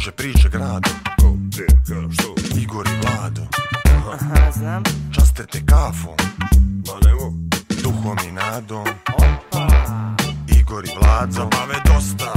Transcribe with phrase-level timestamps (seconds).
[0.00, 2.34] Kruže priče grado Ko, gdje, kada, što?
[2.60, 3.42] Igor i Vlado.
[4.12, 4.82] Aha, znam.
[5.14, 6.16] Časte te kafom.
[6.86, 7.32] Ma nemo,
[7.82, 8.86] Duhom i nadom.
[9.14, 9.66] Opa.
[10.60, 11.32] Igor i Vlado.
[11.32, 12.32] Zabave dosta.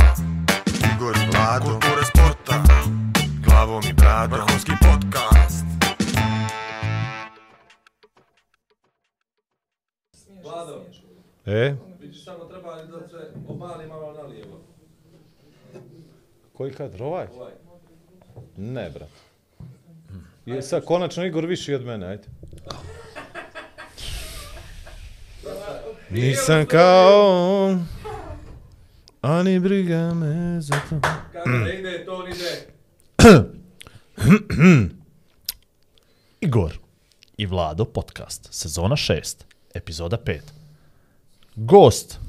[0.95, 1.65] Igor i Vlado.
[1.65, 2.63] Kulture sporta.
[3.45, 4.39] Glavom i bradom.
[4.39, 5.65] Vrhunski podcast.
[10.43, 10.85] Vlado,
[11.45, 14.72] E, vidiš samo treba da se obali malo nalijevo.
[16.53, 17.27] Koji kadr, ovaj?
[17.35, 17.51] Ovaj.
[18.57, 19.09] Ne, brat.
[20.45, 22.23] Je sad konačno Igor viši od mene, ajde.
[26.09, 27.77] Nisam kao...
[29.21, 30.99] Ani briga me za to.
[31.31, 32.67] Kada ne ide, to ni ide.
[36.41, 36.77] Igor
[37.37, 40.39] i Vlado podcast, sezona 6, epizoda 5.
[41.55, 42.19] Gost,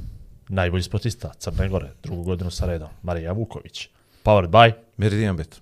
[0.49, 3.89] najbolji sportista Crne Gore, drugu godinu sa redom, Marija Vuković.
[4.25, 5.61] Powered by, Meridian bet.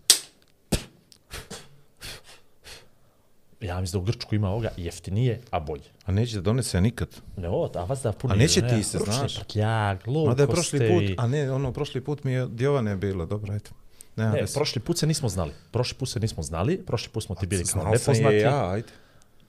[3.60, 5.82] ja mislim da u Grčku ima ovoga jeftinije, a bolje.
[6.06, 7.08] A neće da donese nikad.
[7.36, 8.32] Ne, ovo, a vas da puni...
[8.32, 9.36] A neće ti ne, se, ručni znaš.
[9.36, 13.26] Prtljag, low Mada je prošli put, a ne, ono, prošli put mi je Djovane bilo,
[13.26, 13.70] dobro, ajde.
[14.16, 14.54] Ne, veze.
[14.54, 15.52] prošli put se nismo znali.
[15.70, 18.34] Prošli put se nismo znali, prošli put smo ti bili kao nepoznati.
[18.34, 18.88] je ja, ajde.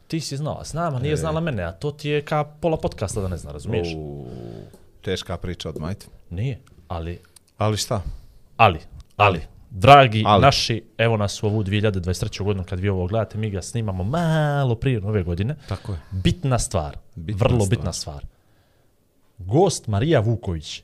[0.07, 1.17] Ti si znao, a znam, a nije E.
[1.17, 3.87] znala mene, a to ti je ka pola podcasta da ne zna, razumiješ?
[3.97, 4.25] U,
[5.01, 6.05] teška priča odmah, ajde.
[6.29, 7.19] Nije, ali
[7.57, 8.01] Ali šta?
[8.57, 8.79] Ali,
[9.17, 10.41] ali, dragi Ali.
[10.41, 12.43] naši, evo nas u ovu 2023.
[12.43, 15.55] godinu kad vi ovo gledate, mi ga snimamo malo prije nove godine.
[15.67, 15.99] Tako je.
[16.11, 17.69] Bitna stvar, Bitna vrlo stvar.
[17.69, 18.25] bitna stvar.
[19.37, 20.83] Gost Marija Vuković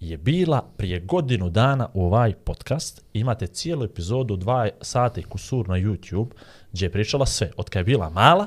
[0.00, 3.04] je bila prije godinu dana u ovaj podcast.
[3.12, 6.28] Imate cijelu epizodu, dva sata i kusur na YouTube,
[6.72, 7.50] gdje je pričala sve.
[7.56, 8.46] Od kad je bila mala,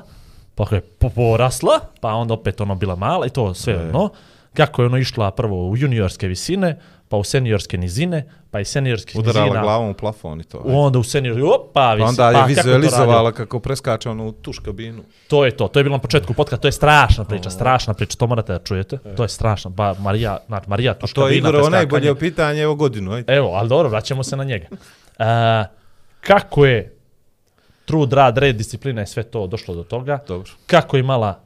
[0.54, 4.10] pa kako je po- porasla, pa onda opet ono bila mala i to sve ono.
[4.54, 6.80] Kako je ono išla prvo u juniorske visine,
[7.10, 8.18] pa u seniorske nizine,
[8.50, 9.62] pa i seniorske Udarala nizina.
[9.62, 10.58] glavom u plafon i to.
[10.58, 10.76] ajde.
[10.76, 12.76] Onda u senior, opa, Pa visi, onda je kako to radio?
[12.78, 15.02] vizualizovala kako preskače ono u tuš kabinu.
[15.28, 18.16] To je to, to je bilo na početku podcasta, to je strašna priča, strašna priča,
[18.16, 18.98] to morate da čujete.
[19.16, 22.00] To je strašno, ba Marija, znači Marija A Tuška to je Vina, Igorovo preskakanje.
[22.00, 23.32] najbolje pitanje evo godinu, ajde.
[23.34, 24.66] Evo, ali dobro, vraćamo se na njega.
[24.70, 25.26] Uh,
[26.20, 26.96] kako je
[27.84, 30.18] trud, rad, red, disciplina i sve to došlo do toga?
[30.28, 30.50] Dobro.
[30.66, 31.40] Kako je imala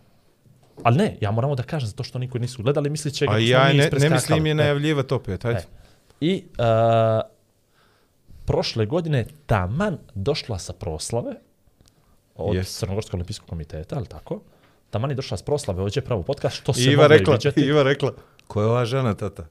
[0.83, 3.39] Ali ne, ja moram da kažem zato što niko nisu gledali, mislit će ga A
[3.39, 4.55] ja ne, ne mislim je E.
[4.55, 5.59] najavljivati opet, ajde.
[5.59, 5.65] E.
[6.21, 6.65] I uh,
[8.45, 11.35] prošle godine taman došla sa proslave
[12.35, 12.79] od Yes.
[12.79, 14.41] Crnogorskog olimpijskog komiteta, ali tako?
[14.91, 17.61] Taman je došla s proslave, ovdje je pravo podcast, što se Iva rekla, viđati.
[17.61, 18.13] Iva rekla,
[18.47, 19.47] ko je ova žena, tata?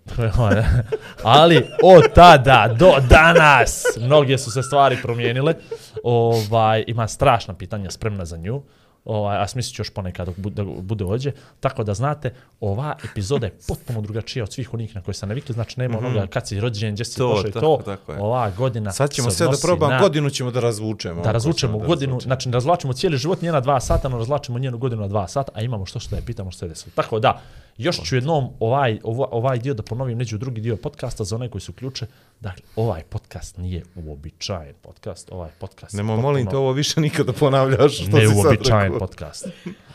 [1.23, 5.55] ali od tada do danas mnoge su se stvari promijenile.
[6.03, 8.63] Ovaj, ima strašna pitanja spremna za nju.
[9.05, 11.31] Ovaj, a smislit ću još ponekad dok bude, bude ođe.
[11.59, 15.53] Tako da znate, ova epizoda je potpuno drugačija od svih onih na koje sam navikli.
[15.53, 17.81] Znači nema onoga kad si rođen, gdje si To, pošao i to.
[17.85, 18.19] tako je.
[18.19, 21.21] Ova godina Sad ćemo sve da probam, na- godinu ćemo da razvučemo.
[21.21, 22.27] da razvučemo hoćemo da godinu, razvučemo.
[22.27, 25.51] znači ne razvlačimo cijeli život njena dva sata, no razvlačimo njenu godinu na dva sata,
[25.55, 26.91] a imamo što što je pitamo što je desilo.
[26.95, 27.41] Tako da,
[27.77, 31.49] još ću jednom ovaj, ovaj, ovaj dio da ponovim, neđu drugi dio podcasta za one
[31.49, 32.05] koji su ključe.
[32.39, 37.33] Dakle, ovaj podcast nije uobičajen podcast, ovaj podcast Nemo, molim te, potpuno ovo više nikada
[37.33, 39.47] ponavljaš što si sad podcast.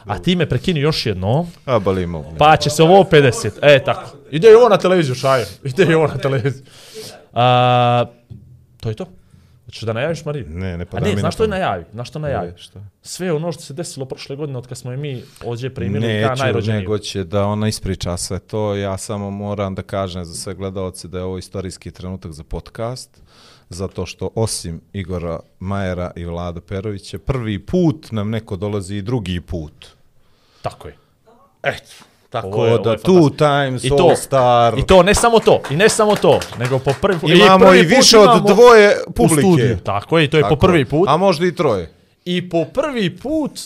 [0.05, 2.35] A ti me prekini još jednom, A, balimo.
[2.39, 3.51] pa će se ovo 50.
[3.63, 4.17] E, tako.
[4.31, 5.47] Ide i ovo na televiziju, šaje.
[5.65, 6.65] Ide i ovo na televiziju.
[7.33, 8.05] A,
[8.81, 9.07] to je to.
[9.69, 10.47] Hoćeš da najaviš Mariju?
[10.49, 11.85] Ne, ne pa A ne, znaš što je najavi?
[11.93, 12.49] Znaš što najavi?
[12.49, 12.81] E, šta?
[13.03, 16.31] Sve ono što se desilo prošle godine od kad smo je mi ovdje primili kao
[16.31, 16.81] Neću, najrođeniji.
[16.81, 18.75] nego će da ona ispriča sve to.
[18.75, 23.23] Ja samo moram da kažem za sve gledalce da je ovo istorijski trenutak za podcast.
[23.69, 29.41] Zato što osim Igora Majera i Vlada Perovića, prvi put nam neko dolazi i drugi
[29.41, 29.87] put.
[30.63, 30.97] Tako je.
[31.63, 32.05] Eto.
[32.31, 34.79] Tako Ovo je- ovo da je two times I to, all star.
[34.79, 37.31] I to ne samo to, i ne samo to, nego po prvi put.
[37.31, 39.41] Imamo prvi i više od dvoje u publike.
[39.41, 39.77] studiju.
[39.79, 41.09] Tako je, i to je Tako po prvi put.
[41.09, 41.93] A možda i troje.
[42.25, 43.61] I po prvi put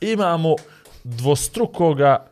[0.00, 0.54] imamo
[1.04, 2.26] dvostrukoga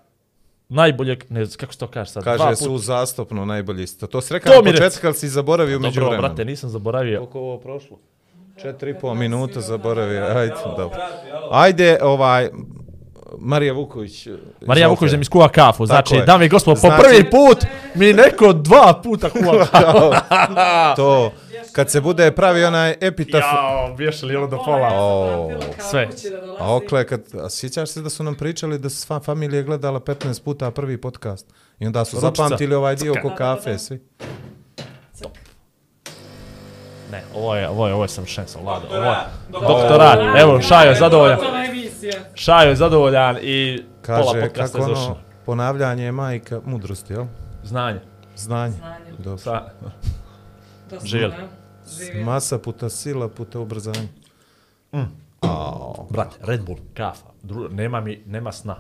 [0.69, 2.59] najboljeg, ne znam, kako se to kaže sad, dva Kaže put.
[2.59, 4.07] su zastupno najbolji isto.
[4.07, 6.31] To si rekao na početku, ali si zaboravio među Dobro, vremenom.
[6.31, 7.19] brate, nisam zaboravio.
[7.19, 7.97] Koliko ovo prošlo?
[8.57, 10.25] Četiri i pol minuta zaboravio.
[10.27, 10.99] Ajde, dobro.
[11.51, 12.49] Ajde, ovaj,
[13.39, 14.29] Marija Vuković.
[14.61, 15.87] Marija Vuković da mi skuva kafu.
[15.87, 16.25] Znači, je.
[16.25, 17.65] dame i gospodo, po Znači- prvi put
[17.95, 20.11] mi neko dva puta kuva kafu.
[20.97, 21.33] To,
[21.73, 23.41] kad se bude pravi onaj epitaf...
[23.45, 24.89] Jao, bješali ono do pola.
[24.93, 25.51] O,
[25.81, 26.09] Sve.
[26.59, 30.01] a okle, kad, a sjećaš se da su nam pričali da su sva familija gledala
[30.01, 31.47] 15 puta prvi podcast?
[31.79, 32.43] I onda su Ručica.
[32.43, 34.01] zapamtili ovaj dio oko kafe, svi.
[37.11, 38.87] Ne, ovo je, ovo je, ovo je savršenstvo, Vlado.
[38.91, 39.17] Ovo je
[39.53, 40.19] doktorat.
[40.39, 41.39] Evo, Šajo je zadovoljan.
[42.35, 45.17] Šajo je zadovoljan i pola Kaže, podcasta kako je ono,
[45.47, 47.25] ponavljanje je majka mudrosti, jel?
[47.65, 48.01] Znanje.
[48.37, 48.75] Znanje.
[48.75, 49.11] Znanje.
[49.19, 49.39] Dobro.
[49.39, 49.63] Sa,
[51.05, 51.35] Živjeli.
[52.25, 54.09] Masa puta sila puta ubrzanje.
[55.41, 56.07] Ao.
[56.11, 58.77] Brate, Red Bull, kafa, dru, nema mi, nema sna.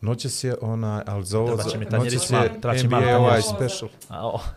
[0.00, 3.18] Noćas je onaj, ali za ovo, Treba će za- mi tanjiri noćas sva- je NBA
[3.18, 3.90] ovaj special.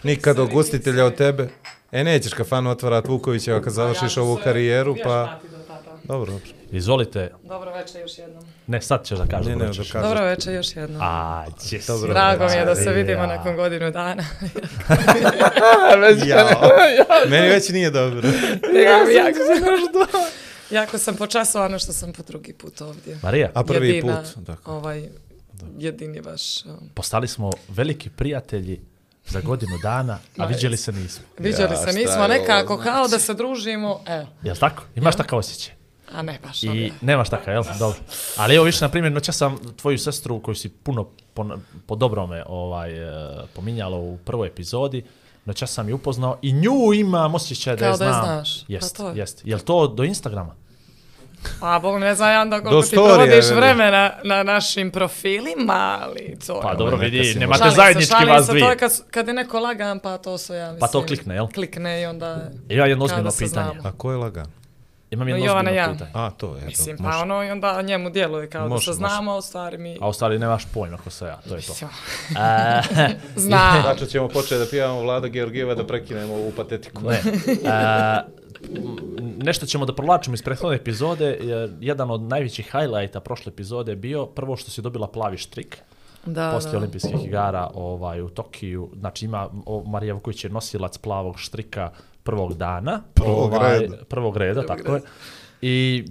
[0.03, 1.49] Nikad od gostitelja od tebe.
[1.91, 5.39] E, nećeš kafanu otvarat Vukovića kad završiš ovu karijeru, pa...
[6.03, 6.60] Dobro, dobro.
[6.71, 8.43] Izvolite, Dobro večer još jednom.
[8.67, 9.45] ne, sad ćeš da kažeš.
[9.45, 9.91] Ne, dobro ne, da kažeš.
[9.93, 11.01] Dobro večer još jednom.
[11.01, 11.87] A, jes.
[11.87, 12.09] Dobro.
[12.09, 12.91] Drago mi je da se Ja.
[12.91, 14.23] vidimo nakon godinu dana.
[16.27, 16.69] Jao.
[17.29, 18.29] Meni već nije dobro.
[18.75, 19.39] jako,
[20.71, 23.19] jako sam počasovana što sam po drugi put ovdje.
[23.23, 24.73] Marija, A prvi Jedina, put, dakle.
[24.73, 25.09] Ovaj,
[25.77, 26.65] jedini vaš...
[26.65, 28.81] um, postali smo veliki prijatelji
[29.25, 31.25] za godinu dana, a vidjeli se nismo.
[31.37, 32.89] Viđali Ja, se nismo nekako znači?
[32.89, 34.83] kao da se družimo, evo, Jel tako?
[34.95, 35.73] Imaš takav osjećaj?
[36.13, 36.91] A ne baš I ovdje.
[37.01, 37.63] nemaš takav, jel?
[37.79, 37.97] Dobro.
[38.37, 41.45] Ali evo više, na primjer, noća sam tvoju sestru koju si puno po,
[41.85, 43.11] po dobrome ovaj, e,
[43.55, 45.03] pominjala u prvoj epizodi,
[45.45, 48.23] noća sam je upoznao i nju imam osjećaj da je Kao da je znam.
[48.25, 48.63] znaš.
[48.67, 49.17] Jest, Pa to je.
[49.17, 49.41] jest.
[49.45, 50.55] Jel to do Instagrama?
[51.61, 56.59] A Bog ne znam ja onda koliko ti provodiš vremena na našim profilima, ali to
[56.61, 56.77] Pa je...
[56.77, 58.65] dobro, neka vidi, nemate Šalim se, zajednički šalim vas se, dvije.
[58.65, 60.79] To je kad, kad je neko lagan, pa to su ja mislim.
[60.79, 61.47] Pa to klikne, jel?
[61.47, 62.49] Klikne i onda...
[62.69, 63.71] Ja jedno Kao ozbiljno se pitanje.
[63.73, 63.89] znamo.
[63.89, 64.45] A ko je lagan?
[65.11, 65.91] Imam jedno Jovana ozbiljno ja.
[65.93, 66.11] pitanje.
[66.13, 66.65] A, to je.
[66.65, 67.21] Mislim, to, pa može.
[67.21, 69.13] ono i onda njemu djeluje kao Može, da se može.
[69.13, 69.97] znamo, a u stvari mi...
[70.01, 71.71] A u stvari nemaš pojma ko se ja, to je to.
[71.71, 71.89] Mislim,
[72.37, 72.81] E,
[73.45, 73.81] Znam.
[73.85, 77.01] Znači ćemo početi da pijamo Vlada Georgijeva da prekinemo ovu patetiku.
[77.01, 77.15] Ne.
[77.15, 78.21] E,
[78.77, 78.95] m,
[79.37, 81.37] nešto ćemo da provlačimo iz prethodne epizode.
[81.41, 85.77] jer Jedan od najvećih highlighta prošle epizode je bio prvo što si dobila plavi štrik
[86.25, 86.77] Da, poslije da.
[86.77, 88.89] olimpijskih igara ovaj, u Tokiju.
[88.99, 91.91] Znači ima, o, Marija Vuković je nosilac plavog štrika
[92.23, 93.01] prvog dana.
[93.13, 93.97] Prvog reda.
[94.09, 95.01] Prvog reda, tako je.
[95.63, 96.05] I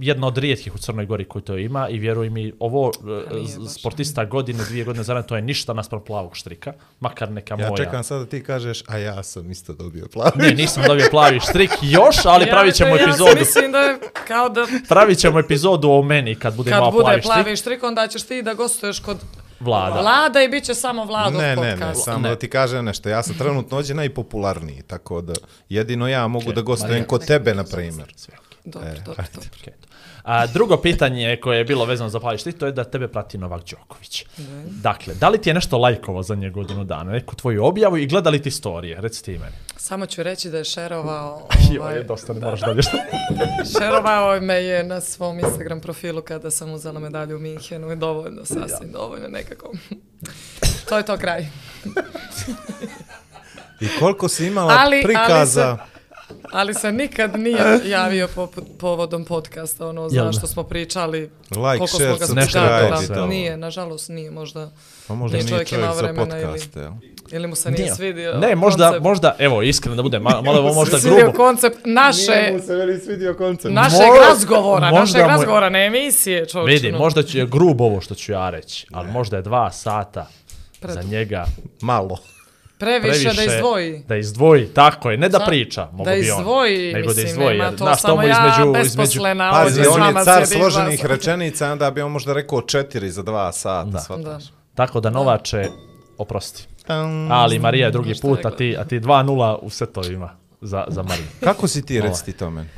[0.00, 2.92] jedna od rijetkih u Crnoj Gori koji to ima i vjeruj mi, ovo
[3.30, 7.54] e, nije sportista godine, dvije godine zaredno, to je ništa naspram plavog štrika, makar neka
[7.58, 7.84] Ja moja.
[7.84, 10.30] čekam sad da ti kažeš, a ja sam isto dobio plavi.
[10.36, 13.30] Ne, nisam dobio plavi štrik još, ali pravit ćemo ja, epizodu.
[13.30, 16.90] Ja mislim da je kao da Pravit ćemo epizodu o meni kad bude kad imao
[16.90, 17.58] bude plavi, plavi, štrik.
[17.58, 19.18] štrik, onda ćeš ti da gostuješ kod
[19.64, 20.00] Vlada.
[20.00, 21.80] Vlada i bit će samo Vladov Ne, ne, podcast.
[21.98, 22.28] ne, samo Ne.
[22.28, 23.08] da ti kažem nešto.
[23.08, 25.32] Ja sam trenutno ovdje najpopularniji, tako da
[25.68, 28.14] jedino ja mogu Okej, da gostujem kod tebe, na primjer.
[28.64, 29.02] Dobro, E, dobro,
[29.34, 29.50] dobro.
[29.60, 29.72] okej.
[30.24, 33.38] A, drugo pitanje koje je bilo vezano za plavi štrik, to je da tebe prati
[33.38, 34.24] Novak Đoković.
[34.66, 38.06] Dakle, da li ti je nešto lajkovo za nje godinu dana, neku tvoju objavu i
[38.06, 39.00] gleda li ti storije?
[39.00, 39.52] Reci ti meni.
[39.76, 42.96] Samo ću reći da je šerovao, Jo, ovaj, je dosta, ne moraš dalje što.
[43.78, 48.44] šerovao me je na svom Instagram profilu kada sam uzela medalju u Minhenu i dovoljno,
[48.44, 49.72] sasvim dovoljno nekako.
[50.88, 51.46] to je to kraj.
[53.80, 55.78] I koliko si imala Ali- ali prikaza...
[56.52, 58.48] Ali se nikad nije javio po,
[58.78, 60.32] povodom podcasta, ono, Jel da?
[60.32, 62.58] što smo pričali, Like, koliko share, smo ga Nešto
[63.14, 63.26] to.
[63.26, 64.70] Nije, nažalost nije, možda,
[65.08, 66.92] Pa možda Nije nije čovjek čovjek imao za vremena ili- podcaste, jel?
[67.30, 67.94] ili mu se nije, Nije.
[67.94, 69.04] svidio Ne, možda, koncept.
[69.04, 71.36] možda, evo, iskreno da bude, malo, malo ovo možda Svidio grubo.
[71.36, 73.74] koncept naše, se veli svidio koncept.
[73.74, 76.82] našeg Mo- razgovora, možda našeg mu razgovora, ne emisije, čovječe.
[76.82, 80.26] Vidi, možda će je grubo ovo što ću ja reći, ali možda je dva sata
[80.82, 81.44] za njega
[81.80, 82.18] Malo.
[82.84, 84.04] Previše, da izdvoji.
[84.08, 86.38] Da izdvoji, tako je, ne da priča, mogu Da bi on.
[86.38, 90.06] izdvoji, nego mislim, da izdvoji, nema to samo ja između, između, besposlena Pazi, s on
[90.08, 93.84] je car složenih vas- rečenica, onda bi on možda rekao četiri za dva sata.
[93.84, 93.98] Da.
[94.00, 94.44] shvataš?
[94.74, 95.68] tako da Novače,
[96.18, 96.66] oprosti.
[96.86, 97.32] Tam.
[97.32, 99.24] Ali Marija je drugi put, a ti, a ti 2-0
[99.54, 101.26] u setovima za, za Mariju.
[101.44, 102.68] Kako si ti, reci ti to meni?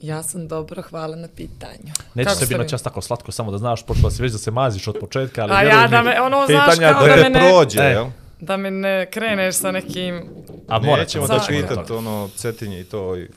[0.00, 1.92] Ja sam dobro, hvala na pitanju.
[2.14, 4.50] Neće Kako se biti noćas tako slatko, samo da znaš, počela si već da se
[4.50, 7.40] maziš od početka, ali A ja da me- ono, znaš, kao Da da me ne-
[7.40, 7.84] prođe, E.
[7.84, 8.06] jel?
[8.40, 10.22] Da mi ne kreneš sa nekim...
[10.68, 13.16] A morat Nećemo ćemo da pitat ono cetinje i to.
[13.16, 13.28] i-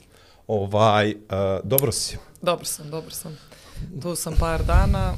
[0.47, 1.15] Ovaj, uh,
[1.63, 2.17] dobro si.
[2.41, 3.37] Dobro sam, dobro sam.
[4.01, 5.13] Tu sam par dana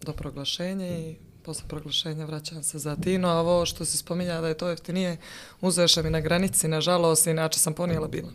[0.00, 4.48] do proglašenja i posle proglašenja vraćam se za Tino, a ovo što si spominjala da
[4.48, 5.16] je to jeftinije,
[5.60, 8.28] uzeš mi na granici, nažalost, inače sam ponijela bila.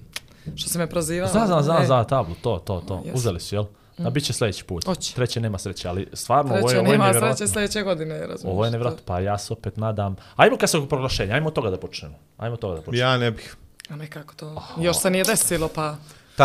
[0.55, 1.31] Što si me prozivala.
[1.31, 3.03] Zna, zna, zna, E, za tablu, to, to, to.
[3.05, 3.15] Jes.
[3.15, 3.65] Uzeli su, jel?
[3.97, 4.85] A bit će sljedeći put.
[4.85, 5.13] Hoće.
[5.15, 7.37] Treće nema sreće, ali stvarno ovo je, Treće, ovo je nema nevjerojatno.
[7.37, 8.43] sreće sljedeće godine, razumiješ.
[8.53, 10.15] Ovo je nevjerojatno, pa ja se opet nadam.
[10.35, 12.15] Ajmo kad se oko proglašenja, ajmo od toga da počnemo.
[12.37, 13.01] Ajmo od toga da počnemo.
[13.09, 13.55] Ja ne bih.
[13.89, 15.95] A nekako to, još se nije desilo, pa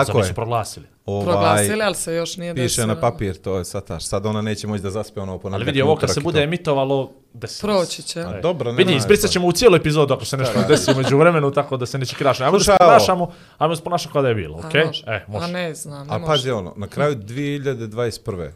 [0.05, 0.35] Tako Zar je.
[0.35, 0.87] proglasili?
[1.07, 2.87] Ovaj, proglasili, ali se još nije piše desilo.
[2.87, 4.07] na papir, to je sataš.
[4.07, 7.11] Sad ona neće moći da zaspe ono po Ali vidi, ovo kad se bude emitovalo,
[7.33, 7.79] desilo se.
[7.87, 8.21] Proći će.
[8.21, 8.99] A dobro, nema Vidi, veze.
[8.99, 12.17] ispričat ćemo u cijelu epizodu ako se nešto desi umeđu vremenu, tako da se neće
[12.17, 12.45] krašati.
[12.45, 14.85] Ajmo da se ponašamo, ajmo da se ponašamo kao da je bilo, A, okej?
[14.85, 15.05] može.
[15.07, 15.45] E, može.
[15.45, 18.51] A ne znam, ne A pazi ono, na kraju 2021.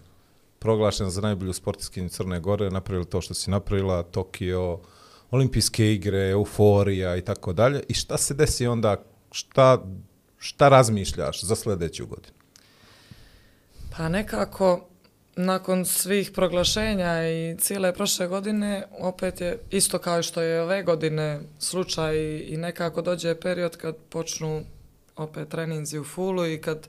[0.59, 4.79] proglašen za najbolju sportskinu Crne Gore, napravili to što si napravila, Tokio,
[5.31, 7.83] olimpijske igre, euforija i tako dalje.
[7.89, 8.97] I šta se desi onda,
[9.33, 9.79] šta,
[10.41, 12.35] šta razmišljaš za sljedeću godinu?
[13.97, 14.87] Pa nekako,
[15.37, 21.41] nakon svih proglašenja i cijele prošle godine, opet je isto kao što je ove godine
[21.59, 24.65] slučaj i nekako dođe period kad počnu
[25.17, 26.89] opet treninzi u fulu i kad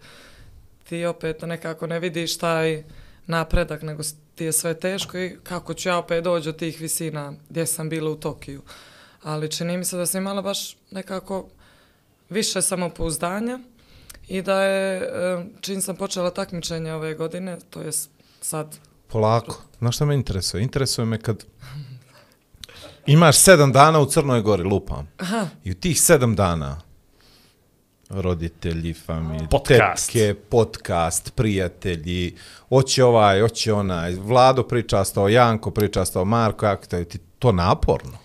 [0.90, 2.84] ti opet nekako ne vidiš taj
[3.28, 4.04] napredak, nego
[4.36, 7.90] ti je sve teško i kako ću ja opet doći od tih visina gdje sam
[7.90, 8.62] bila u Tokiju.
[9.24, 11.48] Ali čini mi se da sam imala baš nekako
[12.32, 13.60] više samopouzdanja
[14.28, 17.92] i da je, e, čim sam počela takmičenje ove godine, to je
[18.42, 19.62] sad Polako.
[19.80, 20.64] Znaš šta me interesuje?
[20.64, 21.46] Interesuje me kad
[23.06, 25.08] imaš sedam dana u Crnoj Gori, lupam.
[25.18, 25.48] Aha.
[25.64, 26.82] I u tih sedam dana
[28.10, 30.06] roditelji, familije, Podcast.
[30.06, 32.36] tetke, podcast, prijatelji,
[32.70, 38.18] oće ovaj, oće onaj, Vlado pričastao, Janko pričastao, Marko, jak to je ti to naporno?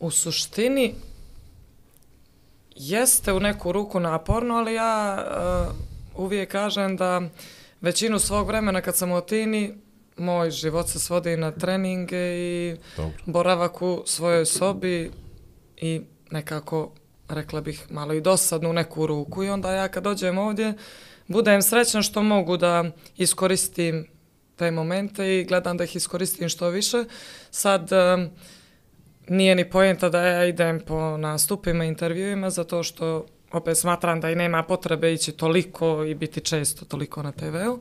[0.00, 0.94] U suštini
[2.74, 7.22] jeste u neku ruku naporno, ali ja uh, uvijek kažem da
[7.80, 9.74] većinu svog vremena kad sam u Atini,
[10.16, 13.12] moj život se svodi na treninge i Dobro.
[13.26, 15.10] boravak u svojoj sobi
[15.76, 16.00] i
[16.30, 16.90] nekako,
[17.28, 19.44] rekla bih, malo i dosadnu neku ruku.
[19.44, 20.74] I onda ja kad dođem ovdje,
[21.26, 22.84] budem srećna što mogu da
[23.16, 24.06] iskoristim
[24.56, 27.04] te momente i gledam da ih iskoristim što više.
[27.50, 28.30] Sad, um,
[29.28, 34.34] nije ni pojenta da ja idem po nastupima, intervjuima, zato što opet smatram da i
[34.34, 37.80] nema potrebe ići toliko i biti često toliko na TV-u,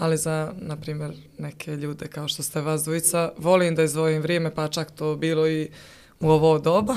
[0.00, 4.54] ali za, na primjer, neke ljude kao što ste vas dvojica, volim da izdvojim vrijeme,
[4.54, 5.70] pa čak to bilo i
[6.20, 6.96] u ovo doba.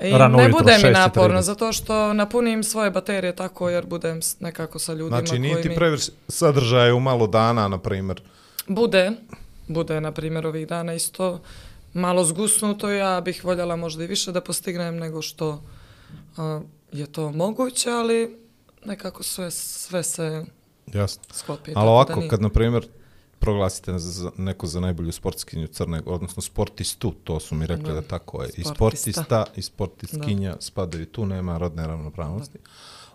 [0.00, 0.92] I Rano ne bude mi 6:30.
[0.92, 5.62] naporno, zato što napunim svoje baterije tako jer budem nekako sa ljudima Znači, nije koji
[5.62, 5.74] ti mi...
[5.74, 8.22] previše sadržaja u malo dana, na primjer.
[8.66, 9.12] Bude,
[9.68, 11.40] bude na primjer ovih dana isto
[11.94, 15.62] malo zgusnuto, ja bih voljela možda i više da postignem nego što
[16.36, 16.60] a,
[16.92, 18.38] je to moguće, ali
[18.84, 20.44] nekako sve, sve se
[20.94, 21.22] Jasno.
[21.32, 21.72] sklopi.
[21.74, 22.88] Ali da ovako, kad, na primjer,
[23.38, 27.92] proglasite za, neko za najbolju sportskinju Crne, odnosno sportistu, to su mi rekli Da.
[27.94, 28.50] da, tako je.
[28.56, 29.44] I Sportista.
[29.56, 32.58] i sportistkinja spadaju tu, nema rodne ravnopravnosti.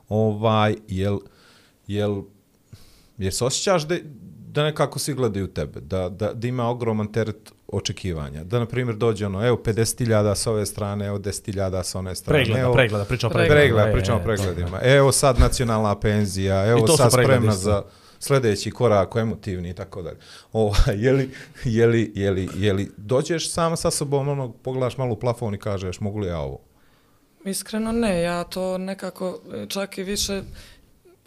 [0.09, 1.19] Ovaj, jel,
[1.87, 2.21] jel,
[3.17, 3.97] jer se osjećaš da,
[4.51, 8.43] da nekako svi gledaju tebe, da, da, da ima ogroman teret očekivanja.
[8.43, 12.43] Da, na primjer, dođe ono, evo 50.000 sa ove strane, evo 10.000 sa one strane.
[12.43, 13.55] Pregleda, evo, pregleda, pričamo Pregleda.
[13.55, 14.79] Pregleda, E, pričamo e, o pregledima.
[14.81, 17.83] Evo sad nacionalna penzija, evo sad spremna za
[18.19, 20.17] sljedeći korak, emotivni i tako dalje.
[20.53, 21.31] Ova, je li,
[21.63, 25.55] je li, je li, je li dođeš sama sa sobom, ono, pogledaš malo u plafon
[25.55, 26.59] i kažeš, mogu li ja ovo?
[27.45, 30.41] Iskreno ne, ja to nekako e, čak i više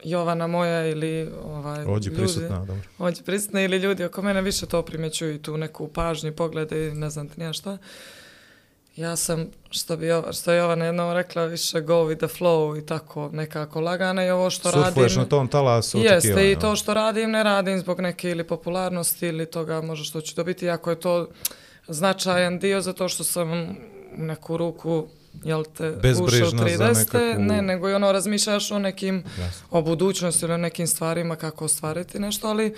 [0.04, 2.76] Jovana moja ili ovaj, Ovdje ljudi, prisutna, dobro.
[2.98, 6.94] ovdje prisutni ili ljudi oko mene više to primjećuju i tu neku pažnju, poglede i
[6.94, 7.78] ne znam ti nija šta.
[8.96, 12.86] Ja sam, što, bi, što je Jovana jednom rekla, više go with the flow i
[12.86, 15.18] tako nekako lagana i ovo što Surfuješ radim...
[15.18, 19.46] na tom talasu Jeste, i to što radim, ne radim zbog neke ili popularnosti ili
[19.46, 21.28] toga možda što ću dobiti, ako je to
[21.88, 26.94] značajan dio zato što sam u neku ruku jel te, ušao Bezbrižna za 30.
[27.14, 29.66] nekakvu- Ne, nego i ono razmišljaš o nekim, Jasno.
[29.70, 32.74] o budućnosti ili o nekim stvarima kako ostvariti nešto, ali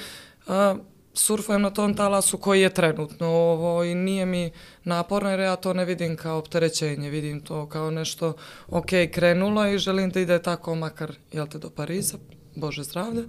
[0.46, 0.76] a,
[1.14, 4.50] surfujem na tom talasu koji je trenutno ovo i nije mi
[4.84, 8.34] naporno jer ja to ne vidim kao opterećenje, vidim to kao nešto
[8.68, 12.18] ok, krenulo i želim da ide tako makar, jel te, do Pariza,
[12.56, 13.24] Bože zdravlje,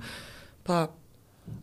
[0.63, 0.88] pa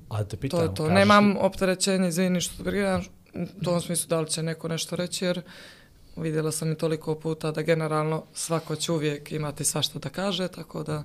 [0.08, 0.74] A te to pitam, je to.
[0.76, 3.02] kažeš Nemam li- opterećenje, izvini što brigam,
[3.34, 5.42] u tom smislu da li će neko nešto reći, jer
[6.20, 10.82] vidjela sam i toliko puta da generalno svako će uvijek imati svašta da kaže, tako
[10.82, 11.04] da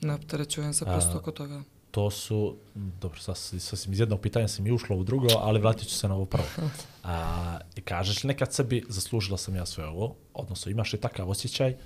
[0.00, 1.62] ne opterećujem se prosto oko toga.
[1.90, 5.88] to su, dobro, sas- sasvim iz jednog pitanja sam i ušlo u drugo, ali vratit
[5.88, 6.44] ću se na ovo prvo.
[7.04, 11.76] A, kažeš li nekad sebi, zaslužila sam ja sve ovo, odnosno imaš li takav osjećaj,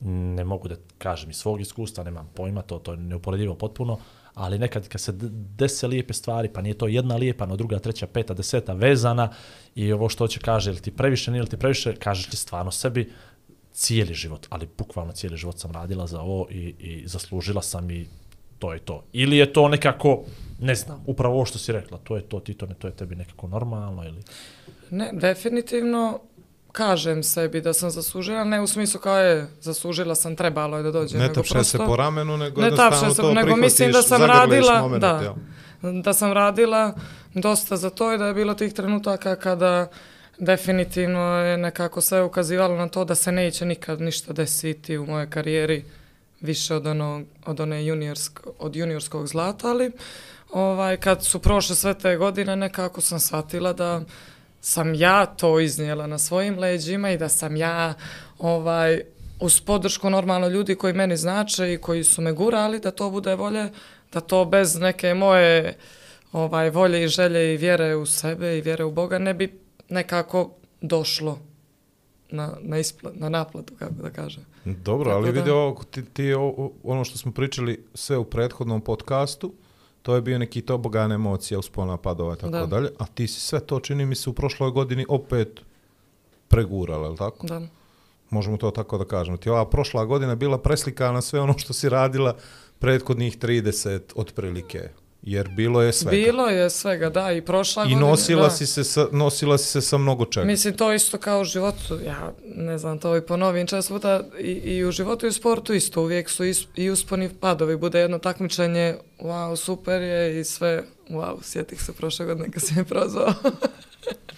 [0.00, 3.98] ne mogu da kažem iz svog iskustva, nemam pojma, to, to je neuporedivo potpuno,
[4.34, 5.12] ali nekad kad se
[5.56, 9.32] dese lijepe stvari, pa nije to jedna lijepa, no druga, treća, peta, deseta vezana
[9.74, 12.70] i ovo što će kaže, ili ti previše, nije li ti previše, kažeš ti stvarno
[12.70, 13.12] sebi,
[13.72, 18.06] cijeli život, ali bukvalno cijeli život sam radila za ovo i, i zaslužila sam i
[18.58, 19.04] to je to.
[19.12, 20.24] Ili je to nekako,
[20.60, 22.96] ne znam, upravo ovo što si rekla, to je to, ti to ne, to je
[22.96, 24.22] tebi nekako normalno ili...
[24.90, 26.20] Ne, definitivno
[26.74, 30.90] kažem sebi da sam zaslužila, ne u smislu kao je, zaslužila sam, trebalo je da
[30.90, 31.78] dođe, Ne tapše prosto...
[31.78, 35.00] se po ramenu, nego Ne jednostavno se, to nego mislim da prihvatiš, sam radila, moment,
[35.00, 35.34] da, jel?
[36.02, 36.92] da sam radila
[37.34, 39.88] dosta za to i da je bilo tih trenutaka kada
[40.38, 45.30] definitivno je nekako sve ukazivalo na to da se neće nikad ništa desiti u mojoj
[45.30, 45.84] karijeri
[46.40, 49.92] više od, onog, od, one juniorsk, od juniorskog zlata, ali
[50.52, 54.02] ovaj, kad su prošle sve te godine nekako sam shvatila da
[54.64, 57.94] sam ja to iznijela na svojim leđima i da sam ja
[58.38, 59.00] ovaj,
[59.40, 63.34] uz podršku normalno ljudi koji meni znače i koji su me gurali da to bude
[63.34, 63.68] volje,
[64.12, 65.76] da to bez neke moje
[66.32, 69.52] ovaj, volje i želje i vjere u sebe i vjere u Boga, ne bi
[69.88, 71.38] nekako došlo
[72.30, 74.44] na, na, ispla, na naplatu, kako da kažem.
[74.64, 78.16] Dobro, Tako ali da- vidi ovo, ti, ti o- o- ono što smo pričali sve
[78.16, 79.52] u prethodnom podcastu,
[80.04, 82.66] to je bio neki tobogan emocija, uspona padova i tako Da.
[82.66, 85.60] dalje, a ti si sve to, čini mi se, u prošloj godini opet
[86.48, 87.46] pregurala, je tako?
[87.46, 87.60] Da.
[88.30, 89.36] Možemo to tako da kažemo.
[89.36, 92.36] Ti ova prošla godina bila preslikana sve ono što si radila
[92.78, 94.88] prethodnih 30 otprilike,
[95.26, 96.16] jer bilo je svega.
[96.16, 98.00] Bilo je svega, da, i prošla I godina.
[98.00, 98.50] nosila da.
[98.50, 100.46] si, se sa, nosila si se sa mnogo čega.
[100.46, 104.50] Mislim, to isto kao u životu, ja ne znam, to i ponovim često puta, i,
[104.50, 108.18] i u životu i u sportu isto, uvijek su is, i usponi padovi, bude jedno
[108.18, 113.32] takmičenje, wow, super je i sve, wow, sjetih se prošle godine kad si me prozvao.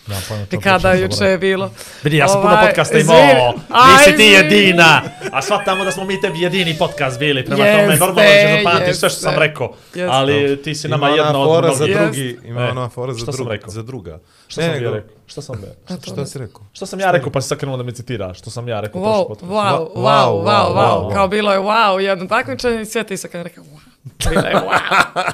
[0.09, 0.17] Ja,
[0.51, 1.71] to I kada juče je bilo.
[2.03, 3.19] Vidi, ja sam puno Ovaj, podcasta izvini.
[3.23, 7.57] imao, Aj, nisi ti jedina, a shvatamo da smo mi tebi jedini podcast bili, prema
[7.57, 10.09] tome Jeste, normalno ćeš zapamtiti sve što sam rekao, Jeste.
[10.09, 11.97] ali ti si nama ima jedna ona od fora za mnogih.
[11.97, 12.03] Jest.
[12.05, 13.71] drugi, ima E, ona fora za, šta sam drug, rekao?
[13.71, 14.19] za druga.
[14.47, 15.17] Šta Ne, sam ja rekao?
[15.27, 15.69] Šta sam ja?
[15.87, 16.27] A to Šta ne.
[16.27, 16.63] si rekao?
[16.73, 18.39] Šta sam ja rekao, pa si sad krenuo da me citiraš?
[18.39, 19.01] Što sam ja rekao?
[19.01, 23.35] Wow, wow, Wow, wow, wow, wow, kao bilo je wow, jedno takmičenje i se kad
[23.35, 23.86] je rekao wow.
[24.19, 25.33] Bilo je wow.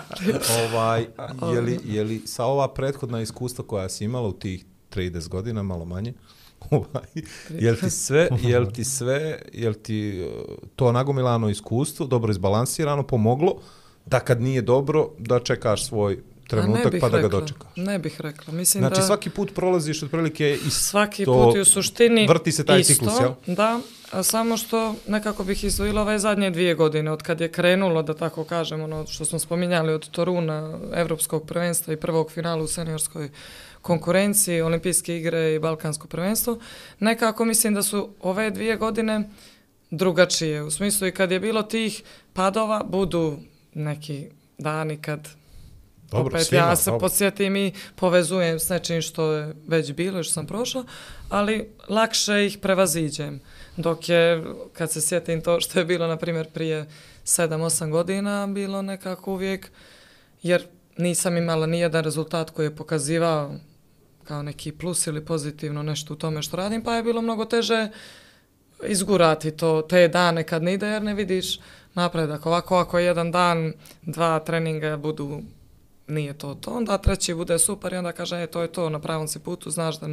[0.64, 1.07] ovaj,
[1.55, 4.64] je, li, je li sa ova prethodna iskustva koja si imala u tih
[4.95, 6.12] 30 godina, malo manje,
[6.71, 7.09] ovaj,
[7.50, 10.29] jel ti sve, jel ti sve, jel ti eh,
[10.76, 13.55] to nagomilano iskustvo, dobro izbalansirano, pomoglo
[14.07, 16.23] da kad nije dobro, da čekaš svoj
[16.57, 17.71] trenutak pa da ga rekla, dočekaš.
[17.77, 19.07] Ne bih rekla, mislim Znači da...
[19.07, 23.21] svaki put prolaziš otprilike i Svaki put i u suštini vrti se taj isto, ciklus,
[23.21, 23.33] jel?
[23.47, 23.81] Da,
[24.11, 28.15] a samo što nekako bih izdvojila ove zadnje dvije godine, od kad je krenulo, da
[28.15, 33.31] tako kažem, ono što smo spominjali od Toruna, Evropskog prvenstva i prvog finala u seniorskoj
[33.83, 36.59] konkurenciji, olimpijske igre i balkansko prvenstvo,
[37.01, 39.31] nekako mislim da su ove dvije godine
[39.91, 40.63] drugačije.
[40.63, 43.39] U smislu i kad je bilo tih padova, budu
[43.75, 44.27] neki
[44.59, 45.29] dani kad
[46.12, 47.00] Dobro, opet svima, ja se dobro.
[47.00, 50.85] podsjetim i povezujem s nečim što je već bilo i što sam prošla,
[51.28, 53.40] ali lakše ih prevaziđem.
[53.76, 56.87] Dok je, kad se sjetim to što je bilo, na primjer, prije
[57.25, 59.70] 7-8 godina, bilo nekako uvijek,
[60.42, 63.55] jer nisam imala nijedan rezultat koji je pokazivao
[64.25, 67.88] kao neki plus ili pozitivno nešto u tome što radim, pa je bilo mnogo teže
[68.87, 71.61] izgurati to te dane kad ne ide jer ne vidiš
[71.94, 72.46] napredak.
[72.46, 73.72] Ovako ako jedan dan,
[74.03, 75.42] dva treninga budu
[76.12, 78.98] nije to to, onda treći bude super i onda kaže e, to je to, na
[78.98, 80.09] pravom si putu, znaš da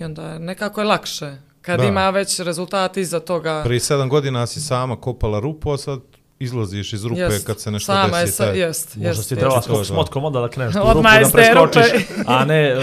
[0.00, 1.32] i onda je- nekako je lakše.
[1.62, 1.86] Kad Da.
[1.86, 6.00] ima već rezultat iza toga, Prije sedam godina si sama kopala rupu, a sad
[6.38, 8.36] izlaziš iz rupe jest, kad se nešto sama je desi.
[8.36, 9.28] sa, taj- jest, Možda jest, si jest.
[9.30, 9.94] trebala To je skok s to.
[9.94, 11.72] motkom onda da kreneš tu rupu da iz te rupe.
[11.72, 12.76] preskočiš, a ne,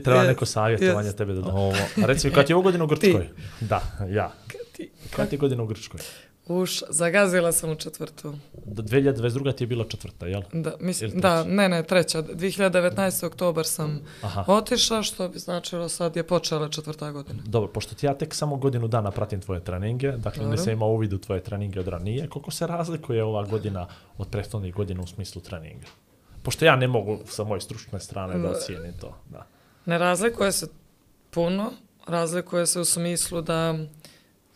[0.00, 1.18] treba neko savjetovanje jest.
[1.18, 1.48] tebe da da.
[1.48, 3.28] Ovo, A reci mi, kad ti je ovu godinu u Grčkoj?
[3.60, 4.32] Da, ja.
[5.10, 6.00] Kad ti je godina u Grčkoj?
[6.50, 8.34] Uš, zagazila sam u četvrtu.
[8.64, 9.54] Do 2022.
[9.54, 10.42] ti je bila četvrta, jel?
[10.52, 12.22] Da, mislim, da, ne, ne, treća.
[12.22, 13.26] 2019.
[13.26, 14.44] oktobar sam Aha.
[14.48, 17.42] otišla, što bi značilo sad je počela četvrta godina.
[17.46, 20.50] Dobro, pošto ti ja tek samo godinu dana pratim tvoje treninge, dakle Dobro.
[20.50, 23.86] nisam imao uvid u tvoje treninge od ranije, koliko se razlikuje ova godina
[24.18, 25.86] od prethodnih godina u smislu treninga?
[26.42, 29.16] Pošto ja ne mogu sa moje stručne strane da ocijenim to.
[29.28, 29.46] Da.
[29.86, 30.66] Ne razlikuje se
[31.30, 31.72] puno,
[32.06, 33.74] razlikuje se u smislu da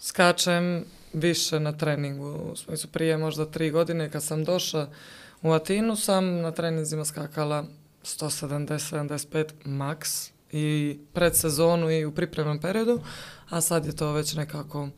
[0.01, 2.27] skačem više na treningu.
[2.53, 4.89] U smislu prije možda tri godine kad sam došla
[5.43, 7.65] u Atinu sam na treninzima skakala
[8.03, 13.01] 170-75 max i pred sezonu i u pripremnom periodu,
[13.49, 14.89] a sad je to već nekako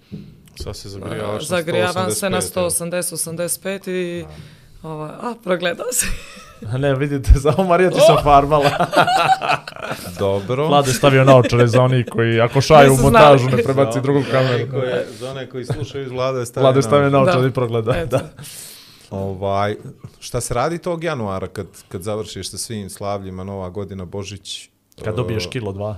[0.62, 4.24] sad se zagrijavaš na zagrijavam se na 185, 180-85 i
[4.86, 6.06] ovaj, a, progledao se.
[6.74, 8.70] Ne, vidite, samo Marija ti sam farbala.
[10.18, 10.66] Dobro.
[10.66, 14.70] Vlade stavio naočare za oni koji, ako šaju u montažu, ne prebaci drugu kameru.
[14.70, 17.18] koje- Za one koji slušaju iz vlade stavio Vlade stavio na...
[17.18, 17.92] naočare i progleda.
[17.92, 18.16] Eto.
[18.16, 18.28] Da.
[19.10, 19.76] Ovaj,
[20.20, 24.68] šta se radi tog januara kad, kad završiš sa svim slavljima, Nova godina, Božić?
[25.04, 25.96] Kad dobiješ kilo dva.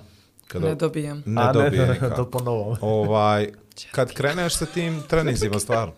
[0.49, 1.23] Kad Ne dobijem.
[1.27, 2.77] ne A, dobije ne, to po novom.
[2.81, 3.49] Ovaj,
[3.91, 5.93] kad kreneš sa tim treninzima, stvarno.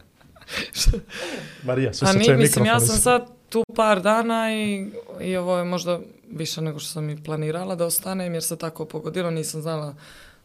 [1.67, 2.89] Marija, A se čuje mislim, ja mikrofon.
[2.89, 7.25] sam sad tu par dana i, i ovo je možda više nego što sam i
[7.25, 9.95] planirala da ostanem jer se tako pogodilo, nisam znala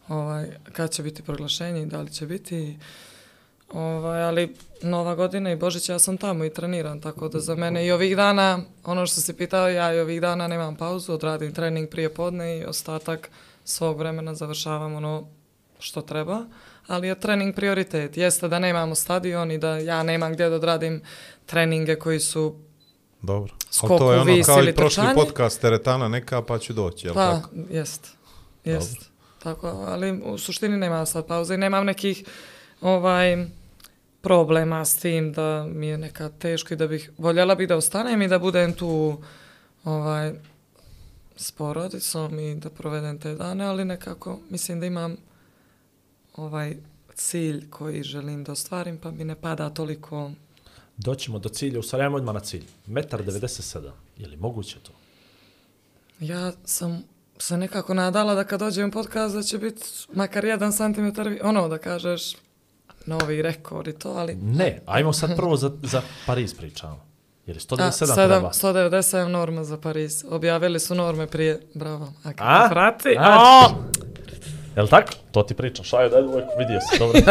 [0.08, 2.78] ovaj, kad će biti proglašenje i da li će biti.
[3.74, 7.88] Ovaj, ali nova godina i Božić ja sam tamo i treniram, tako da za mene
[7.88, 11.90] i ovih dana, ono što se pitao, ja i ovih dana nemam pauzu, odradim trening
[11.90, 13.30] prije podne i ostatak
[13.64, 15.28] svog vremena završavam ono
[15.80, 16.46] što treba,
[16.88, 18.18] ali je trening prioritet.
[18.18, 21.02] Jeste da nemamo stadion i da ja nemam gdje da odradim
[21.46, 22.56] treninge koji su
[23.22, 23.54] Dobro.
[23.70, 25.14] Skok Ali to je ono kao i prošli trčanje?
[25.16, 27.50] podcast teretana neka, pa ću doći, jel Pa, tako?
[27.70, 28.08] jest.
[28.66, 28.98] Jest.
[29.44, 32.24] Tako, ali u suštini nema sad pauze i nemam nekih
[32.82, 33.46] ovaj
[34.22, 38.22] problema s tim da mi je neka teško i da bih voljela bih da ostanem
[38.22, 39.22] i da budem tu
[39.84, 40.34] ovaj,
[41.36, 45.18] s porodicom i da provedem te dane, ali nekako mislim da imam
[46.36, 46.78] ovaj
[47.16, 50.32] cilj koji želim da ostvarim, pa mi ne pada toliko...
[50.98, 52.64] Doćemo do cilja, u stvari ajmo odmah na cilj.
[52.88, 54.92] Metar 97, je li moguće to?
[56.20, 57.04] Ja sam
[57.38, 59.82] se nekako nadala da kad dođem podcast da će biti
[60.14, 62.36] makar jedan centimetar, vi- ono da kažeš
[63.06, 64.36] novi rekord i to, ali...
[64.36, 67.06] Ne, ajmo sad prvo za, za Pariz pričamo.
[67.46, 68.50] Jer je 197 A, treba.
[68.50, 70.26] 7, 197 norma za Pariz.
[70.30, 72.14] Objavili su norme prije, bravo.
[72.24, 72.68] A kako A?
[72.70, 73.16] prati?
[73.20, 73.38] A?
[73.40, 73.84] O!
[74.76, 75.14] Jel tako?
[75.32, 75.86] To ti pričam.
[75.86, 77.22] Šajo, daj uvijek vidio si, dobro.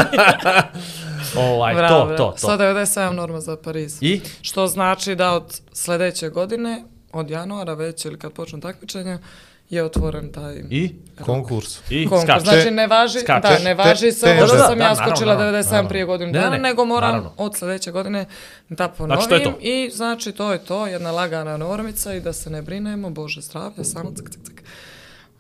[1.52, 2.48] ovaj, Bravo, to, to, to.
[2.48, 3.98] 197 norma za Pariz.
[4.02, 4.20] I?
[4.42, 9.18] Što znači da od sljedeće godine, od januara već ili kad počnu takmičenja,
[9.70, 10.94] je otvoren taj I?
[11.22, 11.78] Konkurs.
[11.90, 12.09] I?
[12.09, 12.24] konkurs.
[12.24, 12.40] Skače.
[12.44, 13.48] Znači ne važi, Skače.
[13.48, 15.88] da, ne važi se ovo što sam da, ja naravno, skočila naravno, 97 naravno.
[15.88, 17.33] prije godinu Ne, dana, ne, nego moram naravno.
[17.37, 18.26] od sljedeće godine
[18.68, 19.22] da ponovim.
[19.22, 19.59] Znači, to je to.
[19.61, 23.85] I znači to je to, jedna lagana normica i da se ne brinemo, Bože zdravlje,
[23.85, 24.62] samo cik, cik, cik.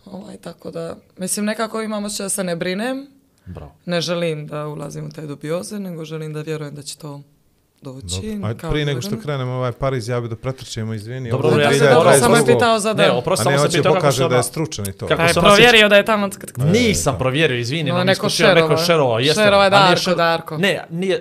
[0.06, 3.06] Ovaj, tako da, mislim, nekako imamo će da se ne brinem,
[3.46, 3.72] Bravo.
[3.84, 7.20] ne želim da ulazim u te dubioze, nego želim da vjerujem da će to
[7.82, 8.30] doći.
[8.32, 8.48] Dobro.
[8.48, 11.30] Ajde, prije nego što krenemo ovaj Pariz, ja bi da pretrčemo, izvini.
[11.30, 11.94] Dobro, ovo je ja sam 2022.
[11.94, 13.16] dobro, samo je pitao za Ne, dan.
[13.16, 15.06] oprosti, samo ne, sam pitao kako pokaže se da je stručan i to.
[15.06, 16.28] Kako Da je se ona sjeća- provjerio da je tamo...
[16.28, 16.58] tk, tk, tk.
[16.58, 18.54] Nisam provjerio, izvini, No, neko šerova.
[18.54, 18.84] Neko šerova.
[18.84, 19.42] šerova, jeste.
[19.42, 20.58] Šerova je Darko, Darko.
[20.58, 21.16] Ne, nije...
[21.16, 21.20] e,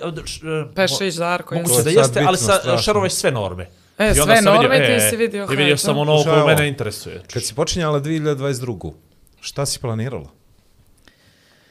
[0.74, 1.54] Pešić, Darko.
[1.54, 1.90] Moguće jeste.
[1.90, 2.78] da Sad jeste, ali sa strašno.
[2.78, 3.68] šerove sve norme.
[3.98, 5.48] E, I sve norme ti e, si vidio.
[5.52, 7.22] I vidio sam ono koje mene interesuje.
[7.32, 8.92] Kad si počinjala 2022.
[9.40, 10.30] Šta si planirala?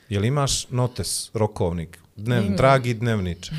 [0.09, 2.55] Jel imaš notes, rokovnik, dnev, Imam.
[2.55, 3.51] dragi dnevniče?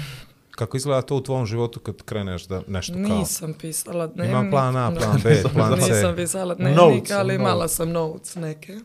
[0.51, 3.19] Kako izgleda to u tvom životu kad kreneš da nešto kao?
[3.19, 4.33] Nisam pisala dnevnik.
[4.33, 5.93] Ima plan A, plan B, plan C.
[5.93, 7.41] Nisam pisala dnevnik, Notes, ali notes.
[7.41, 8.79] imala sam notes neke.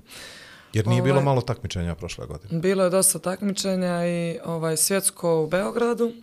[0.74, 2.60] Jer nije bilo Ovaj- malo takmičenja prošle godine.
[2.60, 6.14] Bilo je dosta takmičenja i ovaj svjetsko u Beogradu,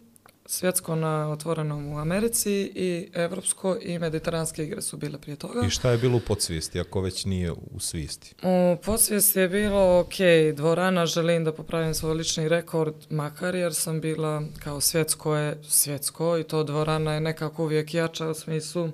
[0.46, 5.66] svjetsko na otvorenom u Americi i evropsko i mediteranske igre su bile prije toga.
[5.66, 8.34] I šta je bilo u podsvijesti, ako već nije u svijesti?
[8.42, 10.14] U podsvijesti je bilo, ok,
[10.54, 16.38] dvorana, želim da popravim svoj lični rekord, makar jer sam bila kao svjetsko je svjetsko
[16.38, 18.90] i to dvorana je nekako uvijek jača u smislu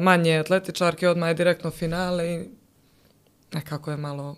[0.00, 2.48] manje atletičarke, odmah je direktno finale i
[3.52, 4.36] nekako je malo...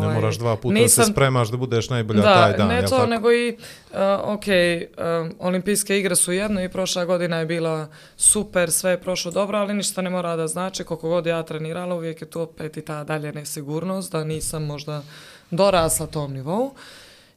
[0.00, 2.68] Ne moraš dva puta da Ovaj, nisam- se spremaš da budeš najbolja da, taj dan,
[2.68, 3.06] ne jel to, tako?
[3.06, 3.56] nego i,
[3.90, 4.44] uh, ok,
[5.22, 9.58] um, olimpijske igre su jedno i prošla godina je bila super, sve je prošlo dobro,
[9.58, 12.82] ali ništa ne mora da znači, koliko god ja trenirala, uvijek je tu opet i
[12.82, 15.02] ta dalje nesigurnost, da nisam možda
[15.50, 16.70] dorasla tom nivou.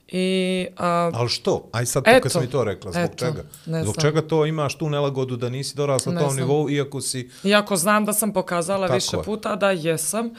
[0.10, 1.70] I, a, Ali što?
[1.72, 3.44] Aj sad to Eto, kad sam i to rekla, zbog eto, čega?
[3.66, 4.02] ne Zbog znam.
[4.04, 6.44] čega to imaš tu nelagodu da nisi dorasla Ne tom znam.
[6.44, 7.30] nivou, iako si...
[7.44, 9.24] Iako znam da sam pokazala Tako više je.
[9.24, 10.30] puta da jesam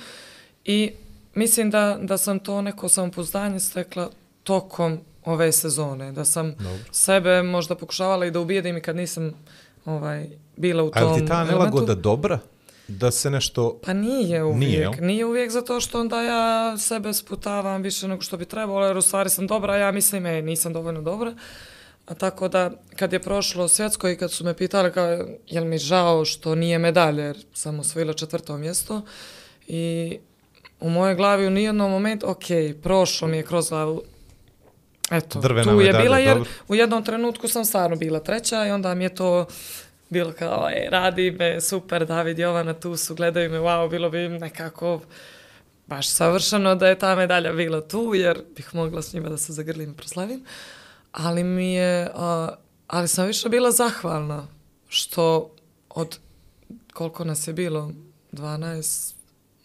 [0.64, 0.92] i
[1.34, 4.10] mislim da, da sam to neko samopouzdanje stekla
[4.42, 6.78] tokom ove sezone, da sam Dobro.
[6.90, 9.32] sebe možda pokušavala i da ubijedim i kad nisam
[9.84, 11.58] ovaj, bila u tom li ti ta elementu.
[11.58, 12.38] nelagoda dobra?
[12.88, 13.78] Da se nešto...
[13.84, 14.58] Pa nije uvijek.
[14.60, 14.92] Nije, Nije, jel?
[15.00, 19.02] nije uvijek zato što onda ja sebe sputavam više nego što bi trebalo, jer u
[19.02, 21.34] stvari sam dobra, ja mislim, e, nisam dovoljno dobra.
[22.06, 25.78] A tako da, kad je prošlo svjetsko i kad su me pitali kao, jel mi
[25.78, 29.02] žao što nije medalje, jer sam osvojila četvrto mjesto,
[29.66, 30.18] i
[30.82, 32.44] u mojoj glavi u nijednom momentu, ok,
[32.82, 34.02] prošlo mi je kroz glavu,
[35.10, 36.50] eto, Drvena tu je medalja, bila, jer dobro.
[36.68, 39.46] u jednom trenutku sam stvarno bila treća i onda mi je to
[40.08, 44.24] bilo kao, e, radi me, super, David, Jovana, tu su, gledaju me, wow, bilo bi
[44.24, 45.00] im nekako
[45.86, 49.52] baš savršeno da je ta medalja bila tu, jer bih mogla s njima da se
[49.52, 50.44] zagrlim i proslavim.
[51.12, 52.54] Ali mi je, a,
[52.86, 54.46] ali sam više bila zahvalna
[54.88, 55.50] što
[55.88, 56.18] od
[56.92, 57.92] koliko nas je bilo,
[58.32, 59.14] 12,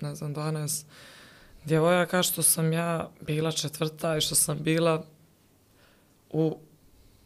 [0.02, 0.84] ne znam, 12
[1.68, 5.04] djevojaka, što sam ja bila četvrta i što sam bila
[6.30, 6.58] u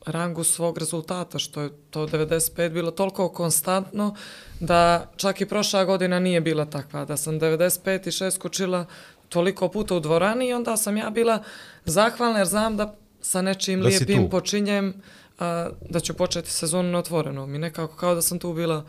[0.06, 4.16] rangu svog rezultata, što je to 95 bilo toliko konstantno
[4.60, 8.86] da čak i prošla godina nije bila takva, da sam 95 i 6 skočila
[9.30, 11.44] toliko puta u dvorani i onda sam ja bila
[11.86, 14.94] zahvalna jer znam da sa nečim Da lijepim počinjem
[15.40, 18.86] a, da ću početi sezonu na otvorenom i nekako kao da sam tu bila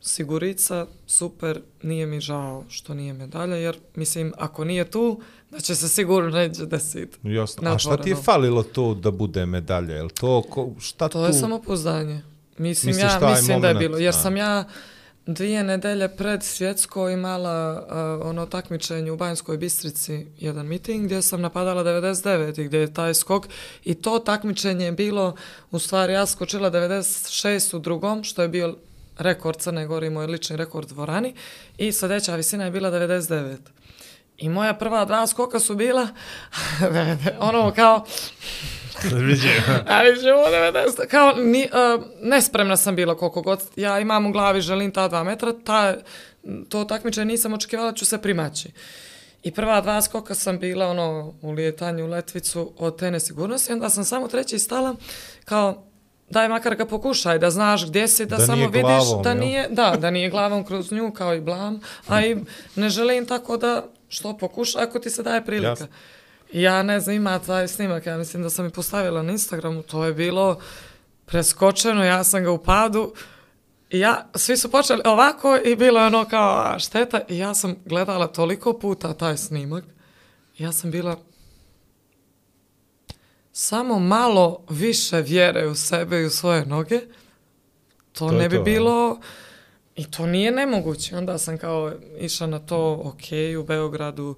[0.00, 5.74] sigurica, super, nije mi žao što nije medalja, jer mislim, ako nije tu, da će
[5.74, 7.18] se sigurno neće desiti.
[7.22, 7.62] Jasno.
[7.62, 9.94] Na A šta ti je falilo to da bude medalja?
[9.94, 11.26] Jel to, ko, šta To tu?
[11.26, 12.22] je samopouzdanje.
[12.58, 13.78] Mislim, Misliš ja mislim da je moment?
[13.88, 14.12] bilo, jer A.
[14.12, 14.64] sam ja
[15.26, 17.86] dvije nedelje pred svjetsko imala
[18.20, 22.94] uh, ono takmičenje u Banjskoj Bistrici, jedan miting gdje sam napadala 99 i gdje je
[22.94, 23.46] taj skok
[23.84, 25.34] i to takmičenje je bilo,
[25.70, 28.76] u stvari ja skočila 96 u drugom, što je bio
[29.18, 31.34] rekord Crne Gore i moj lični rekord dvorani
[31.78, 33.56] i sljedeća visina je bila 99.
[34.38, 36.08] I moja prva dva skoka su bila
[37.40, 38.04] ono kao
[39.96, 44.60] Ali ćemo 90, kao, ni, uh, nespremna sam bila koliko god, ja imam u glavi,
[44.60, 45.94] želim ta dva metra, ta,
[46.68, 48.70] to takmičenje nisam očekivala, ću se primaći.
[49.42, 53.90] I prva dva skoka sam bila ono u lijetanju u letvicu od te nesigurnosti, onda
[53.90, 54.96] sam samo treći stala
[55.44, 55.85] kao
[56.30, 59.28] daj makar ga pokušaj da znaš gdje si, da, Da samo nije vidiš glavom, da
[59.30, 59.38] jel?
[59.38, 62.36] nije, da, da nije glavom kroz nju kao i blam, a i
[62.74, 65.68] ne želim tako da što pokušaj ako ti se daje prilika.
[65.68, 65.86] Jasno.
[66.52, 69.82] I Ja ne znam, ima taj snimak, ja mislim da sam i postavila na Instagramu,
[69.82, 70.58] to je bilo
[71.26, 73.12] preskočeno, ja sam ga u padu,
[73.90, 77.76] i ja, svi su počeli ovako i bilo je ono kao šteta i ja sam
[77.84, 79.84] gledala toliko puta taj snimak,
[80.58, 81.16] ja sam bila
[83.58, 87.00] samo malo više vjere u sebe i u svoje noge,
[88.12, 89.20] to, To ne bi to, bilo...
[89.96, 91.16] I to nije nemoguće.
[91.16, 93.22] Onda sam kao išla na to, ok,
[93.60, 94.36] u Beogradu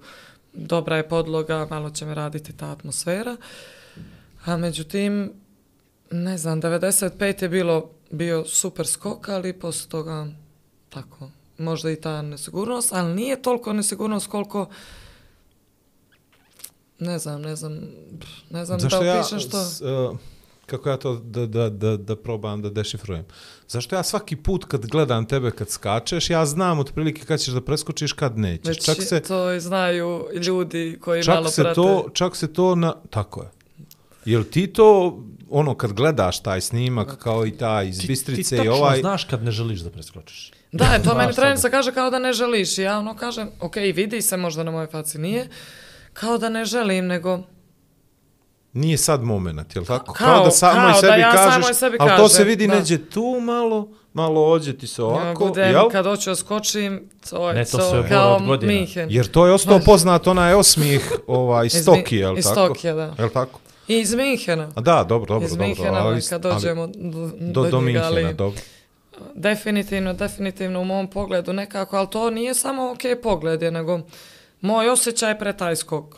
[0.53, 3.37] dobra je podloga, malo će me raditi ta atmosfera.
[4.45, 5.33] A međutim,
[6.11, 10.27] ne znam, 95 je bilo bio super skok, ali posle toga
[10.89, 14.69] tako, možda i ta nesigurnost, ali nije toliko nesigurnost koliko
[16.99, 17.79] ne znam, ne znam,
[18.49, 19.63] ne znam Zašto da ja, opišem što...
[19.63, 20.17] s, uh,
[20.65, 23.25] kako ja to da, da, da, da probam da dešifrujem.
[23.67, 27.61] Zašto ja svaki put kad gledam tebe kad skačeš, ja znam otprilike kad ćeš da
[27.61, 28.67] preskočiš, kad nećeš.
[28.67, 31.75] Već čak se, to znaju ljudi koji malo čak se prate.
[31.75, 33.49] to, čak se to na, tako je.
[34.25, 38.57] Jel ti to, ono, kad gledaš taj snimak, kao i taj iz Ti, ti Bistrice
[38.57, 40.51] tačno i ovaj, znaš kad ne želiš da preskočiš.
[40.71, 42.77] Da, je, to meni trenica kaže kao da ne želiš.
[42.77, 45.47] I ja ono kažem, ok, vidi se možda na mojoj faci nije,
[46.13, 47.39] kao da ne želim, nego...
[48.73, 50.13] nije sad moment, jel tako?
[50.13, 52.75] Kao- da samoj kao da sebi ja kažeš, samoj sebi ali to se vidi da.
[52.75, 55.89] neđe tu malo, malo ođe ti se Ja ovako, budem, jel?
[55.89, 58.39] kad hoću da skočim, to je Ne, to to, je kao.
[58.61, 59.07] Minhen.
[59.11, 62.67] Jer to je ostao poznat onaj osmih ovaj, iz Iz Tokije, jel iz tako?
[62.67, 63.15] Tokije, da.
[63.19, 63.59] Jel tako?
[63.87, 64.71] I iz Minhena.
[64.75, 65.67] A da, dobro, dobro, iz dobro.
[65.67, 68.61] Minhena, ali, kad ali dođemo do, do, do njega, ali Minhena, dobro.
[69.35, 73.99] definitivno, definitivno u mom pogledu nekako, ali to nije samo ok pogled, je, nego
[74.61, 76.15] moj osjećaj pre taj skok.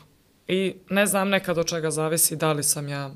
[0.47, 3.11] I ne znam nekad od čega zavisi da li sam ja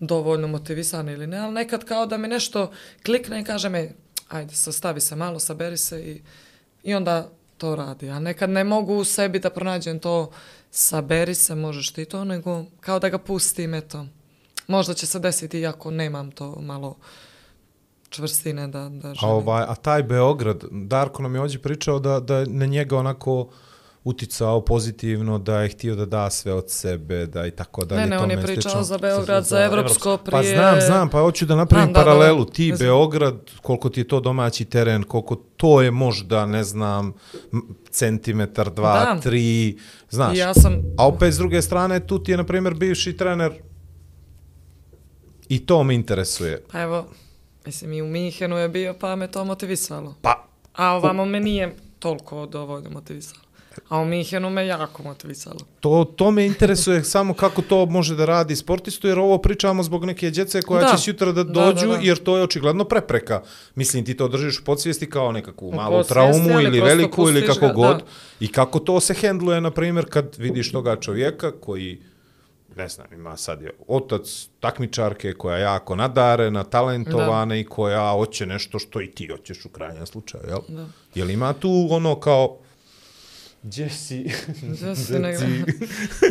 [0.00, 2.70] dovoljno motivisan ili ne, ali nekad kao da mi nešto
[3.04, 3.92] klikne i kaže me,
[4.28, 6.22] ajde, sastavi se malo, saberi se i,
[6.82, 8.10] i onda to radi.
[8.10, 10.30] A nekad ne mogu u sebi da pronađem to,
[10.70, 14.06] saberi se, možeš ti to, nego kao da ga pustim, eto.
[14.66, 16.96] Možda će se desiti iako nemam to malo
[18.08, 19.34] čvrstine da, da A, želim.
[19.34, 23.48] ovaj, a taj Beograd, Darko nam je ovdje pričao da, da na njega onako
[24.04, 28.00] uticao pozitivno, da je htio da da sve od sebe, da i tako dalje.
[28.00, 28.82] Ne, ne, on je pričao slično.
[28.82, 30.24] za Beograd, za za Evropsko Evropsko.
[30.24, 30.56] prije...
[30.56, 32.10] Pa znam, znam, pa hoću da napravim Da, da, da, da.
[32.10, 32.44] paralelu.
[32.44, 32.78] Ti znam.
[32.78, 37.12] Beograd, koliko ti je to domaći teren, koliko to je možda, ne znam,
[37.90, 39.20] centimetar, dva, Da.
[39.20, 39.78] tri,
[40.10, 40.38] znaš.
[40.38, 40.82] Ja sam...
[40.98, 43.52] A opet s druge strane, tu ti je, na primjer, bivši trener
[45.48, 46.62] i to me interesuje.
[46.72, 47.06] Pa evo,
[47.66, 50.14] mislim, i u Minhenu je bio, pa me to motivisalo.
[50.22, 53.49] Pa, A ovamo me nije toliko dovoljno motivisalo.
[53.88, 55.56] A u Minhenu me jako motivisalo.
[55.80, 60.04] To, to me interesuje samo kako to može da radi sportistu, jer ovo pričamo zbog
[60.04, 60.90] neke djece koja Da.
[60.90, 62.00] će sutra da Da, dođu, da, da.
[62.02, 63.42] jer to je očigledno prepreka.
[63.74, 67.66] Mislim, ti to držiš u podsvijesti kao nekakvu U malu traumu ili veliku ili kako
[67.66, 67.96] ga, god.
[67.96, 68.04] da.
[68.40, 71.98] I kako to se hendluje, na primjer, kad vidiš toga čovjeka koji
[72.76, 78.46] ne znam, ima sad je otac takmičarke koja je jako nadarena, talentovana i koja hoće
[78.46, 80.58] nešto što i ti hoćeš u krajnjem slučaju, jel?
[80.68, 80.86] Da.
[81.14, 82.58] Jel ima tu ono kao
[83.62, 84.32] Gdje si?
[84.62, 85.64] Gdje si Gdje negdje?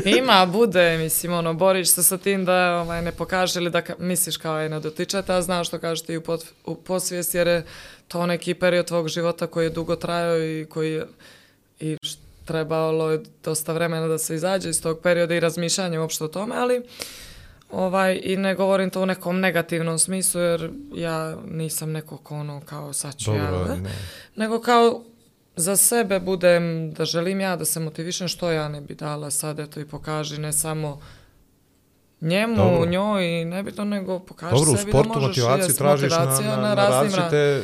[0.04, 0.10] si?
[0.20, 3.96] Ima, bude, mislim, ono, boriš se sa tim da ovaj, ne pokaže ili da ka,
[4.00, 7.48] misliš kao je ne dotičete, a znaš što kažeš ti u, pot, u posvijest, jer
[7.48, 7.65] je
[8.08, 11.06] to neki period tvog života koji je dugo trajao i koji je
[11.80, 11.98] i
[12.46, 16.56] trebalo je dosta vremena da se izađe iz tog perioda i razmišljanje uopšte o tome,
[16.56, 16.82] ali
[17.72, 22.62] ovaj, i ne govorim to u nekom negativnom smislu, jer ja nisam neko ko ono
[22.65, 23.82] kao sad ću ja, Dobro, ne?
[23.82, 23.92] ne.
[24.36, 25.04] nego kao
[25.60, 29.60] za sebe budem, da želim ja da se motivišem, što ja ne bi dala sad,
[29.60, 31.00] eto i pokaži, ne samo
[32.22, 32.86] njemu, Dobro.
[32.86, 36.76] njoj, nebitno, nego pokaži Dobro, sebi sportu da možeš, motivaciju jest, tražiš na, na, na,
[36.76, 37.63] ra- različite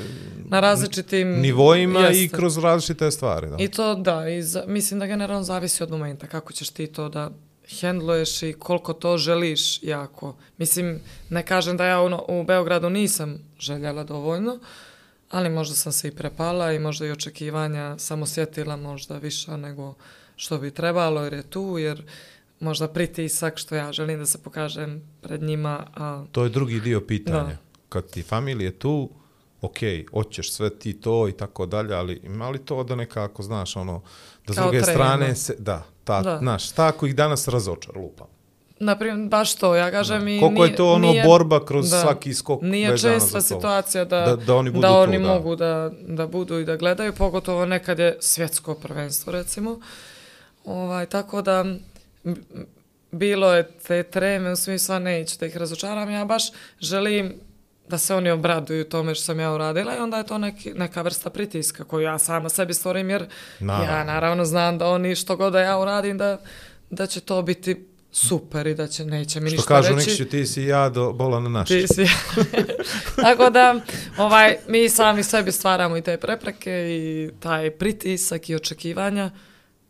[0.49, 2.37] na različitim nivoima i jeste.
[2.37, 3.47] kroz različite stvari.
[3.47, 3.55] Da.
[3.59, 7.09] I to da, i za, mislim da generalno zavisi od momenta kako ćeš ti to
[7.09, 7.31] da
[7.79, 10.35] hendluješ i koliko to želiš jako.
[10.57, 14.59] Mislim, ne kažem da ja ono, u Beogradu nisam željela dovoljno,
[15.29, 19.93] ali možda sam se i prepala i možda i očekivanja sam osjetila možda više nego
[20.35, 22.03] što bi trebalo jer je tu, jer
[22.59, 27.01] možda pritisak što ja želim da se pokažem pred njima, a To je drugi dio
[27.01, 27.43] pitanja.
[27.43, 27.57] Da.
[27.89, 29.09] Kad ti familije tu,
[29.61, 29.77] ok,
[30.11, 34.01] hoćeš sve ti to i tako dalje, ali ima li to da nekako, znaš, ono,
[34.47, 36.37] da s Kao druge strane se, da, ta, Da.
[36.37, 38.27] znaš, ta koji ih danas razočar, lupa.
[38.77, 42.61] Naprimjer, baš to, ja kažem i Koliko je to ono nije- borba kroz svaki skok
[42.61, 43.41] Nije česta to.
[43.43, 45.23] situacija da, Da- da oni budu da tu, oni da.
[45.25, 49.79] mogu da, da budu i da gledaju, pogotovo nekad je svjetsko prvenstvo, recimo.
[50.65, 51.65] Ovaj, tako da,
[53.11, 56.43] bilo je te treme, u smislu, neću da ih razočaram, ja baš
[56.79, 57.33] želim
[57.87, 61.01] da se oni obraduju tome što sam ja uradila i onda je to neki, neka
[61.01, 63.25] vrsta pritiska koju ja sama sebi stvorim jer
[63.59, 63.85] Naravno.
[63.87, 66.37] ja naravno znam da oni što god da ja uradim da,
[66.89, 70.09] da će to biti super i da će neće mi Što ništa kažu reći.
[70.09, 71.67] Nikšiću, ti si ja do bola na naš.
[71.67, 72.05] Ti si.
[73.25, 73.81] Tako da,
[74.17, 79.31] ovaj, mi sami sebi stvaramo i te prepreke i taj pritisak i očekivanja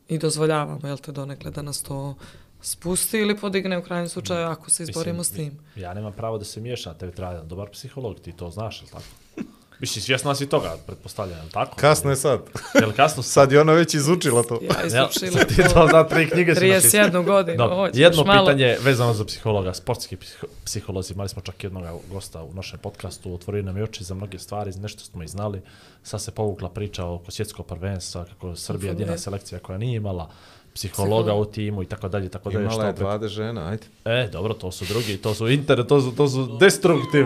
[0.08, 2.16] i dozvoljavamo, jel te, donekle da nas to
[2.62, 5.60] spusti ili podigne u krajnjem slučaju ako se izborimo s tim.
[5.76, 9.06] Ja nemam pravo da se miješam, tebi treba dobar psiholog, ti to znaš, jel tako?
[9.80, 11.76] Mislim, svjesna si toga, pretpostavljam, jel tako?
[11.76, 12.40] Kasno je sad.
[12.82, 13.32] Jel kasno sad?
[13.36, 14.60] Sad je ona već izučila to.
[14.62, 17.02] Ja izučila sad ti to zna, tri knjige si napisao.
[17.02, 17.58] 31 godinu.
[17.58, 18.46] Dobro, hoćeš jedno malo.
[18.46, 23.34] pitanje vezano za psihologa, sportski psiho- psiholozi, imali smo čak jednog gosta u našem podcastu,
[23.34, 25.62] otvorio nam je oči za mnoge stvari, nešto smo i znali,
[26.04, 30.30] sad se povukla priča oko svjetskog prvenstva, kako Srbija je jedina selekcija koja nije imala
[30.76, 31.42] psihologa Psiholog.
[31.42, 32.64] u timu i tako dalje, tako dalje.
[32.64, 33.84] Imala je što opet- 20 žena, ajde.
[34.06, 37.26] E, dobro, to su drugi, to su inter, to su, to su destruktiv.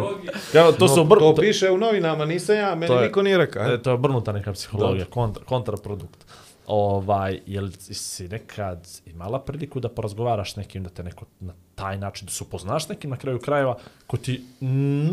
[0.52, 1.18] Kao, to su br...
[1.20, 3.64] To piše u novinama, nisam ja, meni To je- niko nije rekao.
[3.66, 6.26] E, to je obrnuta neka psihologija, kontra, kontraprodukt.
[6.71, 11.97] Ovaj, jel si nekad imala priliku da porazgovaraš s nekim, da te neko na taj
[11.97, 13.77] način, da se upoznaš s nekim na kraju krajeva,
[14.08, 14.43] ko ti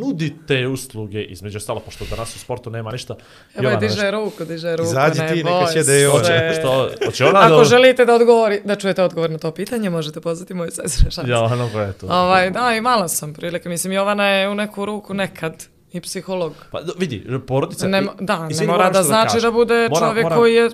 [0.00, 3.16] nudi te usluge, između ostalo, pošto danas u sportu nema ništa.
[3.54, 4.88] Evo je diže ruku, diže ruku.
[4.90, 6.08] Izađi ne ti, neka i se.
[6.08, 6.08] ovdje.
[6.08, 7.64] Hoće, što, hoće ona Ako da...
[7.64, 11.10] želite da odgovori, da čujete odgovor na to pitanje, možete pozvati moju sestru.
[11.10, 11.22] se.
[11.26, 12.06] Ja, ono je to.
[12.06, 13.68] Ovaj, da, imala sam prilike.
[13.68, 16.52] Mislim, Jovana je u neku ruku nekad i psiholog.
[16.70, 17.88] Pa, do- vidi, porodica...
[17.88, 19.52] Ne, da, ne mora da nešto znači da, kažem.
[19.52, 20.70] bude čovjek moram- koji je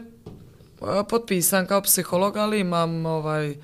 [1.08, 3.56] potpisan kao psiholog, ali imam ovaj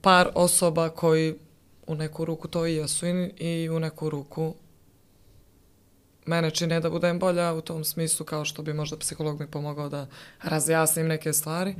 [0.00, 1.34] par osoba koji
[1.86, 4.54] u neku ruku to i jesu i, i u neku ruku
[6.28, 9.88] mene čine da budem bolja u tom smislu kao što bi možda psiholog mi pomogao
[9.88, 10.06] da
[10.42, 11.74] razjasnim neke stvari.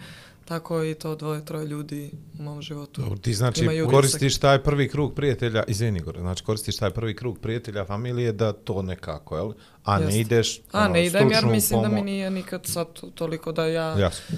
[0.49, 3.01] Tako i to dvoje, troje ljudi u mom životu.
[3.03, 7.17] Dobro, ti znači imaju koristiš taj prvi krug prijatelja, izvini Gore, znači koristiš taj prvi
[7.17, 9.53] krug prijatelja, familije da to nekako, jel?
[9.85, 10.21] A ne Jeste.
[10.21, 13.53] ideš A ono, ne idem jer mislim da mi pomo- nije nikad sad to- toliko
[13.53, 13.99] da ja...
[13.99, 14.37] Jasno.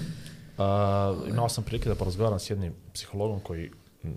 [0.57, 3.71] A, imao sam prilike da porazgovaram s jednim psihologom koji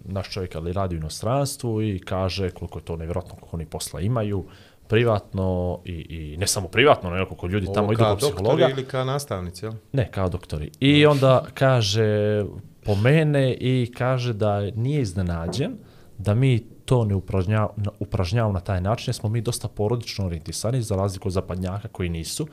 [0.04, 4.00] naš čovjek ali radi u inostranstvu i kaže koliko je to nevjerojatno koliko oni posla
[4.00, 4.44] imaju
[4.88, 8.68] privatno i, i ne samo privatno, nego koliko ljudi tamo Ovo idu kao kod psihologa.
[8.68, 9.72] ili kao nastavnici, jel?
[9.92, 10.70] Ne, kao doktori.
[10.80, 12.44] I onda kaže
[12.84, 15.72] po mene i kaže da nije iznenađen
[16.18, 20.26] da mi to ne upražnjav, na- upražnjavamo na taj način, jer smo mi dosta porodično
[20.26, 22.46] orijentisani, za razliku od zapadnjaka koji nisu,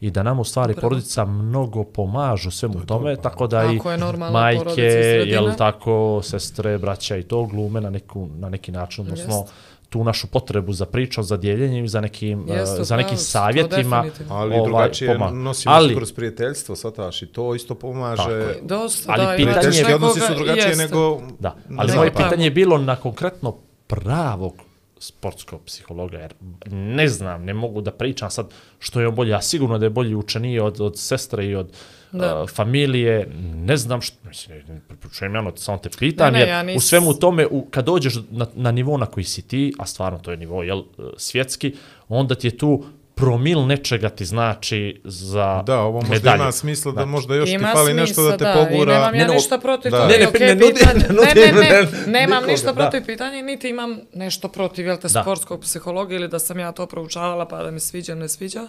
[0.00, 0.88] i da nam u stvari Upravo.
[0.88, 3.98] porodica mnogo pomažu svemu tome, tako da i Ako je
[4.32, 4.82] majke,
[5.26, 9.52] i jel tako, sestre, braća i to glume na, neku, na neki način, odnosno Jest.
[9.88, 14.04] Tu našu potrebu za pričom, za dijeljenjem za nekim, Jest, eh, za nekim savjetima.
[14.28, 15.34] Ali ovaj, drugačije pomaže.
[15.34, 18.16] nosimo Ali- kroz prijateljstvo, sataš, i to isto pomaže.
[18.16, 18.58] Tako je.
[18.62, 20.76] Dosta, Ali da, pitanje- Prijateljski odnosi su drugačije jeste.
[20.78, 21.20] nego...
[21.38, 24.52] Da, ali moje pitanje je bilo na konkretno pravog
[24.98, 26.34] sportskog psihologa, jer
[26.66, 28.46] ne znam, ne mogu da pričam sad
[28.78, 31.72] što je on bolji, a sigurno da je bolji učeniji od, od sestre i od
[32.12, 32.42] Da.
[32.42, 35.88] uh, familije, ne znam što, mislim, ne preporučujem ja, ono, samo te
[36.20, 39.06] Ne, ne, jer ja nis- u svemu tome, u, kad dođeš na, na nivo na
[39.06, 40.84] koji si ti, a stvarno to je nivo, jel, uh,
[41.16, 41.74] svjetski,
[42.08, 46.36] onda ti je tu promil nečega ti znači za Da, ovo možda medalju.
[46.36, 48.92] ima smisla da možda još ti Ima fali nešto da te smisla, pogura.
[48.92, 49.96] I nemam ja Ne, no, ništa protiv da.
[49.98, 50.08] toga.
[50.08, 52.80] Ne, ne, ne pitanje- ne ne, ne, ne, nemam nikoga, ništa da.
[52.80, 55.22] protiv pitanja, niti imam nešto protiv, jel te, Da.
[55.22, 58.66] sportskog psihologa ili da sam ja to proučavala pa da mi sviđa, ne sviđa,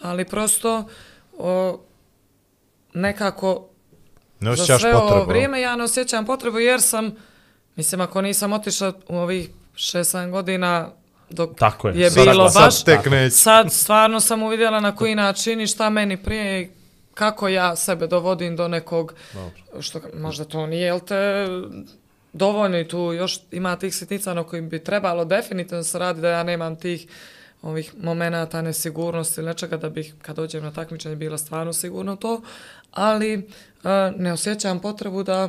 [0.00, 0.84] ali prosto
[1.34, 1.80] o,
[2.94, 3.68] nekako
[4.40, 5.28] Ne za sve ovo potrebu.
[5.28, 7.14] vrijeme ja ne osjećam potrebu jer sam,
[7.76, 10.90] mislim ako nisam otišla u ovih 6-7 godina
[11.30, 12.00] dok Tako je.
[12.00, 13.30] je Sad- bilo sad baš, tek neće.
[13.30, 16.68] sad stvarno sam uvidjela na koji način i šta meni prije i
[17.14, 19.14] kako ja sebe dovodim do nekog,
[19.80, 21.46] što možda to nije, jel te,
[22.32, 26.28] dovoljno i tu još ima tih sitnica na kojim bi trebalo definitivno se radi da
[26.28, 27.06] ja nemam tih
[27.62, 32.40] ovih momenata nesigurnosti ili nečega da bih kad dođem na takmičenje bila stvarno sigurno to,
[32.94, 33.40] ali e,
[34.16, 35.48] ne osjećam potrebu da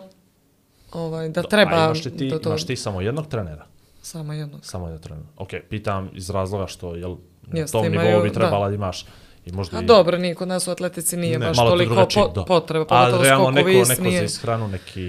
[0.91, 3.66] ovaj, da treba A imaš li ti, da to imaš ti samo jednog trenera?
[4.02, 4.60] samo jednog.
[4.64, 5.24] Samo jedan trener.
[5.38, 9.06] Ok, pitam iz razloga što jel, na Jeste, tom imaju- nivou bi trebala da imaš
[9.46, 9.86] i možda A i...
[9.86, 11.48] dobro, nije kod nas u atletici nije Ne.
[11.48, 12.43] baš toliko drugačije, po, da.
[12.43, 14.20] potreba, pogotovo realno skokovi neko, ist neko nije.
[14.20, 15.02] za ishranu, neki...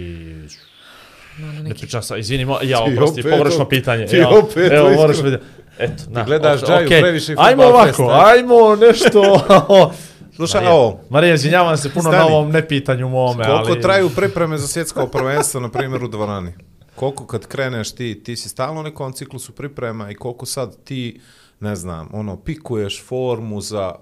[1.39, 1.79] No, ne, Ne neki.
[1.79, 4.07] pričam sa, izvini, mo- ja Ti oprosti, opet pogrešno to- pitanje.
[4.07, 5.45] ti ja, opet evo, moraš vidjeti.
[5.79, 6.91] Eto, na, gledaš ok, Džaju ok.
[6.91, 9.23] previše i Ajmo ovako, ajmo nešto.
[10.37, 12.17] Slušaj, Marija, ovo, Marija, izvinjavam se puno Stani.
[12.17, 13.81] na ovom nepitanju mome, koliko ali...
[13.81, 16.53] traju pripreme za svjetsko prvenstvo, na primjer, u dvorani?
[16.95, 21.21] Koliko kad kreneš ti, ti si stalno u nekom ciklusu priprema i koliko sad ti,
[21.61, 23.95] ne znam, ono, pikuješ formu za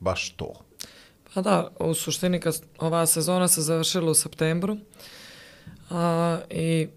[0.00, 0.52] baš to.
[1.34, 4.76] Pa da, u suštini kad ova sezona se završila u septembru
[5.90, 6.88] a, i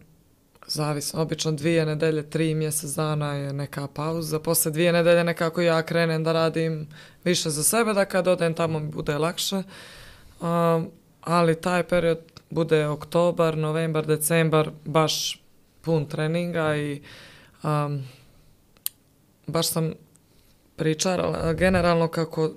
[0.67, 5.81] zavis, obično dvije nedelje, tri mjesec dana je neka pauza, posle dvije nedelje nekako ja
[5.81, 6.87] krenem da radim
[7.23, 9.63] više za sebe, da kad odem tamo mi bude lakše,
[10.43, 12.19] Um, ali taj period
[12.49, 15.41] bude oktobar, novembar, decembar, baš
[15.81, 17.01] pun treninga i
[17.63, 18.03] um,
[19.47, 19.93] baš sam
[20.75, 22.51] pričala generalno kako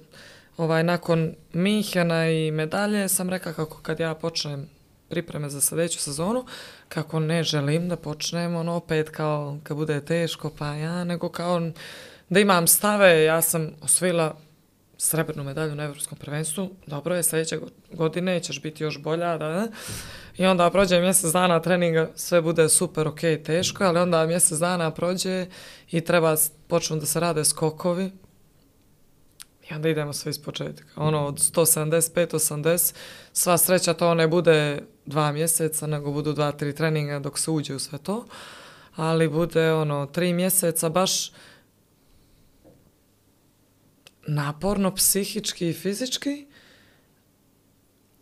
[0.56, 4.68] ovaj, nakon Minhena i medalje sam rekla kako kad ja počnem
[5.08, 6.44] pripreme za sljedeću sezonu,
[6.88, 11.60] kako ne želim da počnem ono opet kao kad bude teško, pa ja, nego kao
[12.28, 14.36] da imam stave, ja sam osvojila
[14.99, 17.59] srebrnu medalju na Evropskom prvenstvu, dobro je, sljedeće
[17.92, 19.68] godine ćeš biti još bolja, da, da.
[20.36, 24.90] I onda prođe mjesec dana treninga, sve bude super, ok, teško, ali onda mjesec dana
[24.90, 25.47] prođe
[25.90, 26.36] i treba
[26.68, 28.11] počnu da se rade skokovi,
[29.70, 30.86] I onda idemo sve iz početka.
[30.97, 32.94] Ono, od 175-80,
[33.32, 37.74] sva sreća to ne bude dva mjeseca, nego budu dva, tri treninga dok se uđe
[37.74, 38.24] u sve to.
[38.97, 41.32] Ali bude, ono, tri mjeseca baš
[44.26, 46.46] naporno, psihički i fizički.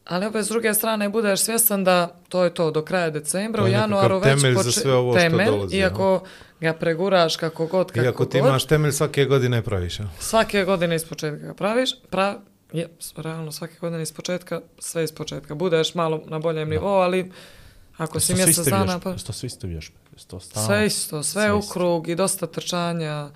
[0.04, 3.66] Ali opet s druge strane budeš svjestan da to je to do kraja decembra, To
[3.66, 6.22] u januaru već temelj za sve ovo što temelj, dolazi, iako
[6.60, 8.48] ga preguraš kako god, kako Iako ti god.
[8.48, 10.04] imaš temelj svake godine praviš, a?
[10.18, 12.34] Svake godine iz početka ga praviš, prav,
[12.72, 15.54] je, realno svake godine iz početka, sve iz početka.
[15.54, 17.32] Budeš malo na boljem nivou, ali
[17.96, 19.96] ako si mjesec dana, pa To svi ste vježbe.
[20.26, 20.66] To stalno.
[20.66, 23.30] sve isto, sve, sve u krug i dosta trčanja,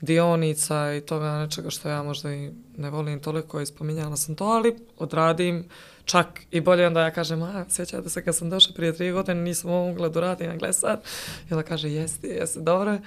[0.00, 4.44] dionica i toga nečega što ja možda i ne volim toliko i spominjala sam to,
[4.44, 5.68] ali odradim
[6.04, 9.40] čak i bolje onda ja kažem, a sjećate se kad sam došla prije tri godine,
[9.40, 11.00] nisam ovo mogla dorati na glesat.
[11.50, 12.98] I onda kaže, jesi, jesi, dobro.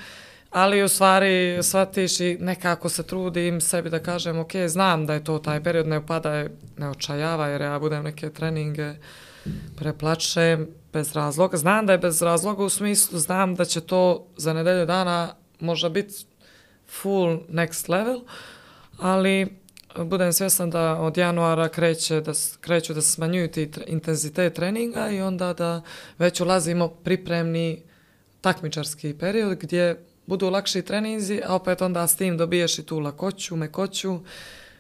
[0.50, 5.24] Ali u stvari shvatiš i nekako se trudim sebi da kažem, ok, znam da je
[5.24, 8.94] to taj period, ne upada, ne očajava jer ja budem neke treninge
[9.76, 11.58] preplačem bez razloga.
[11.58, 15.90] Znam da je bez razloga u smislu, znam da će to za nedelju dana možda
[15.90, 16.14] biti
[17.02, 18.22] full next level,
[18.98, 19.48] ali
[19.98, 22.32] budem svjesna da od januara kreće da,
[22.62, 25.82] kreću da se smanjuju ti intenzitet treninga i onda da
[26.18, 27.82] već ulazimo pripremni
[28.42, 33.56] takmičarski period gdje budu lakši treninzi, a opet onda s tim dobiješ i tu lakoću,
[33.56, 34.20] mekoću,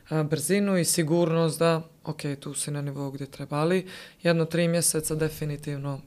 [0.10, 3.88] e, brzinu i sigurnost da, ok, tu si na nivou gdje treba, ali
[4.24, 6.02] jedno tri mjeseca definitivno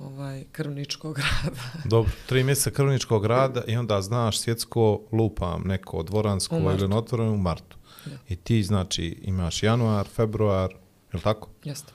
[0.00, 1.60] ovaj, krvničkog rada.
[1.90, 7.34] Dobro, tri mjeseca krvničkog rada i onda znaš svjetsko lupam neko dvoransko ili na otvorenom
[7.34, 7.76] u martu.
[8.04, 8.16] Da.
[8.28, 10.70] I ti znači imaš januar, februar,
[11.12, 11.48] je li tako?
[11.64, 11.92] Jeste.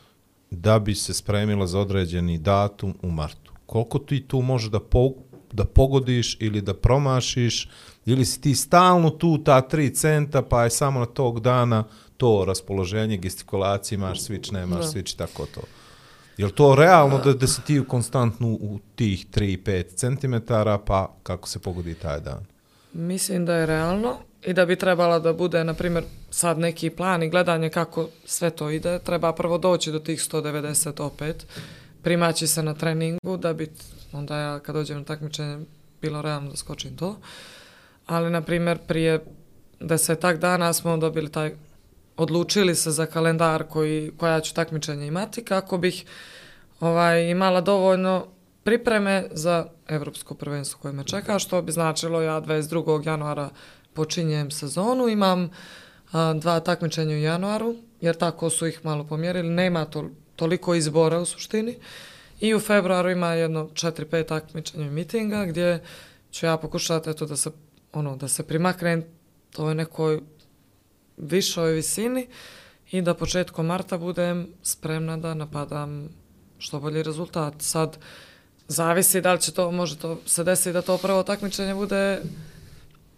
[0.51, 3.53] Da bi se spremila za određeni datum u martu.
[3.66, 5.12] Koliko ti tu može da, po,
[5.51, 7.70] da pogodiš ili da promašiš
[8.06, 11.84] ili si ti stalno tu ta tri centa pa je samo na tog dana
[12.18, 14.91] to raspoloženje, gestikulacije, imaš switch, nemaš Da.
[14.91, 15.62] switch, tako to.
[16.38, 20.36] Je li to realno da, da si ti konstantno u tih 3-5 cm,
[20.86, 22.46] pa kako se pogodi taj dan?
[22.94, 27.24] Mislim da je realno i da bi trebala da bude, na primjer, sad neki plan
[27.24, 29.00] i gledanje kako sve to ide.
[29.00, 31.46] Treba prvo doći do tih 190 opet,
[32.02, 33.72] primaći se na treningu da bi
[34.12, 35.66] onda ja kad dođem na takmičenje
[36.02, 37.18] bilo realno da skočim to.
[38.06, 39.26] Ali, na primjer, prije
[39.80, 41.54] desetak dana smo dobili taj
[42.18, 46.05] odlučili se za kalendar koji, koja ću takmičenje imati kako bih
[46.80, 48.28] ovaj, imala dovoljno
[48.63, 53.07] pripreme za evropsko prvenstvo koje me čeka, što bi značilo ja 22.
[53.07, 53.49] januara
[53.93, 55.49] počinjem sezonu, imam
[56.11, 61.20] a, dva takmičenja u januaru, jer tako su ih malo pomjerili, nema to, toliko izbora
[61.20, 61.78] u suštini.
[62.39, 65.84] I u februaru ima jedno 4-5 takmičenja i mitinga gdje
[66.32, 67.51] ću ja pokušati eto da se
[67.93, 69.03] ono da se primaknem
[69.51, 70.22] toj nekoj
[71.18, 72.28] višoj visini
[72.91, 76.09] i da početkom marta budem spremna da napadam
[76.57, 77.53] što bolji rezultat.
[77.59, 77.97] Sad,
[78.68, 82.22] zavisi da li će to, može to se desiti da to prvo takmičenje bude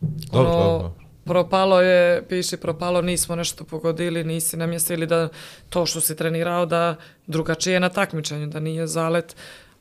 [0.01, 0.93] Dobro, ono, dobro.
[1.25, 5.29] propalo je, piši propalo, nismo nešto pogodili, nisi namjestili da
[5.69, 6.95] to što si trenirao da
[7.27, 9.35] drugačije na takmičenju, da nije zalet,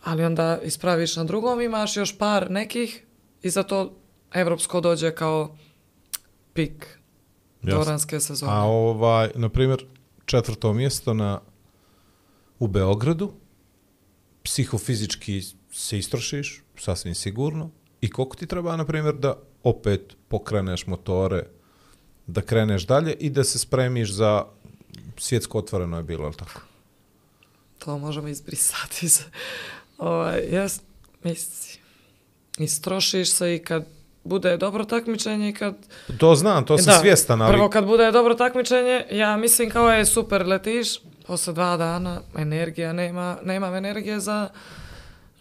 [0.04, 3.04] ali onda ispraviš na drugom, imaš još par nekih
[3.42, 3.92] i za to
[4.32, 5.56] evropsko dođe kao
[6.52, 6.95] pik.
[7.70, 8.52] Doranske sezone.
[8.52, 9.86] A ovaj, na primjer,
[10.24, 11.40] četvrto mjesto na,
[12.58, 13.32] u Beogradu,
[14.42, 15.42] psihofizički
[15.72, 21.46] se istrošiš, sasvim sigurno, i koliko ti treba, na primjer, da opet pokreneš motore,
[22.26, 24.44] da kreneš dalje i da se spremiš za
[25.16, 26.60] svjetsko otvoreno je bilo, je li tako?
[27.78, 29.06] To možemo izbrisati.
[29.06, 29.22] iz-
[29.98, 30.80] ovaj, jes,
[31.24, 31.78] misli,
[32.58, 33.86] istrošiš se i kad
[34.26, 35.74] bude dobro takmičenje i kad...
[36.18, 37.52] To znam, to sam svjestan, ali...
[37.52, 40.88] Prvo kad bude dobro takmičenje, ja mislim kao je super letiš,
[41.26, 44.48] posle dva dana energija nema, nemam energije za...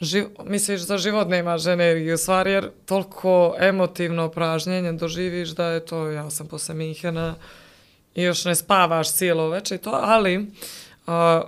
[0.02, 5.86] Živ, misliš za život nemaš energiju, u stvari jer toliko emotivno pražnjenje doživiš da je
[5.86, 7.36] to, ja sam posle Minhena
[8.16, 10.52] i još ne spavaš cijelo večer i to, ali
[11.08, 11.42] a,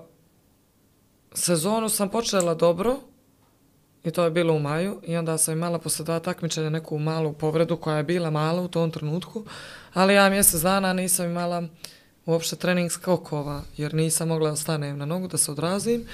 [1.34, 2.98] sezonu sam počela dobro
[4.08, 7.34] i to je bilo u maju i onda sam imala posle dva takmičenja neku malu
[7.34, 9.46] povredu koja je bila mala u tom trenutku,
[9.94, 11.64] ali ja mjesec dana nisam imala
[12.26, 16.06] uopšte trening skokova jer nisam mogla da stanem na nogu da se odrazim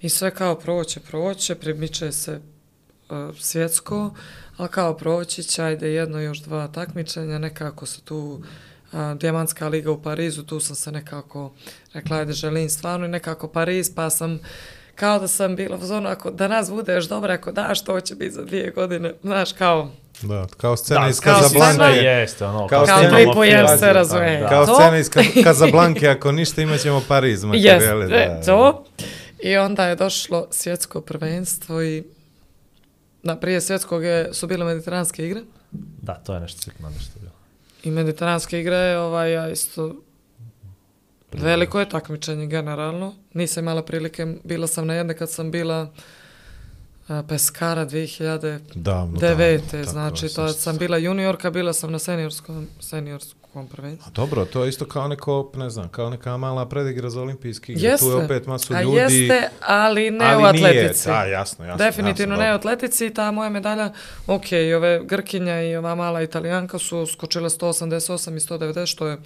[0.00, 2.40] i sve kao proće, proće, primiče se
[3.10, 4.14] uh, svjetsko,
[4.56, 8.42] ali kao proći će, ajde jedno još dva takmičenja, nekako se tu
[8.92, 11.52] a, Dijamantska liga u Parizu, tu sam se nekako
[11.92, 14.38] rekla, ajde želim stvarno i nekako Pariz, pa sam
[15.00, 18.14] kao da sam bila u zonu, ako da nas budeš dobra, ako daš, to će
[18.14, 19.90] biti za dvije godine, znaš, kao...
[20.22, 21.72] Da, kao scena Da, iz kao Casablanca.
[21.74, 23.32] scena jeste, ono, Kao Kao scena filmu.
[23.68, 24.46] se.
[24.48, 27.44] Kao To- scena iz Ka- Casablanke, ako ništa imat ćemo Pariz.
[27.44, 28.84] materijale, Jeste, e, to.
[29.38, 32.04] I onda je došlo svjetsko prvenstvo i
[33.22, 35.40] na prije svjetskog je, su bile mediteranske igre.
[36.02, 37.32] Da, to je nešto sigurno nešto bilo.
[37.82, 39.94] I mediteranske igre, ovaj, ja isto
[41.32, 43.14] veliko je takmičenje generalno.
[43.34, 45.90] Nisam imala prilike, bila sam na jedne kad sam bila
[47.08, 48.58] a, Peskara 2009.
[48.74, 54.08] Davno, Devete, znači to sam bila juniorka, bila sam na seniorskom, seniorskom prvenstvu.
[54.08, 57.72] A dobro, to je isto kao neko, ne znam, kao neka mala predigra za olimpijski
[57.72, 57.88] igre.
[57.88, 58.96] Jeste, Tu je opet masu a ljudi.
[58.96, 61.08] jeste, ali ne ali u atletici.
[61.08, 61.84] Nije, da, jasno, jasno.
[61.84, 63.92] Definitivno jasno, ne u atletici i ta moja medalja,
[64.26, 69.18] ok, i ove Grkinja i ova mala Italijanka su skočile 188 i 190, što je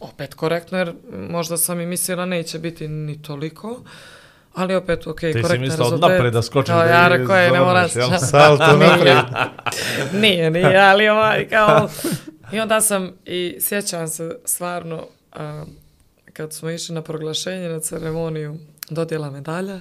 [0.00, 3.82] opet korektno, jer možda sam i mislila neće biti ni toliko,
[4.54, 6.10] ali opet, ok, si korektan mislila od rezultat.
[6.10, 7.96] napred da skočiš da ja rekao je, ne moraš.
[7.96, 8.10] jel?
[8.30, 9.24] Salto naprijed.
[10.22, 11.88] nije, nije, ali ovaj, kao...
[12.52, 15.64] I onda sam, i sjećam se stvarno, a,
[16.32, 18.56] kad smo išli na proglašenje, na ceremoniju
[18.90, 19.80] dodjela medalja,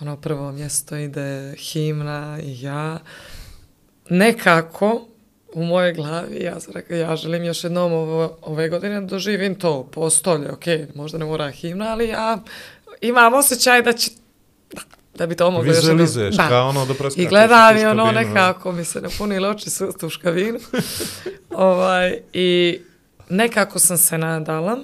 [0.00, 2.98] ono prvo mjesto ide himna i ja,
[4.08, 5.08] nekako
[5.54, 9.54] u moje glavi, ja sam rekao, ja želim još jednom ovo, ove godine da doživim
[9.54, 12.38] to, postolje, ok, možda ne mora himna, ali ja
[13.00, 14.10] imam osjećaj da će
[15.14, 15.98] da bi to moglo još jednom.
[15.98, 19.92] Vizualizuješ, kao ono da preskačeš I gledam i ono nekako mi se napunili oči su
[20.02, 20.58] u škavinu.
[21.50, 22.78] ovaj, I
[23.28, 24.78] nekako sam se nadala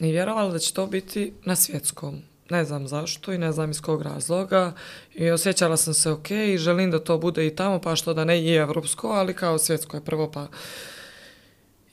[0.00, 2.22] i vjerovala da će to biti na svjetskom.
[2.50, 4.72] Ne znam zašto i ne znam iz kog razloga.
[5.14, 8.24] I osjećala sam se ok i želim da to bude i tamo, pa što da
[8.24, 10.46] ne i evropsko, ali kao svjetsko je prvo pa...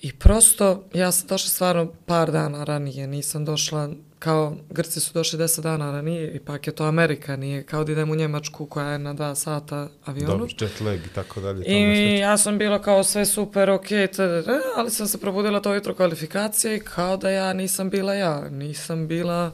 [0.01, 3.89] I prosto, ja sam došla stvarno par dana ranije, nisam došla,
[4.19, 8.11] kao Grci su došli deset dana ranije, ipak je to Amerika, nije kao da idem
[8.11, 10.31] u Njemačku koja je na dva sata avionu.
[10.31, 11.65] Dobro, jet lag i tako dalje.
[11.65, 15.95] I ja sam bila kao sve super, ok, td, ali sam se probudila to jutro
[15.95, 19.51] kvalifikacije i kao da ja nisam bila ja, nisam bila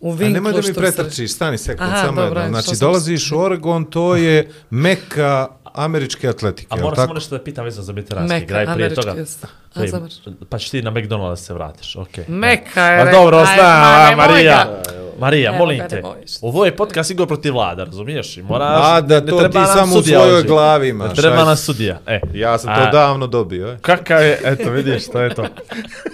[0.00, 2.48] u A vinklu nemoj da mi pretrčiš, stani sekund, samo jedno.
[2.48, 7.64] Znači, dolaziš u Oregon, to je meka američke atletike, A moram samo nešto da pitam
[7.64, 9.10] vezano za mediteranski Meka, igraj prije toga.
[9.12, 9.44] jest.
[9.44, 10.16] A, Prije- završi.
[10.48, 12.24] pa ćeš ti na McDonald's da se vratiš, okej.
[12.28, 14.82] Meka je A rekla, dobro, znam, nemoj Marija.
[15.18, 16.02] Marija, Evo molim te.
[16.42, 18.36] Ovo je podcast Igor protiv vlada, razumiješ?
[18.36, 21.44] I moraš, A, da ne to treba ti samo u svojoj glavi imaš, Ne treba
[21.44, 22.00] nam sudija.
[22.06, 23.78] E, Ja sam to A- davno dobio, e.
[23.78, 25.44] Kakav je, eto vidiš, to je to.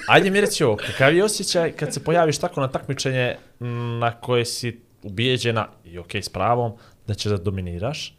[0.09, 3.37] Ajde mi reći ovo, kakav je osjećaj kad se pojaviš tako na takmičenje
[4.01, 6.73] na koje si ubijeđena, i okej s pravom,
[7.07, 8.15] da ćeš da dominiraš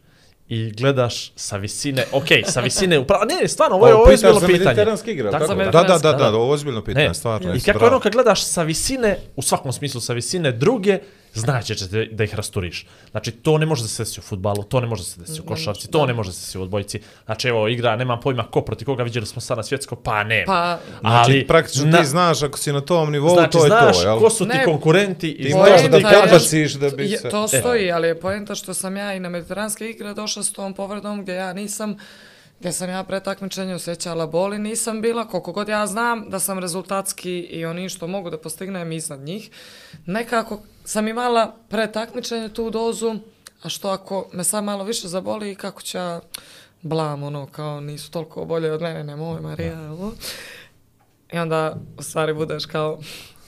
[0.48, 4.16] i gledaš sa visine, okej, sa visine, upravo, ne, ne, stvarno, ovo je, ovo je
[4.16, 4.64] pitaš ozbiljno pitanje.
[4.66, 6.28] mediteranski igra, Tako, Da, da, da, da, da.
[6.28, 7.54] ovo je ozbiljno pitanje, Ne, stvarno.
[7.54, 7.92] I kako bravo.
[7.92, 10.98] ono kad gledaš sa visine, u svakom smislu sa visine druge,
[11.40, 12.86] znači će te, da ih rasturiš.
[13.10, 15.40] Znači to ne može da se desi u futbalu, to ne može da se desi
[15.40, 17.00] u košarci, to ne može da se desi u odbojci.
[17.24, 20.44] Znači evo igra, nemam pojma ko proti koga, vidjeli smo sad na svjetsko, pa ne.
[20.46, 23.68] Pa, Znači, ali praktično na- ti znaš ako si na tom nivou, znači, to je
[23.68, 24.18] znaš to, jel?
[24.18, 27.28] ko su ti Ne, konkurenti i Ti znaš da ti podbaciš da bi se...
[27.28, 30.74] to stoji, ali je poenta što sam ja i na mediteranske igre došla s tom
[30.74, 31.96] povredom gdje ja nisam
[32.58, 36.58] gdje sam ja pre takmičenja osjećala bol nisam bila, koliko god ja znam da sam
[36.58, 39.50] rezultatski i oni što mogu da postignem iznad njih,
[40.06, 43.14] nekako sam imala pre takmičenja tu dozu,
[43.62, 46.20] a što ako me sad malo više zaboli, kako ja
[46.82, 50.12] blam, ono, kao nisu toliko bolje od mene, nemoj Marija, ovo.
[51.32, 52.98] I onda u stvari budeš kao,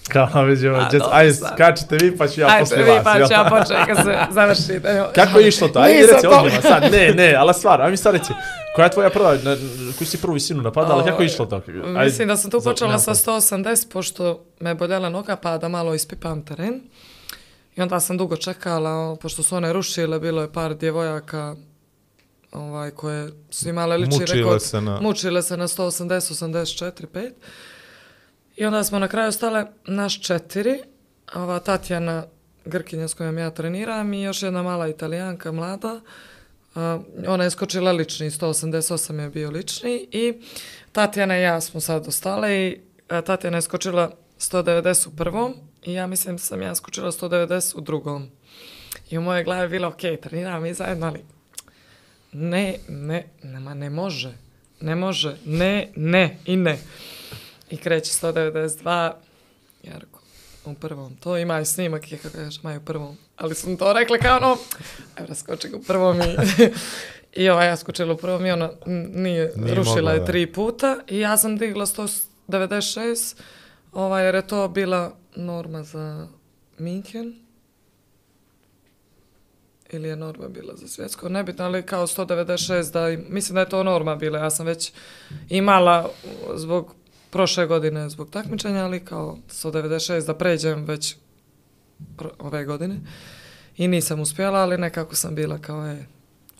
[0.08, 3.04] Kao vidimo, djec, ajde, skačite vi pa ću ja ajde poslije vi vas.
[3.04, 3.26] pa jel?
[3.26, 4.80] ću ja početi kad se završi.
[5.14, 5.78] Kako je išlo to?
[5.78, 6.92] Ajde, reci to- ozbiljno sad.
[6.92, 8.32] Ne, ne, ali stvarno, ajde mi sad reci.
[8.74, 9.56] Koja je tvoja prva, na,
[9.98, 11.56] koju si prvu visinu napadala, kako je išlo to?
[11.56, 13.40] Ajde, Mislim da sam tu počela sa pojma.
[13.40, 14.22] 180, pošto
[14.60, 16.80] me boljela noga, pa da malo ispipam teren.
[17.76, 21.54] I onda sam dugo čekala, pošto su one rušile, bilo je par djevojaka
[22.52, 24.62] ovaj, koje su imale liči Mučile rekord.
[24.62, 27.30] se na- Mučile se na 180, 84, 5.
[28.58, 30.80] I onda smo na kraju stale naš četiri.
[31.34, 32.24] Ova Tatjana
[32.64, 36.00] Grkinja s kojom ja treniram i još jedna mala italijanka, mlada.
[36.74, 36.82] Uh,
[37.26, 40.34] ona je skočila lični, 188 je bio lični i
[40.92, 46.06] Tatjana i ja smo sad ostale i Tatjana je skočila 190 u prvom i ja
[46.06, 48.28] mislim da sam ja skočila 190 u drugom.
[49.10, 51.20] I u moje glavi je bilo, ok, treniramo mi zajedno, ali
[52.32, 54.32] ne, ne, nema, ne može,
[54.80, 56.78] ne može, ne, ne i ne.
[57.70, 59.12] I kreće 192,
[59.82, 60.20] ja rekao,
[60.64, 61.16] u prvom.
[61.16, 63.16] To ima i snimak, je kako kažeš, ima i u prvom.
[63.36, 64.56] Ali sam to rekla kao ono,
[65.16, 66.36] evo skoči ga u prvom i...
[67.34, 70.24] I ova ja skočila u prvom i ona nije, Nije rušila mogla, je da.
[70.24, 73.36] tri puta i ja sam digla 196,
[73.92, 76.28] ovaj, jer je to bila norma za
[76.78, 77.34] Minken.
[79.90, 83.68] Ili je norma bila za svjetsko, nebitno, ali kao 196, da, im- mislim da je
[83.68, 84.92] to norma bila, ja sam već
[85.48, 86.10] imala
[86.54, 86.94] zbog
[87.30, 91.16] prošle godine zbog takmičenja, ali kao 196 da pređem već
[92.38, 92.96] ove godine.
[93.76, 96.04] I nisam uspjela, ali nekako sam bila kao, e,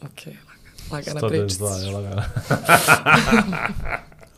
[0.03, 1.65] ok, laga- lagana pričica.
[1.65, 2.25] 192, je lagana.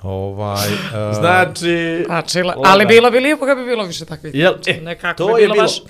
[0.03, 2.03] Ovaj, uh, Znači...
[2.07, 4.35] Znači, la- ali bilo bi lijepo kad bi bilo više takvih.
[4.35, 5.83] Jel, e, nekako to bi je bilo baš...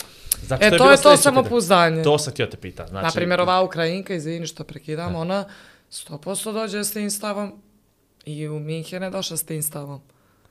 [0.42, 1.90] Znači, E, to bilo je to samopouzdanje.
[1.92, 2.04] pitanje.
[2.04, 2.88] To sam htio te pitan.
[2.88, 5.44] Znači, Na primjer, ova Ukrajinka, izvini što prekidam, ona
[5.92, 7.52] 100% dođe s tim stavom
[8.26, 10.00] i u Minhen je došla s tim stavom.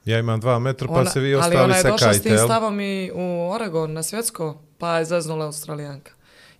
[0.10, 2.30] Ja imam dva metra, pa Ona, se vi ali ostali ona je došla s sekajte,
[2.30, 6.12] tim stavom i u Oregon na svjetsko, pa je zeznula Australijanka.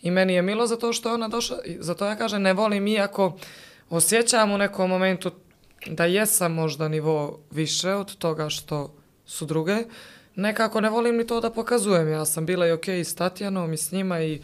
[0.02, 3.38] I meni je milo zato što ona došla, zato ja kažem ne volim iako
[3.90, 5.32] osjećam u nekom momentu
[5.88, 8.94] da jesam možda nivo više od toga što
[9.26, 9.78] su druge,
[10.36, 12.10] nekako ne volim ni to da pokazujem.
[12.10, 14.42] Ja sam bila i okej s Tatjanom i s njima i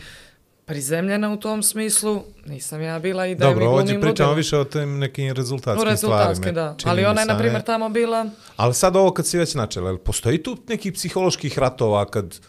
[0.66, 2.24] prizemljena u tom smislu.
[2.46, 4.34] Nisam ja bila i da Dobro, mi ovdje pričamo ludilo.
[4.34, 6.62] više o tim nekim rezultatskim rezultatski, stvarima.
[6.62, 6.76] da.
[6.78, 8.26] čini Ali ona je, na primjer, tamo bila...
[8.56, 12.40] Ali sad ovo kad si već načela, postoji tu nekih psiholoških ratova kad,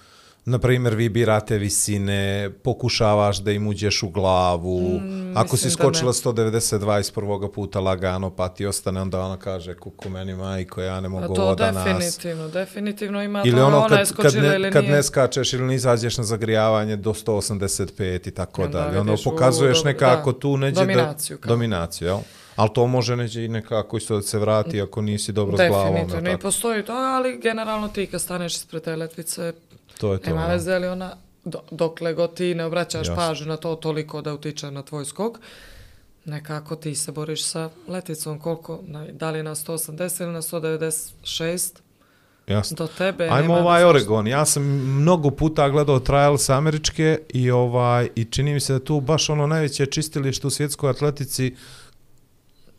[0.47, 5.01] na primjer, vi birate visine, pokušavaš da im uđeš u glavu,
[5.35, 5.91] ako si Mm, da ne.
[5.91, 10.83] skočila 192 iz prvoga puta lagano, pa ti ostane, onda ona kaže, kuku meni majko,
[10.83, 11.85] ja ne mogu to ovo danas.
[11.85, 14.97] definitivno, definitivno ima Ili to, ono ona je kad, kad, skočila ne, ili kad nije.
[14.97, 19.01] ne skačeš ili ne izađeš na zagrijavanje do 185 i tako Onda dalje.
[19.01, 20.39] Ono u, pokazuješ dobro, nekako da.
[20.39, 21.41] tu neđe Dominaciju, da...
[21.41, 21.49] kao.
[21.49, 22.19] Dominaciju, jel?
[22.57, 25.95] Ali to može neđe i nekako isto da se vrati ako nisi dobro s glavom.
[25.95, 29.53] Definitivno, i postoji to, ali generalno ti kad staneš ispred te letvice,
[29.99, 30.31] To je to.
[30.31, 34.23] nema veze je li ona, do, dokle god ti ne obraćaš pažnju na to toliko
[34.23, 35.39] da utiče na tvoj skok,
[36.25, 41.73] nekako ti se boriš sa letvicom koliko, na, da li na 180 ili na 196,
[42.47, 42.75] Jasno.
[42.77, 43.89] do tebe Ajmo ovaj veze.
[43.89, 44.27] Oregon.
[44.27, 44.63] Ja sam
[45.01, 49.47] mnogo puta gledao trials američke i ovaj i čini mi se da tu baš ono
[49.47, 51.55] najveće čistilište u svjetskoj atletici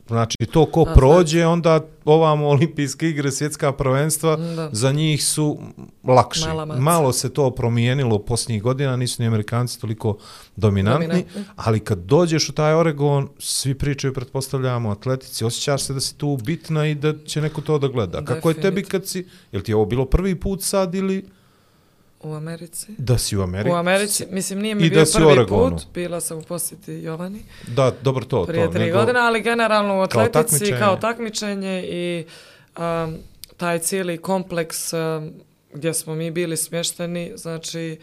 [0.08, 4.70] Znači, to ko A, prođe, onda ovamo olimpijske igre, svjetska prvenstva, Da.
[4.72, 5.58] za njih su
[6.04, 6.46] lakše.
[6.78, 10.18] Malo se to promijenilo posljednjih godina, nisu ni Amerikanci toliko
[10.56, 11.44] dominantni, Dominantni.
[11.56, 16.38] ali kad dođeš u taj Oregon, svi pričaju, pretpostavljamo, atletici, osjećaš se da si tu
[16.44, 18.26] bitna i da će neko to da gleda.
[18.26, 21.26] Kako je tebi kad si, jel ti je ovo bilo prvi put sad ili
[22.22, 22.88] U Americi.
[22.98, 23.72] da si u Americi?
[23.72, 25.72] U Americi, mislim, nije I mi da bio u prvi Oregonu.
[25.72, 27.40] put, bila sam u posjeti Jovani.
[27.68, 28.46] Da, dobro to.
[28.46, 30.80] prije to, tri nego- godine, ali generalno u Kao atletici takmičenje.
[30.80, 32.26] kao takmičenje i
[32.78, 33.18] um,
[33.58, 35.32] taj cijeli kompleks um,
[35.74, 38.00] gdje smo mi bili smješteni, znači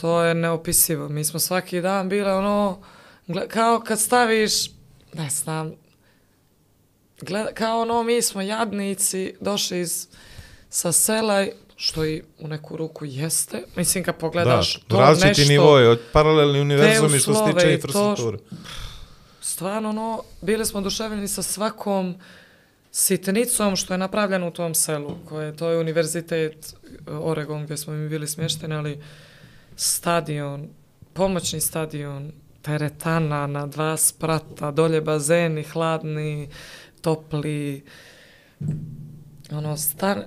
[0.00, 1.08] to je neopisivo.
[1.08, 2.78] Mi smo svaki dan bili ono,
[3.48, 4.68] kao kad staviš,
[5.14, 5.72] ne znam,
[7.20, 10.06] gleda, kao ono mi smo jadnici došli iz,
[10.68, 11.46] sa sela,
[11.80, 13.62] što i u neku ruku jeste.
[13.76, 17.70] Mislim kad pogledaš da, to različiti nešto, nivoje, od paralelni univerzumi što se tiče to
[17.70, 18.38] infrastrukture.
[19.40, 22.14] stvarno ono, bili smo oduševljeni sa svakom
[22.92, 26.74] sitnicom što je napravljeno u tom selu, koje to je univerzitet
[27.06, 29.02] e, Oregon gdje smo mi bili smješteni, ali
[29.76, 30.68] stadion,
[31.12, 36.48] pomoćni stadion, teretana na dva sprata, dolje bazeni, hladni,
[37.00, 37.84] topli,
[39.50, 40.24] ono, stan,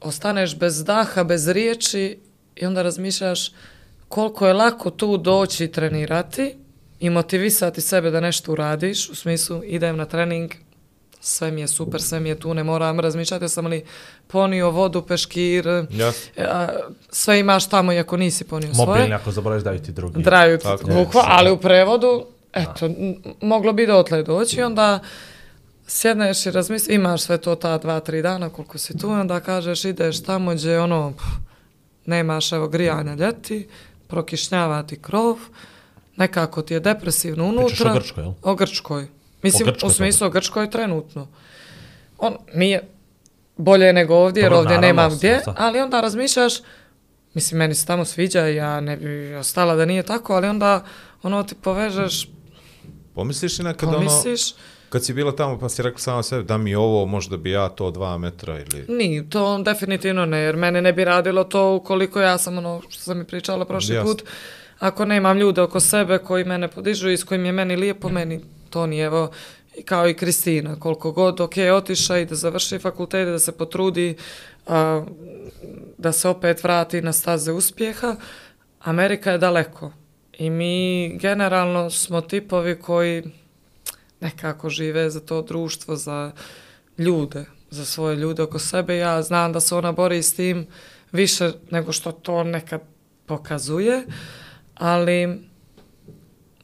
[0.00, 2.18] ostaneš bez daha, bez riječi
[2.56, 3.52] i onda razmišljaš
[4.08, 6.54] koliko je lako tu doći i trenirati
[7.00, 10.50] i motivisati sebe da nešto uradiš, u smislu idem na trening,
[11.20, 13.84] sve mi je super, sve mi je tu, ne moram razmišljati, sam li
[14.26, 16.30] ponio vodu, peškir, Jasno.
[16.38, 16.68] a,
[17.10, 18.86] sve imaš tamo iako nisi ponio svoje.
[18.88, 20.22] Mobilni, ako zaboraviš, daju ti drugi.
[20.22, 20.86] Draju ti Tako.
[20.86, 24.98] bukva, ali u prevodu, eto, n- moglo bi dotle doći i onda
[25.90, 29.40] sjedneš i razmisli, imaš sve to ta dva, tri dana koliko si tu i onda
[29.40, 31.26] kažeš ideš tamo gdje ono, pff,
[32.06, 33.68] nemaš evo grijanja ljeti,
[34.06, 35.36] prokišnjava ti krov,
[36.16, 37.66] nekako ti je depresivno unutra.
[37.66, 38.32] Pričaš o Grčkoj, jel?
[38.42, 39.08] O Grčkoj.
[39.42, 41.28] Mislim, O Grčkoj u smislu o Grčkoj trenutno.
[42.18, 42.82] On nije
[43.56, 46.54] bolje nego ovdje, jer ovdje naravno, nemam gdje, ali onda razmišljaš,
[47.34, 50.84] mislim, meni se tamo sviđa, ja ne bi ostala da nije tako, ali onda
[51.22, 52.28] ono ti povežeš,
[53.14, 54.54] Pomisliš li nekad ono, pomisliš,
[54.90, 57.68] kad si bila tamo pa si rekla sama sebi da mi ovo, možda bi ja
[57.68, 58.84] to dva metra ili...
[58.88, 63.02] Ni, to definitivno ne, jer mene ne bi radilo to ukoliko ja sam ono što
[63.02, 64.10] sam mi pričala prošli Jasno.
[64.10, 64.24] put,
[64.78, 68.40] ako nemam ljude oko sebe koji mene podižu i s kojim je meni lijepo, meni
[68.70, 69.30] to nije, evo,
[69.84, 74.16] kao i Kristina, koliko god, ok, otiša i da završi fakultet, da se potrudi,
[74.66, 75.04] a,
[75.98, 78.16] da se opet vrati na staze uspjeha,
[78.80, 79.92] Amerika je daleko.
[80.38, 83.22] I mi generalno smo tipovi koji
[84.20, 86.32] nekako žive za to društvo, za
[86.98, 88.96] ljude, za svoje ljude oko sebe.
[88.96, 90.66] Ja znam da se ona bori s tim
[91.12, 92.80] više nego što to nekad
[93.26, 94.06] pokazuje,
[94.74, 95.40] ali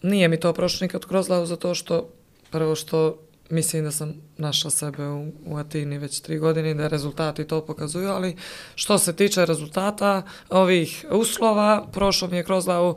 [0.02, 2.08] nije mi to prošlo nikad kroz glavu zato što
[2.50, 3.18] prvo što
[3.50, 8.08] mislim da sam našla sebe u, u Atini već tri godine da rezultati to pokazuju,
[8.08, 8.36] ali
[8.74, 12.96] što se tiče rezultata ovih uslova, prošlo mi je kroz glavu,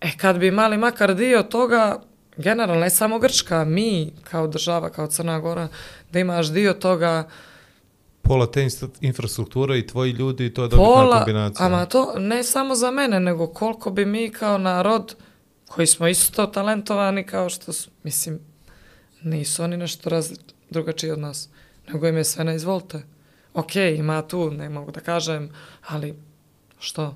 [0.00, 2.02] e kad bi imali makar dio toga,
[2.36, 5.68] generalno ne samo Grčka, mi kao država, kao Crna Gora,
[6.12, 7.28] da imaš dio toga
[8.22, 8.68] Pola te
[9.00, 11.66] infrastrukture i tvoji ljudi, to je dobitna pola, kombinacija.
[11.66, 15.14] ama to ne samo za mene, nego koliko bi mi kao narod,
[15.68, 18.40] koji smo isto talentovani kao što su, mislim,
[19.22, 20.36] nisu oni nešto razli,
[20.70, 21.48] drugačiji od nas,
[21.88, 23.02] nego im je sve na izvolte.
[23.54, 25.50] Ok, ima tu, ne mogu da kažem,
[25.86, 26.14] ali
[26.78, 27.14] što?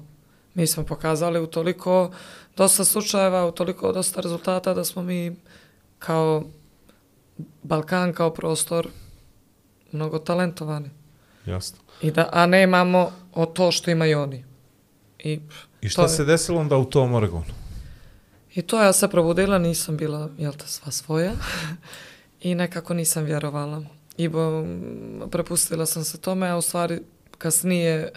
[0.55, 2.11] Mi smo pokazali u toliko
[2.57, 5.37] dosta slučajeva, u toliko dosta rezultata da smo mi
[5.99, 6.45] kao
[7.63, 8.89] Balkan, kao prostor
[9.93, 10.91] mnogo talentovani.
[11.47, 11.79] Jasno.
[12.03, 13.03] I da, a ne imamo
[13.33, 14.45] o to što imaju oni.
[15.21, 15.41] I,
[15.81, 17.45] I šta je- se desilo onda u tom Oregonu?
[18.55, 21.33] I to ja se probudila, nisam bila, jel te, sva svoja.
[22.41, 23.83] I nekako nisam vjerovala.
[24.17, 24.83] I bo, m,
[25.31, 27.01] prepustila sam se tome, a u stvari
[27.39, 28.13] kasnije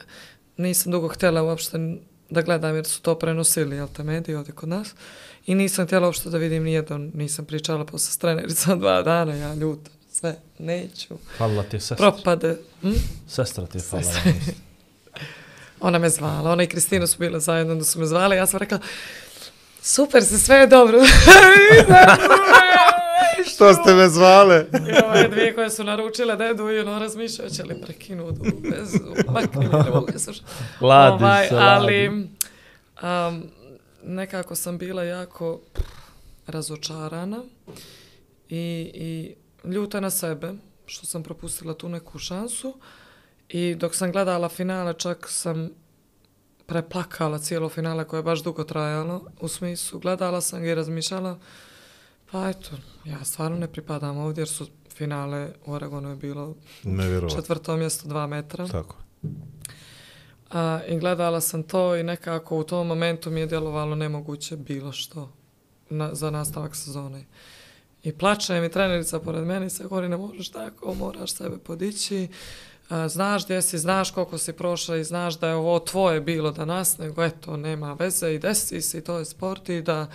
[0.58, 1.78] nisam dugo htjela uopšte
[2.30, 4.94] da gledam jer su to prenosili, jel te, mediji ovdje kod nas.
[5.46, 9.54] I nisam htjela uopšte da vidim nijedan, nisam pričala posle s trenericom dva dana, ja
[9.54, 11.18] ljuta, sve, neću.
[11.38, 12.12] Falila ti je sestra.
[12.12, 12.58] Propade.
[12.82, 12.92] Hm?
[13.28, 14.12] Sestra ti je falila.
[14.12, 14.34] Sestra.
[15.80, 18.60] Ona me zvala, ona i Kristina su bile zajedno, da su me zvale, ja sam
[18.60, 18.80] rekla,
[19.82, 21.00] super se, sve je dobro.
[23.50, 24.66] Što ste me zvale?
[24.90, 29.00] I ove dvije koje su naručile dedu i ono razmišljaju će li prekinuti u vezu,
[29.34, 30.46] makni mi ne mogu je slušati.
[30.82, 33.44] Ladi se, ali um,
[34.04, 35.60] nekako sam bila jako
[36.48, 37.44] razočarana
[38.50, 40.54] i, i ljuta na sebe
[40.86, 42.74] što sam propustila tu neku šansu
[43.50, 45.70] i dok sam gledala finale čak sam
[46.66, 49.22] preplakala cijelo finale koje je baš dugo trajalo.
[49.40, 51.40] U smislu, gledala sam ga i razmišljala,
[52.32, 52.70] pa eto,
[53.06, 56.56] ja stvarno ne pripadam ovdje jer su finale u Oregonu je bilo
[57.36, 58.68] četvrto mjesto dva metra.
[58.68, 58.96] Tako.
[60.52, 64.92] A, I gledala sam to i nekako u tom momentu mi je djelovalo nemoguće bilo
[64.92, 65.32] što
[65.90, 67.26] na, za nastavak sezone.
[68.04, 72.28] I plače mi trenerica pored mene i se govori ne možeš tako, moraš sebe podići.
[72.90, 76.52] A, znaš gdje si, znaš koliko si prošla i znaš da je ovo tvoje bilo
[76.52, 80.08] danas, nego eto, nema veze i desi si, to je sport i da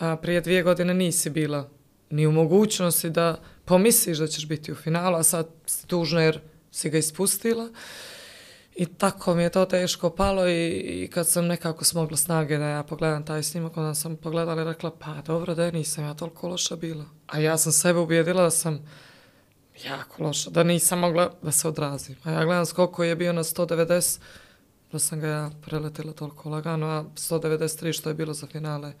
[0.00, 1.68] a, prije dvije godine nisi bila
[2.10, 6.40] ni u mogućnosti da pomisliš da ćeš biti u finalu, a sad si tužna jer
[6.70, 7.68] si ga ispustila.
[8.76, 12.64] I tako mi je to teško palo i, i kad sam nekako smogla snage da
[12.64, 16.14] ja pogledam taj snimak, onda sam pogledala i rekla, pa dobro da je, nisam ja
[16.14, 17.04] toliko loša bila.
[17.26, 18.88] A ja sam sebe ubijedila da sam
[19.84, 22.16] jako loša, da nisam mogla da se odrazim.
[22.22, 24.18] A ja gledam skok koji je bio na 190,
[24.92, 28.92] da sam ga ja preletila toliko lagano, a 193 što je bilo za finale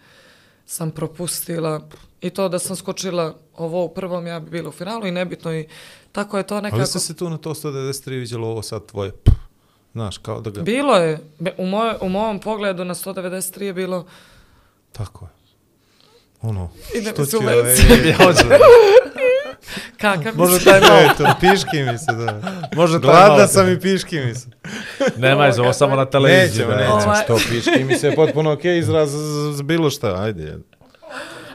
[0.70, 1.80] sam propustila.
[2.20, 5.54] I to da sam skočila ovo u prvom, ja bi bila u finalu i nebitno
[5.54, 5.68] i
[6.12, 6.76] tako je to nekako...
[6.76, 9.36] Ali ste se tu na to 193 vidjelo ovo sad tvoje, pff,
[9.92, 10.62] znaš, kao da ga...
[10.62, 11.18] Bilo je.
[11.58, 14.06] U, moj, u mom pogledu na 193 je bilo
[14.92, 15.30] Tako je.
[16.42, 17.76] Ono, Ide što će se ovaj...
[19.92, 21.00] kakav Može taj malo.
[21.00, 22.40] Eto, piški mi se, da.
[22.74, 23.46] Može taj Gladna malo.
[23.48, 24.46] sam i piški mi se.
[25.16, 26.66] Nemaj za ovo samo na televiziji.
[26.66, 26.96] Nećemo, da.
[26.96, 29.16] nećemo, što piški mi se je potpuno okej izraz z-
[29.52, 30.58] z- bilo šta, ajde.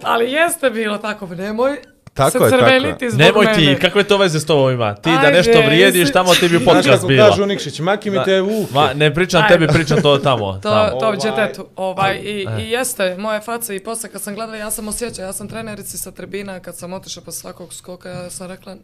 [0.02, 1.78] Ali jeste bilo tako, nemoj
[2.16, 3.12] Tako se je, tako crveniti je.
[3.12, 3.80] zbog Nemoj ti, mene.
[3.80, 4.96] kakve to veze s tobom ima?
[4.96, 7.30] Ti da Ajde, nešto vrijediš, jesi- tamo ti bi Znaš podcast kako bila.
[7.30, 8.74] kažu Nikšić, maki mi te vuke.
[8.74, 9.54] Ma, ne pričam Ajde.
[9.56, 10.54] tebi, pričam to tamo.
[10.54, 10.90] To, tamo.
[10.90, 11.52] to Ovaj- ovaj...
[11.76, 12.62] Ovaj, i, E.
[12.62, 15.98] I jeste, moje face i posle kad sam gledala, ja sam osjećala, ja sam trenerici
[15.98, 18.76] sa tribina, kad sam otišla po svakog skoka, ja sam rekla,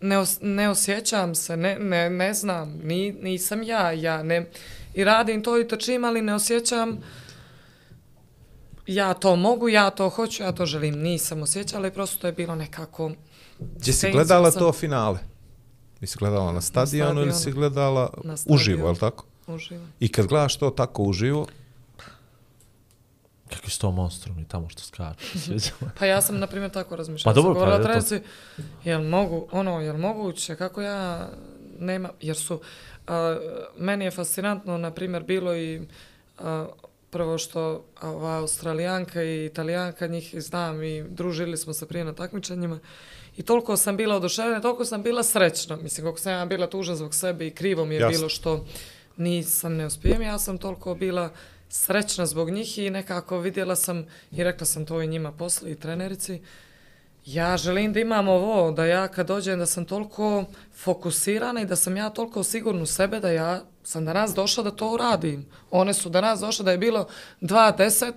[0.00, 4.46] ne, os, ne osjećam se, ne, ne, ne znam, ni, nisam ja, ja ne,
[4.94, 6.98] i radim to i trčim, ali ne osjećam
[8.86, 10.98] ja to mogu, ja to hoću, ja to želim.
[10.98, 13.10] Nisam osjećala i prosto to je bilo nekako...
[13.58, 15.18] Gdje si gledala sam to finale?
[16.00, 18.10] Jesi gledala na stadionu ili si gledala
[18.46, 19.24] uživo, je li tako?
[19.46, 19.84] Uživo.
[20.00, 21.46] I kad gledaš to tako uživo,
[23.54, 25.38] Kakvi su to monstrumi tamo što skaču.
[25.44, 25.90] sviđa me.
[25.98, 27.34] Pa ja sam, na primjer, tako razmišljala.
[27.34, 27.82] Pa dobro, pa eto.
[27.82, 28.20] trenici,
[28.84, 31.28] jel mogu, ono, jel moguće, kako ja
[31.78, 32.60] nema, jer su,
[33.06, 33.38] a,
[33.78, 35.82] meni je fascinantno, na primjer, bilo i
[36.38, 36.66] a,
[37.12, 42.78] prvo što ova Australijanka i Italijanka, njih znam i družili smo se prije na takmičenjima,
[43.36, 45.76] I toliko sam bila oduševljena, toliko sam bila srećna.
[45.76, 48.18] Mislim, koliko sam ja bila tužna zbog sebe i krivo mi je Jasno.
[48.18, 48.64] bilo što
[49.16, 51.30] nisam ne uspijem, ja sam toliko bila
[51.68, 55.74] srećna zbog njih i nekako vidjela sam i rekla sam to i njima posle i
[55.74, 56.40] trenerici.
[57.24, 60.44] Ja želim da imam ovo, da ja kad dođem da sam toliko
[60.82, 64.70] fokusirana i da sam ja toliko sigurna u sebe da ja sam danas došla da
[64.70, 65.46] to uradim.
[65.70, 67.06] One su danas došle da je bilo
[67.40, 68.12] 2-10,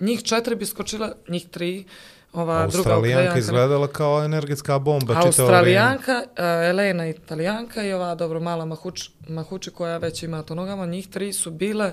[0.00, 1.84] njih četiri bi skočila, njih tri,
[2.32, 3.38] ova druga Australijanka Australijanka.
[3.38, 5.14] izgledala kao energetska bomba.
[5.24, 10.86] Australijanka, uh, Elena Italijanka i ova dobro mala Mahuč, Mahuči koja već ima to nogama,
[10.86, 11.92] njih tri su bile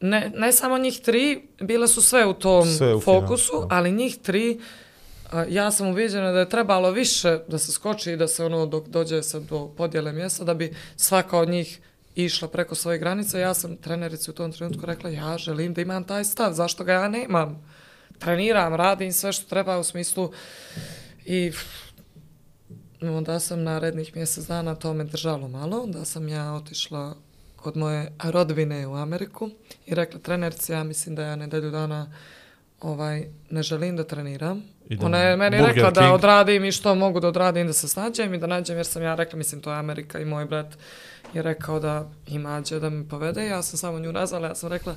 [0.00, 3.92] ne, ne samo njih tri, bile su sve u tom Sve u fokusu, finalu, ali
[3.92, 4.85] njih tri a,
[5.48, 8.88] ja sam ubiđena da je trebalo više da se skoči i da se ono dok
[8.88, 11.80] dođe se do podjele mjesta da bi svaka od njih
[12.14, 13.40] išla preko svoje granice.
[13.40, 16.92] Ja sam trenerici u tom trenutku rekla ja želim da imam taj stav, zašto ga
[16.92, 17.72] ja nemam?
[18.18, 20.32] Treniram, radim sve što treba u smislu
[21.24, 21.52] i
[23.02, 27.16] onda sam narednih mjesec dana to me držalo malo, onda sam ja otišla
[27.56, 29.50] kod moje rodbine u Ameriku
[29.86, 32.12] i rekla trenerci ja mislim da ja nedelju dana
[32.80, 34.62] ovaj, ne želim da treniram.
[34.88, 36.14] Idem Ona je meni Burger rekla da King.
[36.14, 39.14] odradim i što mogu da odradim, da se snađem i da nađem, jer sam ja
[39.14, 40.78] rekla, mislim, to je Amerika i moj brat
[41.34, 43.46] je rekao da ima gdje da me povede.
[43.46, 44.94] Ja sam samo nju nazvala, ja sam rekla,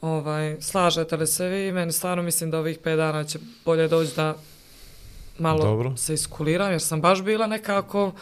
[0.00, 1.72] ovaj, slažete li se vi?
[1.72, 4.34] Meni stvarno mislim da ovih pet dana će bolje doći da
[5.38, 5.96] malo Dobro.
[5.96, 8.12] se iskuliram, jer sam baš bila nekako,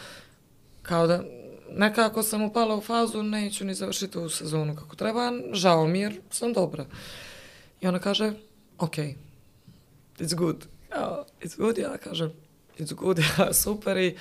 [0.81, 1.23] kao da,
[1.71, 6.21] nekako sam upala u fazu, neću ni završiti u sezonu kako treba, žao mi jer
[6.29, 6.85] sam dobra.
[7.81, 8.33] I ona kaže,
[8.77, 8.97] ok,
[10.17, 10.65] it's good.
[10.91, 12.31] Ja, it's good, ja kažem,
[12.79, 14.17] it's good, ja, super i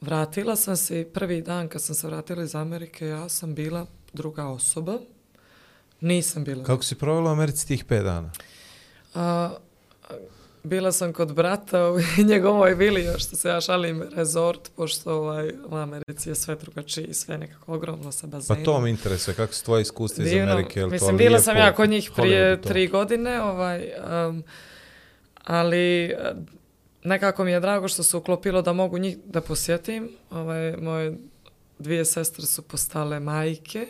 [0.00, 4.46] vratila sam se prvi dan kad sam se vratila iz Amerike, ja sam bila druga
[4.46, 4.98] osoba.
[6.00, 6.64] Nisam bila.
[6.64, 8.30] Kako si provela u Americi tih pet dana?
[9.14, 9.56] A,
[10.62, 15.52] bila sam kod brata u njegovoj vili, još što se ja šalim, rezort, pošto ovaj,
[15.68, 18.64] u Americi je sve drugačije i sve nekako ogromno sa Pa bazenom.
[18.64, 20.52] to me interesuje, kako su tvoje iskustva iz Divno.
[20.52, 20.80] Amerike?
[20.80, 23.88] To Mislim, bila sam ja kod njih prije tri godine, ovaj,
[24.28, 24.44] um,
[25.44, 26.14] ali
[27.04, 30.10] nekako mi je drago što se uklopilo da mogu njih da posjetim.
[30.30, 31.16] Ovaj, moje
[31.78, 33.86] dvije sestre su postale majke,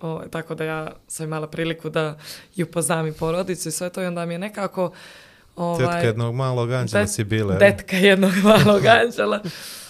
[0.00, 2.18] ovaj, tako da ja sam imala priliku da
[2.56, 4.92] i upoznam i porodicu i sve to i onda mi je nekako
[5.56, 7.56] ovaj, Tetka jednog malog anđela det- si li?
[7.58, 9.40] detka jednog malog anđela.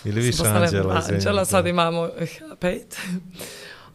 [0.04, 2.26] Ili više anđela, Anđela, sad imamo eh,
[2.60, 2.96] pet.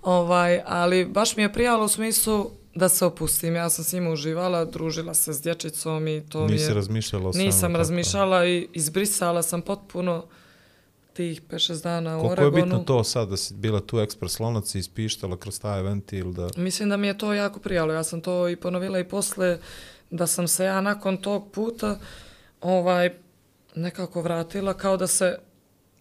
[0.03, 3.55] ovaj, ali baš mi je prijalo u smislu da se opustim.
[3.55, 6.73] Ja sam s njima uživala, družila se s dječicom i to mi Nisi je...
[6.73, 7.77] razmišljala o Nisam tako.
[7.77, 10.25] razmišljala i izbrisala sam potpuno
[11.13, 12.63] tih 5-6 dana u Koliko je Oregonu.
[12.65, 16.47] bitno to sad da si bila tu ekspres lonac i ispištala kroz taj ventil da...
[16.57, 17.93] Mislim da mi je to jako prijalo.
[17.93, 19.59] Ja sam to i ponovila i posle
[20.11, 21.99] da sam se ja nakon tog puta
[22.61, 23.13] ovaj
[23.75, 25.37] nekako vratila kao da se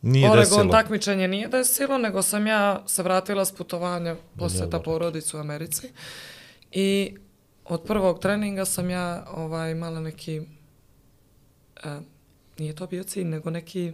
[0.02, 0.72] Nije Oregon desilo.
[0.72, 5.90] takmičenje nije desilo, nego sam ja se vratila s putovanja posjeta porodicu u Americi.
[6.72, 7.16] I
[7.64, 10.42] od prvog treninga sam ja ovaj, imala neki,
[11.84, 12.00] e,
[12.58, 13.92] nije to bio cilj, nego neki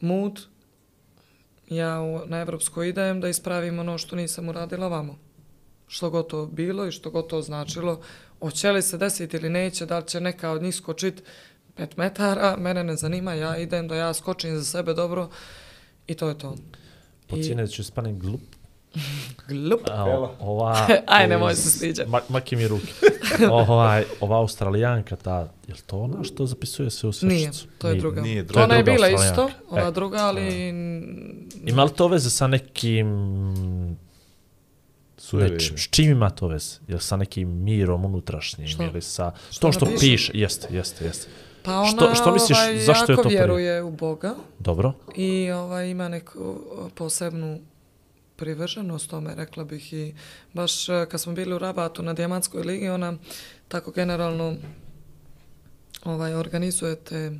[0.00, 0.40] mood.
[1.68, 5.23] Ja u, na Evropsko idem da ispravim ono što nisam uradila vamo.
[5.94, 8.00] Što gotovo bilo i što gotovo značilo.
[8.40, 11.22] Hoće li se desiti ili neće, da li će neka od njih skočit
[11.76, 15.28] 5 metara, mene ne zanima, ja idem da ja skočim za sebe dobro
[16.06, 16.56] i to je to.
[17.26, 18.40] Po cijene da ću spanim glup.
[19.48, 19.80] Glup.
[19.90, 20.86] A, o- ova...
[21.06, 22.08] Aj, nemoj se sviđat.
[22.08, 22.92] Ma, maki mi ruke.
[23.50, 25.38] ovaj, ova australijanka, ta,
[25.68, 27.66] je li to ona što zapisuje sve u Nije, svečicu?
[27.78, 28.20] to je druga.
[28.20, 28.64] nije To druga.
[28.64, 30.68] ona je druga bila isto, ova E, druga, ali...
[31.64, 33.06] Ima li to veze sa nekim...
[35.32, 36.74] Ne, č, s čim ima to veze?
[36.88, 38.82] Je li sa nekim mirom unutrašnjim Što?
[38.82, 39.32] ili sa...
[39.50, 39.98] Što to što piše?
[40.00, 41.28] piše, jeste, jeste, jeste.
[41.62, 43.34] Pa ona Što- što misliš, ovaj, zašto je to prvi?
[43.34, 44.92] vjeruje u Boga Dobro.
[45.16, 46.60] i ovaj, ima neku
[46.94, 47.60] posebnu
[48.36, 50.14] privrženost tome, rekla bih i
[50.52, 53.14] baš e, kad smo bili u Rabatu na Dijamantskoj ligi, ona
[53.68, 54.56] tako generalno
[56.04, 57.32] ovaj, organizujete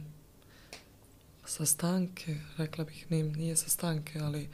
[1.47, 4.49] sastanke, rekla bih, nije, nije sastanke, ali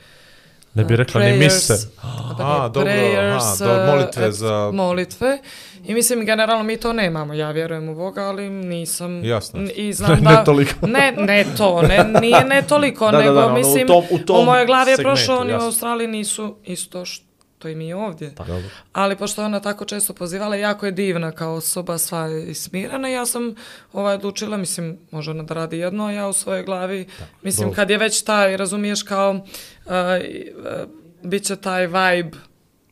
[0.74, 1.88] Ne bi rekla ni prayers, mise.
[2.02, 5.38] a dobro, prayers, aha, dobro, molitve et- za- Molitve.
[5.84, 7.34] I mislim, generalno mi to nemamo.
[7.34, 9.24] Ja vjerujem u Boga, ali nisam...
[9.24, 9.60] Jasno.
[9.66, 10.44] I znam Ne da...
[10.44, 10.86] toliko.
[10.88, 14.04] Ne, ne to, ne, nije ne toliko, Da, da, nego da, ono, u mislim, tom-
[14.10, 15.56] u tom mojoj glavi je prošlo, oni u.
[15.56, 17.29] Australiji nisu isto što
[17.68, 18.32] i mi ovdje.
[18.36, 18.68] Pa dobro.
[18.92, 23.08] Ali pošto ona tako često pozivala, jako je divna kao osoba, sva je smirana.
[23.08, 23.54] Ja sam
[23.92, 27.06] ovaj, odlučila, mislim, može ona da radi jedno, a ja u svojoj glavi,
[27.42, 27.76] mislim, dobro.
[27.76, 29.42] kad je već taj, razumiješ, kao, uh,
[29.86, 32.36] uh, bit će taj vibe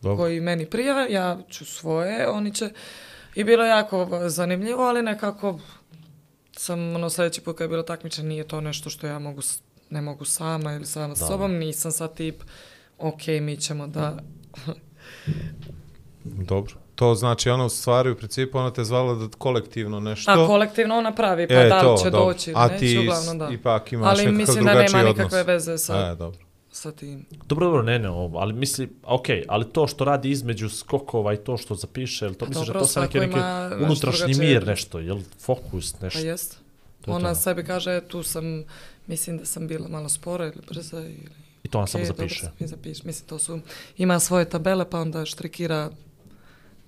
[0.03, 0.17] Dobro.
[0.17, 2.71] koji meni prija, ja ću svoje, oni će...
[3.35, 5.59] I bilo je jako zanimljivo, ali nekako
[6.57, 9.41] sam, ono, sljedeći put kad je bilo takmičenje, nije to nešto što ja mogu,
[9.91, 12.43] ne mogu sama ili sama s sobom, nisam sad tip,
[12.99, 14.19] ok, mi ćemo da
[16.25, 16.75] Dobro.
[16.95, 20.31] To znači ona u stvari u principu ona te zvala da kolektivno nešto.
[20.33, 22.27] A kolektivno ona pravi, pa E, da to, li će dobro.
[22.27, 23.49] doći A neće, ti uglavnom da.
[23.51, 25.17] ipak imaš Ali nekakav mislim da nema odnos.
[25.17, 26.41] nikakve veze sa, E, dobro.
[26.71, 27.27] sa tim.
[27.47, 31.37] Dobro, dobro, ne, ne, ovo, ali misli, ok, ali to što radi između skokova i
[31.37, 34.55] to što zapiše, jel to Pa misliš da dobro, to sa ima nešto unutrašnji drugačije.
[34.55, 36.19] mir nešto, jel fokus nešto?
[36.21, 36.59] Pa jest.
[37.01, 37.35] To je Ona to.
[37.35, 38.65] sebi kaže, tu sam,
[39.07, 41.48] mislim da sam bila malo spora ili brza ili...
[41.63, 42.41] I to ona samo "Ok, dobro zapiše.
[42.41, 43.03] sam i zapiše.
[43.05, 43.61] Mislim, to su,
[43.97, 45.91] ima svoje tabele pa onda štrikira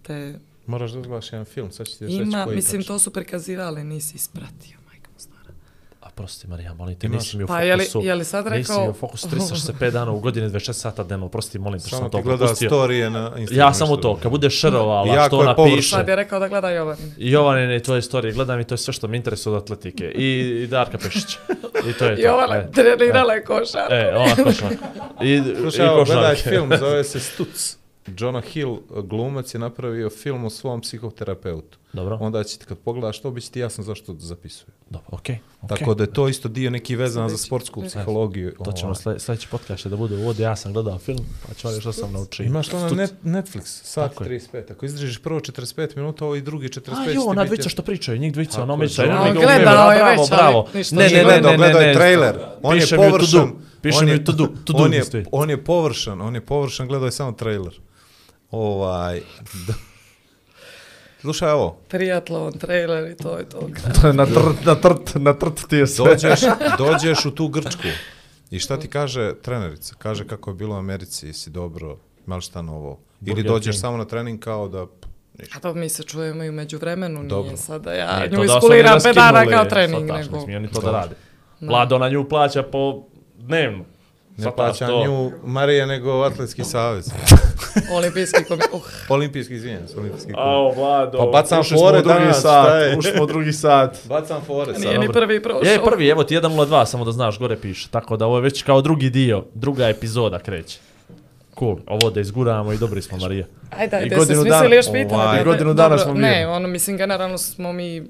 [0.02, 0.38] te...
[0.66, 2.94] Moraš da odgledaš jedan film, sad ću ti još reći Ima, koji mislim, tačno.
[2.94, 5.52] to su prikazivali, nisi ispratio, majka mu stara.
[5.99, 8.00] A prosti Marija, molim te, nisi mi u Pa je li- fokusu.
[8.00, 11.28] je li sad Nisi rekao- mi u fokusu 365 dana u godini 26 sata dnevno,
[11.28, 12.68] prosti, molim te, što Samo sam ti to gleda propustio.
[12.68, 13.60] storije na Instagramu.
[13.60, 15.88] Ja samo to, kad bude šerovala, Jako što je ona piše.
[15.90, 17.12] Sad je rekao da gleda Jovanin.
[17.18, 20.04] I Jovanine tvoje istorije gledam i to je sve što me interesuje od atletike.
[20.06, 20.26] I,
[20.58, 21.34] i Darka Pešić.
[21.86, 22.22] I to je to.
[22.22, 23.92] Jovana E, trenirala je košar.
[23.92, 24.84] E, ona košarka.
[25.22, 27.76] I, Slušaj, i evo, gledaj film, zove se Stuc.
[28.08, 31.78] Jonah Hill, glumac, je napravio film o svom psihoterapeutu.
[31.92, 34.68] Dobro, Onda će ti kad pogledaš to, bit će ti jasno zašto zapisuje.
[34.90, 35.38] dobro, okej.
[35.62, 35.76] okej.
[35.78, 37.46] Tako da je to isto dio neki vezan za Sljedeći.
[37.46, 37.86] sportsku E.
[37.86, 38.54] psihologiju.
[38.64, 38.94] To ćemo Ovaj.
[38.94, 41.18] slje, sljedeći podcast će da bude ovdje, ja sam gledao film,
[41.48, 42.44] pa ću reći što sam naučio.
[42.44, 42.98] Imaš to na Stuc.
[42.98, 44.30] net, Netflix, sat Tako je.
[44.30, 44.72] 35.
[44.72, 47.82] Ako izdržiš prvo 45 minuta, ovo i drugi 45 A će jo, ona dvica što
[47.82, 50.68] pričaju, njih dvica, ono ono mi ga gledao je bravo, već, ali bravo.
[50.74, 52.38] ništa Ne, nije ne, ne, gledao, ne, gledao ne, je ne, trailer.
[52.62, 53.40] On je Piše mi to površan.
[53.40, 53.56] do.
[53.82, 54.46] Piše mi to do.
[54.64, 57.80] To do on, je, on je površan, on je površan, gledao je samo trailer.
[58.50, 59.20] Ovaj...
[61.20, 63.68] Slušaj ovo, Triatlon, trailer i to je to.
[64.12, 66.14] na trt, na trt, na trt ti je sve.
[66.14, 66.40] dođeš,
[66.84, 67.88] dođeš u tu Grčku
[68.50, 69.94] i šta ti kaže trenerica?
[69.98, 72.98] Kaže kako je bilo u Americi, si dobro, imaš šta novo.
[73.26, 74.86] Ili dođeš samo na trening kao da...
[75.54, 77.46] A to mi se čujemo i u međuvremenu, Dobro.
[77.46, 80.36] nije sada ja Nije nju to iskuliram raskinuli, kao trening, shvataš, nego...
[80.36, 81.14] Ne smije oni to da rade.
[81.60, 83.02] Vlada ona nju plaća po
[83.38, 83.84] dnevno.
[84.30, 85.04] Ne Shvataš plaća to?
[85.04, 87.08] nju Marija nego Atletski savez.
[87.96, 88.62] Olimpijski komi...
[88.72, 90.44] Uh, Olimpijski, izvijem se, olimpijski klub.
[90.44, 92.98] Ao, Vlado, Pa bacam ušli smo fore u drugi danas, sat, šta je?
[92.98, 93.96] ušli smo u drugi sat.
[94.08, 94.82] Bacam fore sad.
[94.82, 95.62] nije ni prvi prošao.
[95.62, 97.88] Je, prvi, evo ti 1.02, samo da znaš, gore piše.
[97.88, 100.78] Tako da ovo je već kao drugi dio, druga epizoda kreće.
[101.58, 103.46] Cool, ovo da izguramo i dobri smo, Marija.
[103.70, 105.14] Ajde, I ajde, se godinu smislili dana- još pitanje.
[105.14, 106.44] ovaj, ajde, godinu dana dobro, smo Ne, mirni.
[106.44, 108.02] ono, mislim, generalno smo mi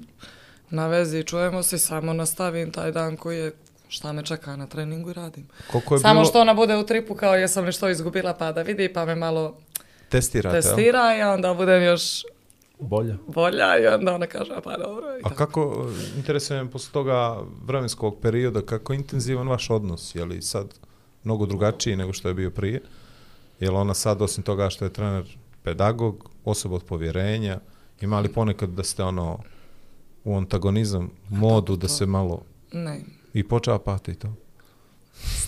[0.69, 3.51] na vezi, čujemo se, samo nastavim taj dan koji je
[3.91, 5.47] šta me čeka na treningu i radim.
[5.71, 6.25] Koliko je Samo bilo...
[6.25, 9.15] što ona bude u tripu kao jesam li što izgubila pa da vidi pa me
[9.15, 9.57] malo
[10.09, 12.23] Testirate, testira i onda budem još
[12.79, 13.17] Bolje.
[13.27, 15.05] bolja i onda ona kaže "A pa dobro.
[15.07, 15.35] I A tako.
[15.35, 15.87] kako,
[16.17, 20.15] interesuje me posle toga vremenskog perioda, kako intenzivan vaš odnos?
[20.15, 20.67] Je li sad
[21.23, 22.81] mnogo drugačiji nego što je bio prije?
[23.59, 27.59] Je li ona sad, osim toga što je trener pedagog, osoba od povjerenja,
[28.01, 29.39] ima li ponekad da ste ono
[30.23, 33.01] u antagonizam modu da se malo Ne,
[33.33, 34.33] i počapate i to?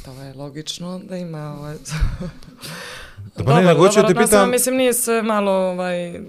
[0.05, 1.75] to je logično da ima ovaj...
[3.35, 6.19] Da pa ne, nego hoću da te odnosno, pitam- Mislim, nije se malo ovaj...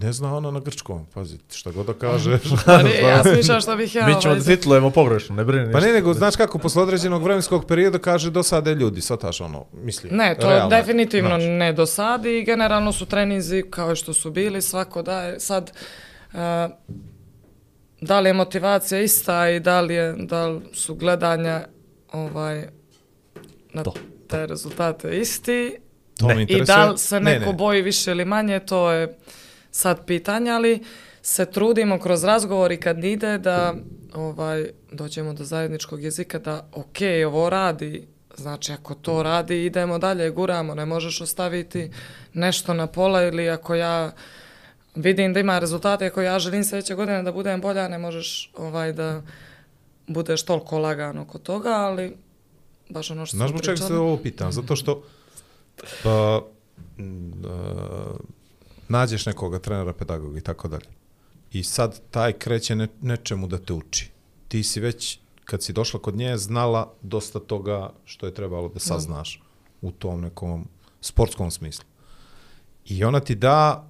[0.00, 2.38] Ne zna ona na grčkom, pazi, šta god da kaže.
[2.66, 4.06] Pa nije, ja smišljam što bih ja...
[4.06, 5.88] Mi ćemo ovaj, da titlujemo pogrešno, ne brini Pa ništa.
[5.88, 10.16] ne, nego, znaš kako, posle određenog vremenskog perioda kaže dosade ljudi, svataš ono, mislim.
[10.16, 11.42] Ne, to realno, definitivno znaš.
[11.44, 15.40] ne dosadi i generalno su treninzi kao što su bili, svako daje.
[15.40, 15.72] Sad,
[16.32, 16.38] uh,
[18.00, 21.64] da li je motivacija ista i da li, je, da li su gledanja
[22.12, 22.66] ovaj,
[23.72, 23.94] na To.
[24.28, 25.76] te rezultate isti
[26.18, 27.56] To me i da li se Ne, neko ne.
[27.56, 29.18] boji više ili manje, to je
[29.70, 30.84] sad pitanje, ali
[31.22, 33.74] se trudimo kroz razgovor i kad ide da
[34.14, 36.96] ovaj, dođemo do zajedničkog jezika da ok,
[37.26, 41.90] ovo radi, znači ako to radi idemo dalje, guramo, ne možeš ostaviti
[42.32, 44.12] nešto na pola ili ako ja
[44.94, 48.92] vidim da ima rezultate, ako ja želim sljedeće godine da budem bolja, ne možeš ovaj
[48.92, 49.22] da
[50.06, 52.16] budeš toliko lagan oko toga, ali
[52.88, 54.52] baš ono što Znaš smo zbog čega se ovo pitam?
[54.52, 55.02] Zato što
[56.02, 56.42] pa,
[56.98, 57.48] m, e,
[58.88, 60.86] nađeš nekoga trenera, pedagoga i tako dalje.
[61.52, 64.10] I sad taj kreće ne, nečemu da te uči.
[64.48, 68.80] Ti si već kad si došla kod nje, znala dosta toga što je trebalo da
[68.80, 69.42] saznaš
[69.82, 70.68] u tom nekom
[71.00, 71.84] sportskom smislu.
[72.84, 73.89] I ona ti da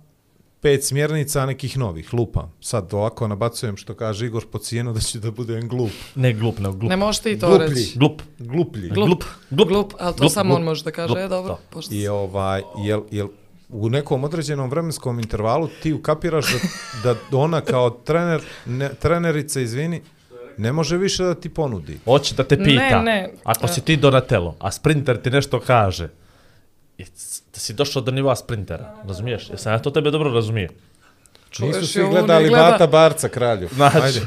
[0.61, 2.49] pet smjernica nekih novih, lupa.
[2.61, 5.91] Sad ovako nabacujem što kaže Igor po cijenu da će da budem glup.
[6.15, 6.91] Ne glup, ne glup.
[6.91, 7.69] Ne možeš ti to Gluplji.
[7.69, 7.99] reći.
[7.99, 8.23] Glup.
[8.39, 8.89] Gluplji.
[8.89, 9.07] Glup.
[9.09, 9.25] Glup.
[9.51, 9.69] Glup.
[9.69, 11.59] Glup, ali to Glup, samo glup, on može da kaže, glup, e, dobro, da.
[11.71, 13.29] pošto I ovaj, jel, jel
[13.69, 16.47] u nekom određenom vremenskom intervalu ti ukapiraš
[17.05, 20.03] da, da ona kao trener, ne, trenerica, izvini,
[20.57, 21.99] ne može više da ti ponudi.
[22.05, 23.03] Hoće da te pita.
[23.03, 23.31] Ne, ne.
[23.45, 26.20] Ako si ti Donatello, a sprinter ti nešto kaže, i
[27.55, 29.51] da si došao do nivoa sprintera, razumiješ?
[29.51, 30.69] Jesam ja to tebe dobro razumije?
[31.51, 33.69] čuješ Nisu i svi gledali gleda- Bata Barca kralju.
[33.73, 34.21] Znači, Ajde.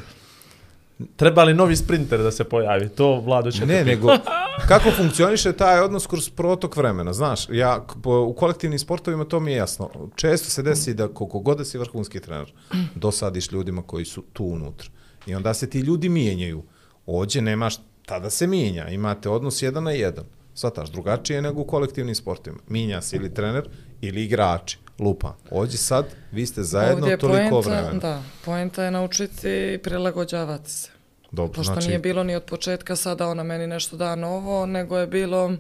[1.16, 2.90] treba li novi sprinter da se pojavi?
[2.90, 4.08] To Vlado će Ne, nego
[4.68, 7.86] kako funkcioniše taj odnos kroz protok vremena, znaš, ja
[8.28, 9.90] u kolektivnim sportovima to mi je jasno.
[10.16, 12.54] Često se desi da koliko god da si vrhunski trener,
[12.96, 14.90] dosadiš ljudima koji su tu unutra.
[15.26, 16.64] I onda se ti ljudi mijenjaju.
[17.06, 20.26] Ođe nemaš, tada se mijenja, imate odnos jedan na jedan.
[20.56, 22.62] Svataš, drugačije je nego u kolektivnim sportovima.
[22.68, 23.70] Minja se ili trener
[24.02, 24.78] ili igrači.
[25.00, 25.36] Lupa.
[25.52, 28.00] Ođe sad, vi ste zajedno Ovdje je toliko poenta, vremena.
[28.00, 30.90] Da, poenta je naučiti i prilagođavati se.
[31.32, 34.98] Dobro, Pošto znači, nije bilo ni od početka sada ona meni nešto da novo, nego
[34.98, 35.52] je bilo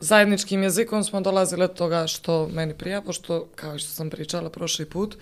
[0.00, 4.84] zajedničkim jezikom smo dolazili od toga što meni prija, pošto, kao što sam pričala prošli
[4.84, 5.16] put,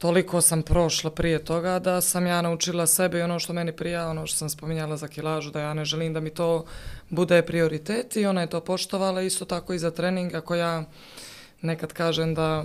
[0.00, 4.08] toliko sam prošla prije toga da sam ja naučila sebe i ono što meni prija,
[4.08, 6.64] ono što sam spominjala za kilažu, da ja ne želim da mi to
[7.10, 10.84] bude prioritet i ona je to poštovala isto tako i za trening, ako ja
[11.62, 12.64] nekad kažem da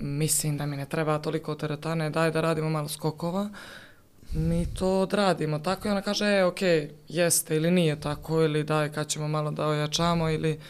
[0.00, 3.48] mislim da mi ne treba toliko teretane, daj da radimo malo skokova,
[4.32, 5.58] mi to odradimo.
[5.58, 6.60] Tako i ona kaže, e, ok,
[7.08, 10.60] jeste ili nije tako, ili daj kad ćemo malo da ojačamo, ili...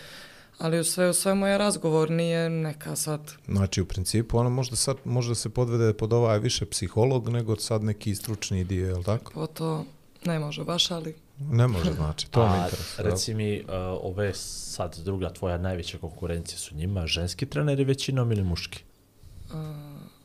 [0.59, 3.33] Ali u sve u svemu je razgovor, nije neka sad...
[3.49, 7.57] Znači, u principu, ona možda sad može da se podvede pod ovaj više psiholog nego
[7.57, 9.33] sad neki stručni dio, je li tako?
[9.33, 9.85] Po to
[10.25, 13.11] ne može baš, ali Ne može, znači, to A, interesuje.
[13.11, 13.67] reci mi, uh,
[14.03, 18.83] ove sad druga tvoja najveća konkurencija su njima ženski treneri većinom ili muški?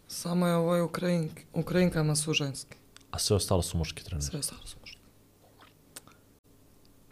[0.08, 2.76] samo je ovo Ukrajink, Ukrajinkama su ženski.
[3.12, 4.26] A sve ostalo su muški treneri.
[4.26, 4.76] Sve ostalo su.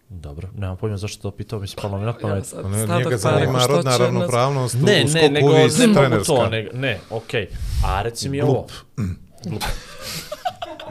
[0.09, 2.45] Dobro, nemam pojma zašto to pitao, mi se palo mi na Ja pamet.
[2.45, 5.87] sad Pa Ne, njega para, zanima rodna ravnopravnost u Ne, ne, skoku nego i ne
[5.87, 6.25] mogu trenerska.
[6.25, 7.47] to, ne, ne, okej.
[7.85, 8.67] A reci mi ovo.
[9.45, 9.63] Glup.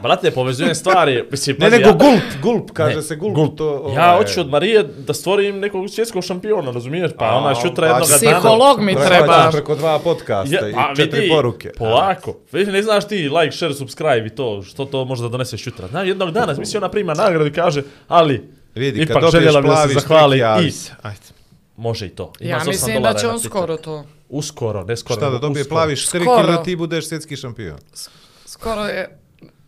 [0.01, 3.35] Brate, povezujem stvari, mislim, Ne, nego ja- gulp, gulp, kaže Ne, se gulp.
[3.35, 3.57] gulp.
[3.57, 7.11] To, Ja ovaj, hoću od Marije da stvorim nekog svjetskog šampiona, razumiješ?
[7.17, 8.17] Pa A, ona šutra pa jednog dana...
[8.39, 9.49] Psiholog mi treba.
[9.51, 11.71] preko dva podcasta Ja, i pa četiri vidi, poruke.
[11.77, 12.33] Polako.
[12.51, 15.87] Vidi, ne znaš ti like, share, subscribe i to, što to može da donese šutra.
[15.87, 19.61] Znaš, jednog dana misli ona prima nagradu i kaže, ali, Vidi, kad ipak dobiješ željela
[19.61, 20.73] bi da se plavi zahvali štrik, javi i.
[21.01, 21.19] Ajde.
[21.77, 22.33] može i to.
[22.39, 24.05] Ima Ja mislim da će on skoro to.
[24.29, 25.15] Uskoro, ne skoro.
[25.15, 25.75] Šta da dobije uskoro.
[25.75, 26.39] plavi štrik Skoro.
[26.39, 27.77] ili da ti budeš svjetski šampion?
[28.45, 29.19] Skoro je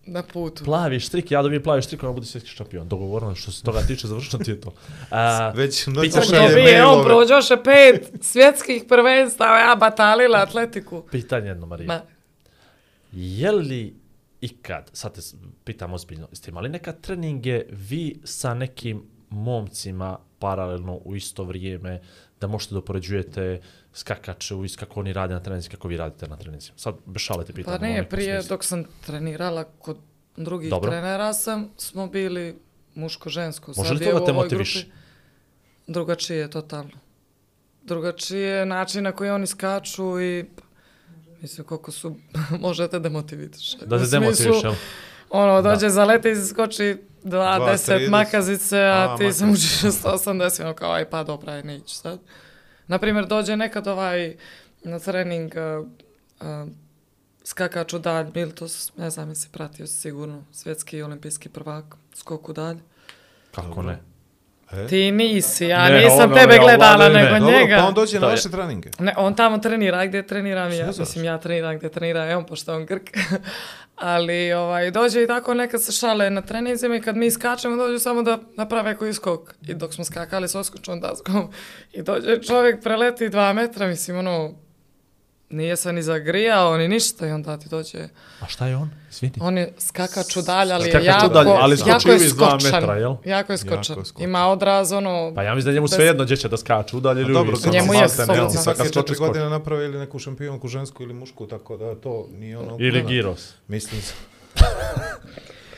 [0.06, 0.64] na putu.
[0.64, 2.88] Plavi štrik, ja dobijem plavi štrik, ona bude svjetski šampion.
[2.88, 4.74] Dogovoreno, što se toga tiče, završeno ti je to.
[5.12, 7.06] A, Već Pitanje noće je Dobije, on mailove.
[7.06, 11.02] prođoše pet svjetskih prvenstava, ja batalila atletiku.
[11.02, 11.88] pitanje jedno, Marija.
[11.88, 12.02] Ma,
[13.12, 13.96] Je li
[14.42, 15.22] ikad, sad te
[15.64, 22.02] pitam ozbiljno, jeste imali neka treninge vi sa nekim momcima paralelno u isto vrijeme,
[22.40, 23.62] da možete da upoređujete
[23.94, 26.78] skakače u kako oni rade na treninzima, kako vi radite na treninzima?
[26.78, 27.74] Sad, bez šale te pitam.
[27.74, 28.56] Pa ne, nekom prije smislu.
[28.56, 29.98] dok sam trenirala kod
[30.38, 30.90] drugih Dobro.
[30.90, 32.56] trenera sam, smo bili
[32.96, 33.74] muško-žensko.
[33.78, 34.80] Može li je to da te motiviše?
[34.80, 35.02] grupi
[35.88, 36.92] Drugačije, totalno.
[37.84, 40.46] Drugačije je način na koji oni skaču i
[41.42, 42.16] mislim koliko su,
[42.60, 43.76] možete demotivitiš.
[43.86, 44.74] Da se demotiviš, jel?
[45.30, 48.10] Ono, dođe, zaleti i skoči 20 30.
[48.10, 49.88] makazice, a, A, ti se makazice.
[49.88, 52.20] učiš 180, ono kao, aj pa dobra, aj neću sad.
[52.88, 54.36] Naprimjer, dođe nekad ovaj
[54.84, 55.88] na trening uh,
[56.42, 56.72] uh,
[57.44, 62.50] skakač u dalj, Miltos, ne znam, jesi pratio si sigurno, svjetski i olimpijski prvak, skok
[62.50, 62.78] u dalj.
[63.52, 64.11] Kako ne?
[64.74, 64.88] E?
[64.88, 67.24] Ti nisi, ja Ne, nisam ono, tebe ja, gledala, ne.
[67.24, 67.78] nego Dobro, njega.
[67.78, 68.90] pa on dođe na vaše treninge.
[69.00, 70.88] Ne, on tamo trenira gdje treniram ja.
[71.00, 73.10] Mislim, ja treniram gdje trenira on, pošto on Grk.
[73.96, 78.00] Ali ovaj, dođe i tako nekad se šale na treninzima i kad mi skačemo, dođu
[78.00, 79.54] samo da naprave koji skok.
[79.68, 81.52] I dok smo skakali s oskočnom daskom
[81.94, 84.52] i dođe čovjek preleti dva metra, mislim, ono,
[85.52, 88.08] nije se ni zagrijao, ni ništa i onda ti dođe...
[88.42, 88.90] A šta je on?
[89.10, 89.34] Izvini.
[89.40, 92.60] On je skakač u dalj, ali je Skakač jako, dalj, ali jako je skočan.
[92.64, 93.16] metra, jel?
[93.26, 93.98] Jako je skočan.
[94.00, 94.24] je skočan.
[94.24, 95.32] Ima odraz, ono...
[95.36, 97.58] Pa ja mislim da njemu Bez- sve jedno gdje će da skače, udalje ili Dobro,
[97.64, 98.44] kad Njemu je slobodno.
[98.44, 102.58] kad svake skoči, četiri godine napravili neku šampionku žensku ili mušku, tako da to nije
[102.58, 102.78] ono...
[102.80, 103.54] Ili giros.
[103.68, 104.14] Mislim se.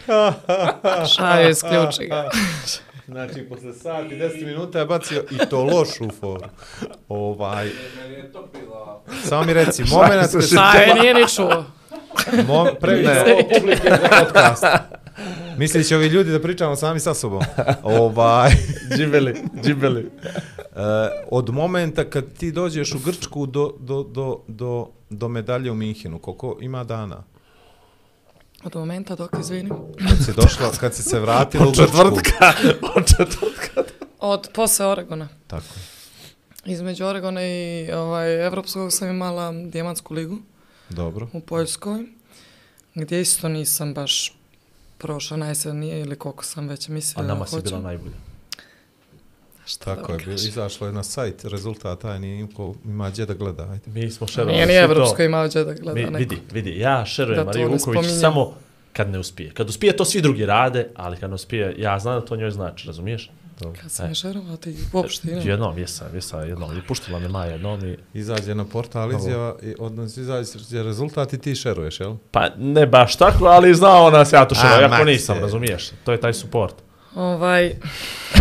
[1.16, 2.30] Šaju, isključi ga.
[3.08, 6.44] Znači, posle sati, 10 minuta je bacio i to lošu foru.
[7.10, 9.04] Ovaj, Meni je topila.
[9.24, 11.66] samo mi reci, moment kad Šaju nije ni čuo.
[12.48, 14.64] Mom, publike za podcast.
[15.58, 17.42] Misliš ovi ljudi da pričamo sami sa sobom?
[17.84, 18.52] ovaj,
[18.98, 20.02] Džibeli, džibeli.
[20.02, 20.30] e,
[21.32, 26.20] od momenta kad ti dođeš u Grčku do, do, do, do, do medalje u Minhenu,
[26.20, 27.24] koliko ima dana?
[28.66, 29.74] Od momenta dok izvinim.
[30.10, 31.92] Kad si došla, kad si se vratila u Od Grčku?
[31.92, 32.54] četvrtka.
[32.96, 33.84] Od četvrtka.
[34.20, 35.30] Od posle Oregona.
[35.48, 35.66] Tako.
[36.66, 40.38] Između Oregona i ovaj, Evropskog sam imala Dijamantsku ligu
[40.90, 41.28] Dobro.
[41.34, 42.06] u Poljskoj,
[42.96, 44.34] gdje isto nisam baš
[44.98, 48.16] prošla najsrednije ili koliko sam već A mislila nama da si bila najbolja.
[49.66, 53.26] Šta Tako da je, bilo, izašlo je na sajt, rezultat, aj nije ko ima gdje
[53.26, 54.00] da gleda, ajde.
[54.00, 54.56] Mi smo šerovali.
[54.56, 54.74] Nije ni.
[54.74, 56.18] Evropsko imao gdje da gleda Mi, neko.
[56.18, 58.20] vidi, vidi, ja šerujem Mariju Vuković spominjem.
[58.20, 58.54] samo
[58.94, 59.52] kad ne uspije.
[59.52, 62.52] Kad uspije, to svi drugi rade, ali kad ne uspije, ja znam da to njoj
[62.52, 63.32] znači, razumiješ?
[63.60, 65.46] To, Kad sam e, je šerova, ti uopšte ne.
[65.46, 66.78] Jednom, jesam, jesam, jednom.
[66.78, 67.98] I puštila me Maja jednom i...
[68.14, 72.16] Izađe na portal izjava, i odnos izađe rezultat i ti šeruješ, jel?
[72.32, 75.42] Pa ne baš tako, ali znao nas ja to A, šerujem, jako nisam, je.
[75.42, 75.92] razumiješ?
[76.04, 76.76] To je taj support.
[77.16, 77.76] Ovaj,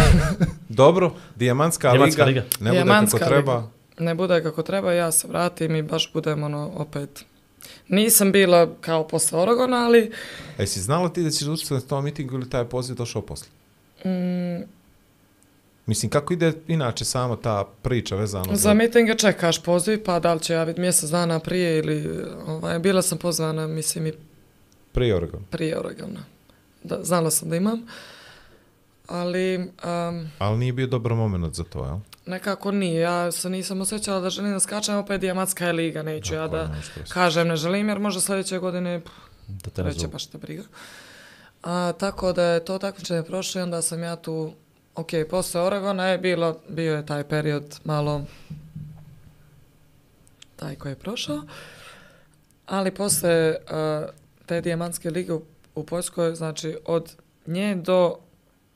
[0.69, 2.57] Dobro, Dijamantska, Dijamantska liga, liga.
[2.61, 3.57] ne bude kako treba.
[3.57, 3.69] liga.
[3.99, 7.25] ne bude kako treba, ja se vratim i baš budem ono opet.
[7.89, 10.13] Nisam bila kao posle Oregona, ali
[10.59, 13.49] E, si znala ti da ćeš učestvovati na tom mitingu ili taj poziv došao posle?
[14.05, 14.63] mm,
[15.87, 20.41] Mislim, kako ide inače sama ta priča vezano za mitinge čekaš poziv, pa da li
[20.41, 22.19] će javiti mjesec dana prije ili...
[22.47, 24.13] Ovaj, bila sam pozvana, mislim, i
[24.93, 25.45] prije Oregon?
[25.51, 26.21] prije Oregona.
[26.83, 27.87] Da, znala sam da imam.
[29.13, 31.97] Ali um, Ali nije bio dobar moment za to, jel?
[32.27, 33.01] nekako nije.
[33.01, 36.57] Ja se nisam osjećala da želim da skačem, opet Dijamatska je liga, neću ja Tako
[36.57, 36.75] je, da
[37.09, 39.13] kažem ne želim, jer možda sljedeće godine pff,
[39.49, 40.13] Da te zovu.
[40.13, 40.63] baš te briga.
[41.63, 44.53] A, tako da je to takmičenje prošlo i onda sam ja tu,
[44.95, 48.25] ok, posle Oregona je bilo, bio je taj period malo
[50.57, 51.43] taj koji je prošao,
[52.67, 54.09] ali posle uh,
[54.47, 55.43] te dijamantske lige u,
[55.75, 57.13] u Poljskoj, znači od
[57.47, 58.17] nje do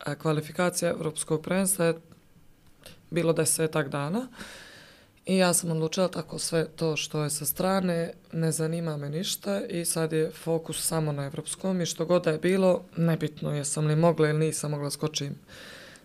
[0.07, 1.95] E, kvalifikacije Evropskog prvenstva je
[3.11, 4.29] bilo desetak dana.
[5.27, 9.61] I ja sam odlučila tako sve to što je sa strane, ne zanima me ništa
[9.67, 13.87] i sad je fokus samo na evropskom i što god da je bilo, nebitno jesam
[13.87, 15.35] li mogla ili nisam mogla skočim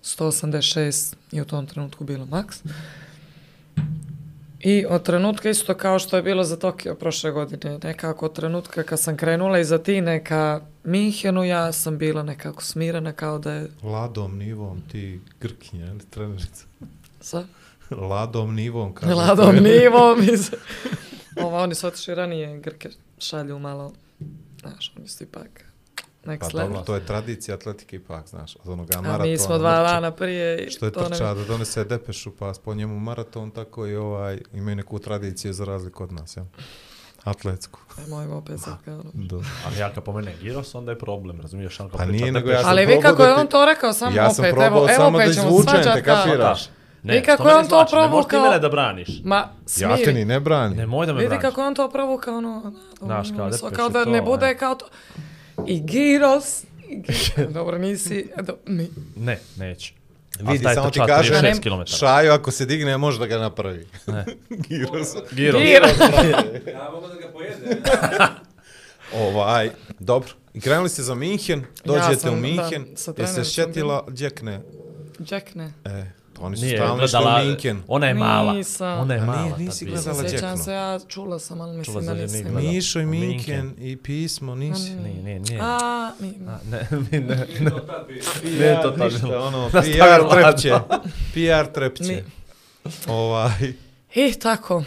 [0.04, 2.58] 186 i u tom trenutku bilo maks.
[4.64, 8.84] I od trenutka isto kao što je bilo za Tokio prošle godine, nekako od trenutka
[8.84, 13.68] kad sam krenula iz Atine ka Minhenu, ja sam bila nekako smirana kao da je
[13.84, 16.66] Ladom nivom ti Grkinja, ili trenerica?
[17.22, 17.44] sa
[17.90, 19.14] Ladom nivom, kaže.
[19.14, 20.52] ladom nivom iz...
[21.44, 22.90] Ova, oni su otišli ranije, Grke
[23.20, 23.94] šalju malo,
[24.62, 25.71] znaš, oni su ipak
[26.24, 26.84] Pa next dobro, level.
[26.84, 29.26] to je tradicija atletike ipak, znaš, od onoga A maratona.
[29.26, 32.54] mi smo dva dana prije i Što je to ne- trča da donese depešu, pa
[32.64, 36.46] po njemu maraton, tako i ovaj, imaju neku tradiciju za razliku od nas, jel?
[37.24, 37.80] Atletsku.
[38.00, 38.94] Nemojmo opet sad kao...
[38.94, 39.12] ono.
[39.14, 39.42] Do.
[39.66, 41.78] Ali ja kad pomene Giros, onda je problem, razumiješ?
[41.78, 44.30] Kad Pa nije, nego ja sam Ali vi kako je on to rekao samo Ja
[44.30, 46.70] sam opet, evo, evo samo opet da ćemo izvučem, svađat te kao- kapiraš?
[47.04, 49.22] Ne, Vi kako je on to zvači, Ne možeš ti provukao- mene da braniš.
[49.24, 49.50] Ma, Ja
[49.88, 50.14] te smiri.
[50.14, 50.78] ni ne branim.
[50.78, 51.42] Nemoj da me Vidi braniš.
[51.44, 54.46] kako je on to provukao, ono, Znaš, kao ono, kao i da to, ne bude
[54.46, 54.58] e.
[54.58, 54.86] kao to.
[55.68, 57.54] I Giros, i Giros.
[57.54, 59.94] dobro nisi, do, mi, Ne, neću.
[60.40, 61.96] Vidi, samo ti kažem, 36 km.
[61.96, 63.88] Šaju ako se digne, može da ga napravi.
[64.08, 64.26] Ne.
[64.68, 65.08] Giros.
[65.32, 65.62] Giros.
[65.64, 66.00] Giros.
[66.74, 67.82] Ja mogu da ga pojede.
[69.28, 69.70] Ovaj,
[70.00, 70.30] dobro.
[70.54, 74.62] I krenuli ste za Minhen, dođete sam, u da, Minhen, sa jeste šetila Džekne.
[75.30, 75.74] Jack ne.
[75.86, 76.06] E,
[76.42, 77.84] to oni su Nije stalno u gledala, Minhen.
[77.88, 78.54] ona je mala.
[78.54, 79.00] Nisam.
[79.00, 79.50] Ona je nije, mala.
[79.50, 80.64] tad nisi gledala Sjećam Jackno.
[80.64, 82.56] se, ja čula sam, ali Čula mislim da sam, nisam.
[82.56, 82.72] nije.
[82.74, 83.30] Mišo i Minhen.
[83.30, 84.90] Minhen i pismo, nisi.
[84.90, 85.60] Nije, nije, nije.
[85.62, 87.48] A, mi, A, ne, ne, ne.
[88.44, 89.40] Nije to tad bilo.
[89.40, 89.82] ono, PR
[90.32, 90.74] trepće.
[91.34, 92.24] PR trepće.
[93.08, 93.74] Ovaj,
[94.16, 94.84] I tako.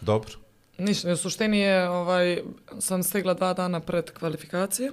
[0.00, 0.30] dobro.
[0.78, 2.38] Ništa, u suštini je, ovaj,
[2.78, 4.92] sam stigla dva dana pred kvalifikacije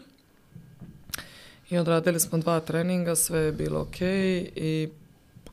[1.70, 4.02] i odradili smo dva treninga, sve je bilo ok
[4.56, 4.90] i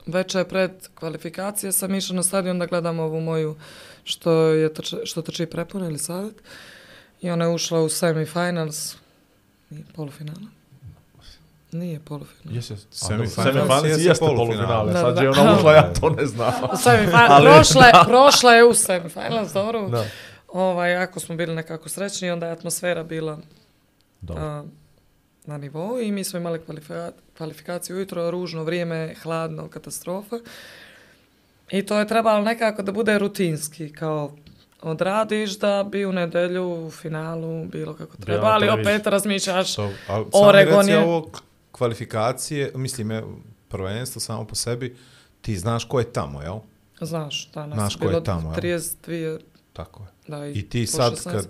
[0.09, 3.57] večer pred kvalifikacije sam išla na stadion da gledam ovu moju
[4.05, 6.35] što, je trče, što trči prepun ili savjet
[7.21, 8.97] i ona je ušla u semifinals,
[9.71, 10.39] nije polufinala.
[11.73, 12.57] Nije polufinala.
[12.57, 14.93] Jesi, Semifinals semifinals jeste jeste polufinale.
[14.93, 15.23] Da, Sad da.
[15.23, 16.53] je ona ušla, ja to ne znam.
[17.29, 19.89] Ali- prošla, je- prošla je u semifinals, dobro.
[19.89, 20.05] Da.
[20.49, 23.39] Ovaj, ako smo bili nekako srećni, onda je atmosfera bila
[24.21, 24.43] Dobro.
[24.45, 24.65] a,
[25.49, 30.37] na nivou i mi smo imali kvalifika kvalifikaciju ujutro, ružno vrijeme, hladno, katastrofa.
[31.71, 34.33] I to je trebalo nekako da bude rutinski, kao
[34.83, 40.25] odradiš da bi u nedelju u finalu bilo kako treba, na ali opet razmišljaš ali
[40.35, 41.31] Oregon reci je- ovo
[41.73, 43.25] kvalifikacije, mislim, je
[43.69, 44.97] prvenstvo samo po sebi,
[45.41, 46.59] ti znaš ko je tamo, jel?
[47.01, 48.55] Znaš, danas Znaš ko je tamo, jel?
[48.55, 49.39] 32,
[49.73, 50.09] Tako je.
[50.29, 51.31] da, I ti po sad 16.
[51.31, 51.49] kad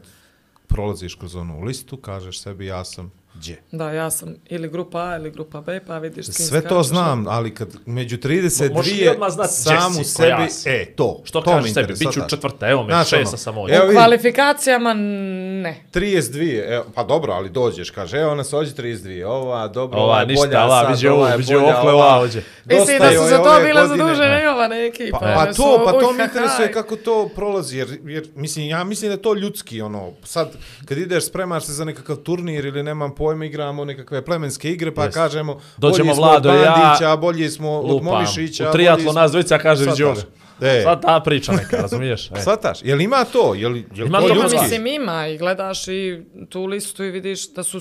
[0.66, 3.62] prolaziš kroz onu listu, kažeš sebi ja sam Gdje?
[3.72, 6.82] Da, ja sam ili grupa A ili grupa B, pa vidiš s kim Sve to
[6.82, 10.68] znam, ali kad među Mo- možeš li 32 odmah znat samu Jessi, koja sebi, si?
[10.68, 13.58] e, to, Što to kažeš sebi, bit ću četvrta, evo me, Znaš, šesta ono, sam
[13.58, 13.76] ovdje.
[13.76, 15.84] evo U vidi, kvalifikacijama ne.
[15.94, 20.24] 32, evo, pa dobro, ali dođeš, kaže, evo nas ođe 32, ova, dobro, Ova, ova
[20.24, 22.42] ništa, bolja ova, sad, viđe ova ovo, je viđe bolja, okle, ova ovdje.
[22.64, 23.86] Mislim da su za to godine.
[23.88, 25.18] zadužene i ova ekipa.
[25.18, 29.10] Pa, pa to, pa to me interesuje kako to prolazi, jer, jer mislim, ja mislim
[29.10, 30.52] da to ljudski, ono, sad,
[30.84, 35.04] kad ideš, spremaš se za nekakav turnir ili nemam pojma, igramo nekakve plemenske igre, pa
[35.04, 35.14] Jest.
[35.14, 38.04] kažemo, Dođemo bolji smo Vlado od i ja, Bandića, bolji smo od Lupam.
[38.06, 40.14] Momišića, U triatlo smo- nas dvojica kaže ovo.
[40.60, 40.80] E.
[40.82, 42.30] Sad ta priča neka, razumiješ?
[42.30, 42.34] E.
[42.36, 43.54] Svataš, jel ima to?
[43.54, 44.60] Jel, jel Ima to to Ima, ljudski?
[44.60, 47.80] mislim, ima i gledaš i tu listu i vidiš da su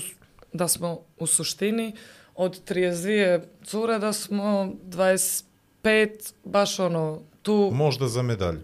[0.52, 1.92] da smo u suštini
[2.34, 5.44] od 32 cure da smo 25
[6.44, 8.60] baš ono tu Možda za medalju.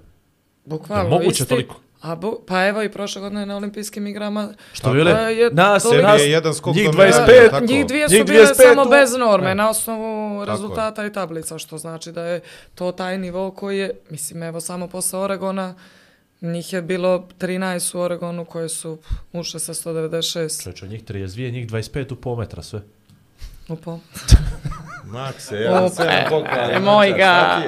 [0.65, 1.47] bukvalno moguće isti.
[1.47, 1.81] toliko?
[2.05, 5.11] A bu, pa evo i prošle godine na olimpijskim igrama Što bile?
[5.13, 7.67] Je Nas, toliko- nas, je jedan skok njih do medalje, 25, tako?
[7.67, 9.55] Njih dvije su Njih bile 25 samo u- bez norme, Ne.
[9.55, 10.05] na osnovu
[10.41, 10.47] je.
[10.47, 12.41] rezultata i tablica, što znači da je
[12.75, 15.75] to taj nivo koji je, mislim, evo samo posle Oregona,
[16.43, 18.99] njih je bilo 13 u Oregonu koje su
[19.33, 22.81] ušle sa 196 Čovječe, njih 32, njih 25 u pol metra sve.
[23.77, 23.99] Pol.
[25.07, 27.63] Makse, ja sam sedam pokrali, moj ga.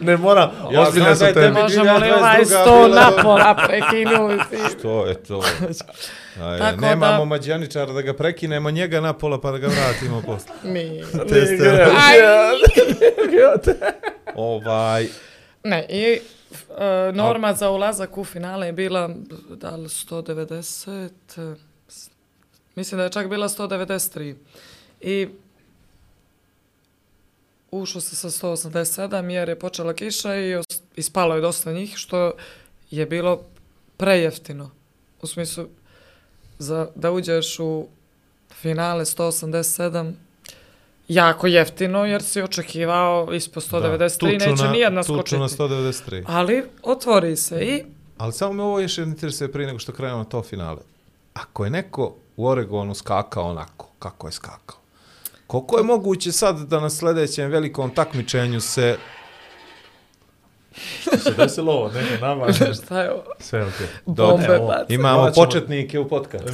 [0.00, 4.56] Ne moram, Ja ozbiljne znam su je tebi- Možemo li 2022 ovaj sto napola prekinuti?
[4.82, 5.42] To je to.
[6.42, 10.22] Aj, Tako nemamo da- mađioničara da ga prekinemo njega na pola pa da ga vratimo
[10.22, 10.52] posle.
[10.64, 11.04] Nije.
[11.28, 11.80] Tester.
[11.82, 12.18] Aj!
[14.34, 15.06] ovaj,
[15.64, 16.20] Ne, i e,
[17.12, 19.10] norma za ulazak u finale je bila,
[19.50, 21.56] da li 190, e,
[22.74, 24.34] mislim da je čak bila 193.
[25.02, 25.28] I
[27.70, 30.62] ušlo se sa 187 jer je počela kiša i
[30.96, 32.32] ispalo je dosta njih, što
[32.90, 33.40] je bilo
[33.96, 34.70] prejeftino.
[35.22, 35.66] U smislu,
[36.58, 37.86] za, da uđeš u
[38.52, 40.12] finale 187,
[41.08, 45.38] jako jeftino jer si očekivao ispod 193, tuču neće na- nijedna tuču skočiti.
[45.38, 46.24] na 193.
[46.26, 47.84] Ali otvori se i
[48.18, 50.80] Ali samo me ovo još interesuje prije nego što krenemo na to finale.
[51.34, 54.78] Ako je neko u Oregonu skakao onako, kako je skakao,
[55.52, 58.96] koliko je moguće sad da na sljedećem velikom takmičenju se...
[61.18, 62.52] Se desilo ovo, neko nama.
[62.84, 63.22] šta je ovo?
[63.38, 63.86] Sve okej.
[64.06, 64.86] Bombe Evo, baca.
[64.88, 66.52] Imamo Morat ćemo- početnike u podcastu.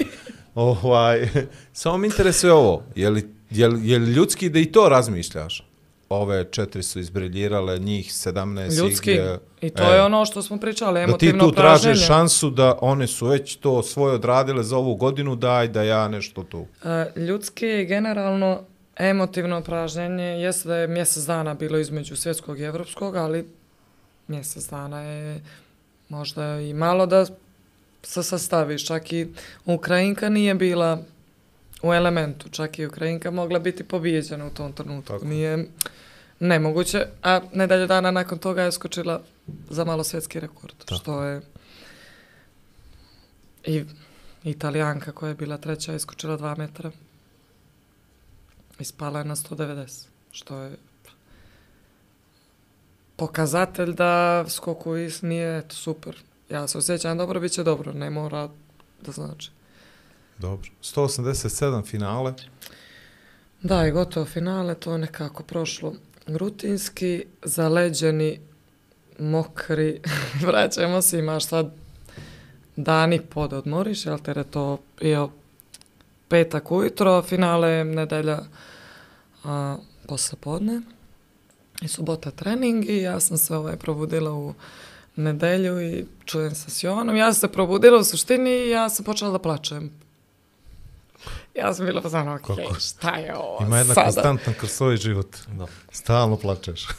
[0.54, 1.28] ovaj,
[1.72, 5.69] samo me interesuje ovo, je li, je, li, je li ljudski da i to razmišljaš?
[6.10, 9.10] Ove četiri su izbriljirale, njih 17 Ljudski.
[9.12, 9.38] igre.
[9.60, 12.78] I to E, je ono što smo pričali, Da ti emotivno tu tražiš šansu da
[12.80, 16.66] one su već to svoje odradile za ovu godinu, daj da ja nešto tu.
[16.84, 18.60] E, ljudski i generalno
[18.96, 23.48] emotivno pražnjenje jeste da je mjesec dana bilo između svjetskog i evropskog, ali
[24.28, 25.40] mjesec dana je
[26.08, 27.26] možda i malo da
[28.02, 28.86] se sastaviš.
[28.86, 29.28] Čak i
[29.64, 30.98] Ukrajinka nije bila
[31.82, 35.12] u elementu, čak i Ukrajinka mogla biti pobijeđena u tom trenutku.
[35.12, 35.24] Tako.
[35.24, 35.66] Nije
[36.40, 39.22] nemoguće, a nedelju dana nakon toga je skočila
[39.70, 41.40] za malo svjetski rekord, što je
[43.64, 43.84] i
[44.44, 46.90] Italijanka koja je bila treća iskočila 2 metra.
[48.78, 50.76] Ispala je na 190, što je
[53.16, 56.16] pokazatelj da skoku is nije super.
[56.50, 58.48] Ja se osjećam dobro, bit će dobro, ne mora
[59.02, 59.50] da znači.
[60.40, 60.70] Dobro.
[60.82, 62.34] 187 finale.
[63.62, 65.94] Da, i gotovo finale, to je nekako prošlo
[66.26, 68.40] rutinski, zaleđeni,
[69.18, 70.00] mokri,
[70.46, 71.74] vraćamo se, imaš sad
[72.76, 74.78] dani pod odmoriš, jel te je to
[76.28, 78.38] petak ujutro, finale je nedelja
[79.44, 79.76] a,
[80.06, 80.80] posle podne
[81.82, 84.54] i subota trening i ja sam se ovaj probudila u
[85.16, 87.16] nedelju i čujem se s Jovanom.
[87.16, 89.99] Ja sam se probudila u suštini i ja sam počela da plačem.
[91.60, 92.74] Ja sam bila pozvana, ok, Kako?
[92.80, 94.04] šta je ovo Ima jedna sada?
[94.04, 95.36] konstantan kroz svoj život.
[95.48, 95.66] Da.
[95.92, 96.86] Stalno plačeš.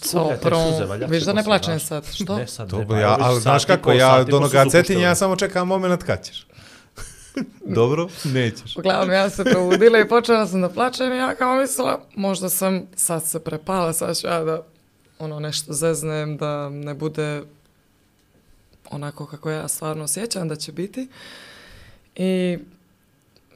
[0.00, 2.36] Suze, valjda viš da ne plačem sad, što?
[2.36, 5.36] Ne sad, To, ne, bi ja, ali znaš kako, ja do noga cetinja, ja samo
[5.36, 6.46] čekam moment kad ćeš.
[7.78, 8.08] Dobro?
[8.24, 8.76] Nećeš.
[8.76, 12.82] Uglavnom, ja se probudila i počela sam da plačem i ja kao mislila, možda sam
[12.96, 14.62] sad se prepala, sad ću ja da
[15.18, 17.42] ono nešto zeznem, da ne bude
[18.90, 21.08] onako kako ja stvarno osjećam da će biti.
[22.16, 22.58] I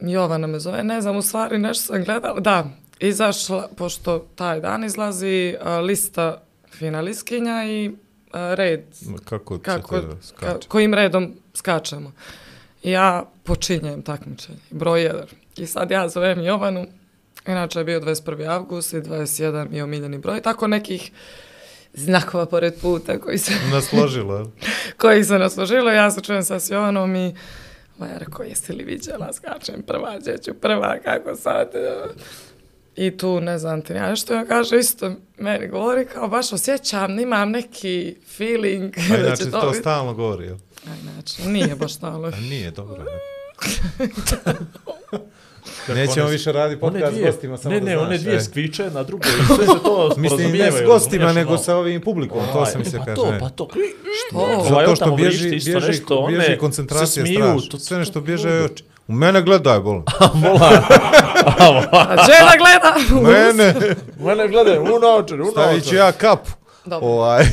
[0.01, 2.65] Jovana me zove, ne znam, u stvari nešto sam gledala, da,
[3.01, 7.91] izašla, pošto taj dan izlazi a, lista finalistkinja i
[8.33, 8.85] a, red
[9.25, 10.03] Kako, kako,
[10.41, 12.13] ka, kojim redom skačemo.
[12.83, 15.25] Ja počinjem takmičenje, broj 1.
[15.57, 16.87] I sad ja zovem Jovanu,
[17.47, 18.49] inače je bio 21.
[18.49, 21.11] avgust i 21 je omiljeni broj, tako nekih
[21.95, 24.53] znakova pored puta koji se, Nasložilo,
[25.01, 25.91] koji se nasložilo.
[25.91, 27.35] Ja se čujem sa Jovanom i
[28.01, 31.71] Ma ja rekao, jesi li vidjela, skačem prva, gdje ću prva, kako sad?
[32.97, 37.19] I tu, ne znam ti, ja što ja kaže, isto meni govori, kao baš osjećam,
[37.19, 40.57] imam neki feeling A znači to to stalno govori, jel?
[40.87, 42.29] A inače, nije baš stalo.
[42.29, 43.05] A nije, dobro.
[45.89, 48.07] Nećemo one- više raditi podcast s gostima, samo ne, da ne, znaš.
[48.07, 48.41] one dvije e.
[48.41, 51.59] skviče na drugoj i sve se to Mislim, ne s gostima, nego ono.
[51.59, 53.17] sa ovim publikom, to Ovaj, sam e, se pa kaže.
[53.17, 53.39] to, ne.
[53.41, 53.69] pa to.
[54.29, 54.39] Što?
[54.39, 55.73] Ovaj Zato što bježi, bježi,
[56.29, 57.25] bježi koncentracija
[57.71, 58.85] to- Sve nešto bježe oči.
[59.09, 60.05] U mene gledaj, bolam.
[61.93, 63.21] A žena gleda!
[63.23, 63.75] Mene!
[64.19, 66.51] Mene gledaj, u naočar, u Stavit ću ja kapu.
[66.85, 67.09] Dobro.
[67.09, 67.45] Ovaj.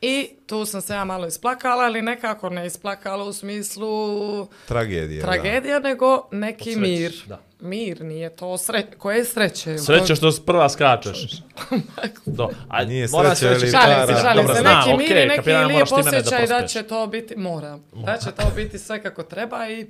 [0.00, 5.20] I tu sam se ja malo isplakala, ali nekako ne isplakala u smislu Tragedija.
[5.20, 5.32] da.
[5.32, 7.12] tragedija, nego neki sreće, mir.
[7.26, 7.40] da.
[7.60, 8.88] Mir, nije to sreće.
[8.98, 9.78] Koje je sreće?
[9.78, 11.42] Sreće što prva skačeš.
[12.26, 14.20] Do, a Nije sreće, ali Šalim se, para.
[14.20, 14.62] šalim Dobro, se.
[14.62, 16.72] Neki mir okej, i neki lijep da osjećaj da pospeš.
[16.72, 19.86] će to biti, moram, da će to biti sve kako treba i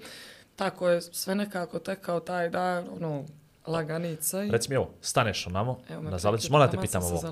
[0.57, 3.25] tako je sve nekako tekao taj dan, ono,
[3.67, 4.51] laganica i...
[4.51, 7.23] Reci mi ovo, staneš onamo, Evo da zaletiš, moram te pitam ovo.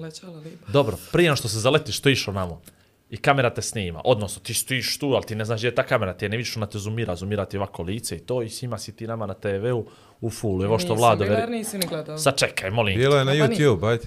[0.68, 2.60] Dobro, prije što se zaletiš, što išao namo
[3.10, 5.82] i kamera te snima, odnosno ti stojiš tu, ali ti ne znaš gdje je ta
[5.82, 8.48] kamera, ti je ne vidiš, ona te zoomira, zoomira ti ovako lice i to i
[8.48, 9.86] svima si ti nama na TV-u
[10.20, 11.40] u fullu, evo što Nisam Vlado veri.
[11.40, 12.18] jer nisi ni gledao.
[12.18, 12.94] Sad čekaj, molim.
[12.94, 12.98] te.
[12.98, 13.38] Bilo je na Pa.
[13.38, 14.04] YouTube, ajde.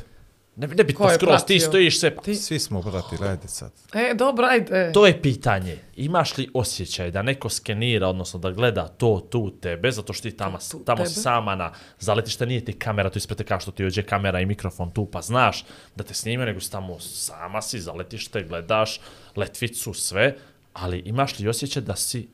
[0.58, 1.60] Ne, ne bitno skroz, ti pratio?
[1.60, 2.16] stojiš sve.
[2.16, 3.72] Ti- Svi smo pratili, ajde sad.
[3.94, 4.92] E, dobro, ajde.
[4.94, 5.78] To je pitanje.
[5.96, 10.38] Imaš li osjećaj da neko skenira, odnosno da gleda to tu tebe, zato što ti
[10.38, 11.22] tamo, tu tamo si tebe?
[11.22, 14.46] sama na zaletište, nije ti kamera tu ispred te kao što ti ođe kamera i
[14.46, 15.66] mikrofon tu, pa znaš
[15.96, 19.00] da te snime, nego si tamo sama si, zaletište, gledaš
[19.36, 20.36] letvicu, sve,
[20.74, 22.28] ali imaš li osjećaj da si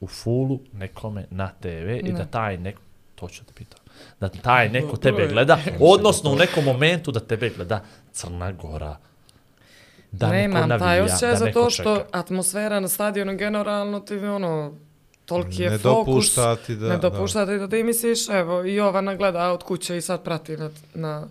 [0.00, 1.66] u fulu nekome na TV
[1.98, 2.80] i da taj neko,
[3.14, 3.78] to ću da pitam,
[4.20, 7.80] da taj neko tebe gleda, odnosno u nekom momentu da tebe gleda
[8.12, 8.96] Crna Gora.
[10.12, 12.08] Da neko Nemam navija, taj osjećaj da zato neko što čeka.
[12.12, 14.72] atmosfera na stadionu generalno ti ono
[15.24, 16.06] toliki je Ne fokus.
[16.06, 19.96] dopušta ti da- ne dopušta ti da ti misliš, evo, i Jovana gleda od kuće
[19.96, 21.26] i sad prati na, na,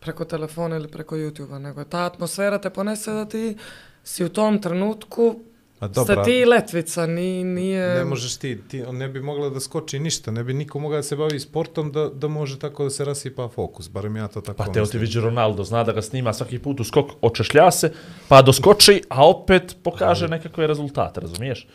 [0.00, 3.56] preko telefona ili preko YouTube-a, nego ta atmosfera te ponese da ti
[4.04, 5.40] si u tom trenutku
[5.80, 7.94] A ste dobra, ti letvica, ni, nije...
[7.94, 10.98] ne možeš ti, ti, on ne bi mogla da skoči ništa, ne bi niko mogao
[10.98, 14.40] da se bavi sportom da, da može tako da se rasipa fokus, barem ja to
[14.40, 15.00] tako Pa teo ti mislim.
[15.00, 17.92] vidi Ronaldo, zna da ga snima svaki put u skok, očešlja se,
[18.28, 21.66] pa doskoči, a opet pokaže nekakve rezultate, razumiješ?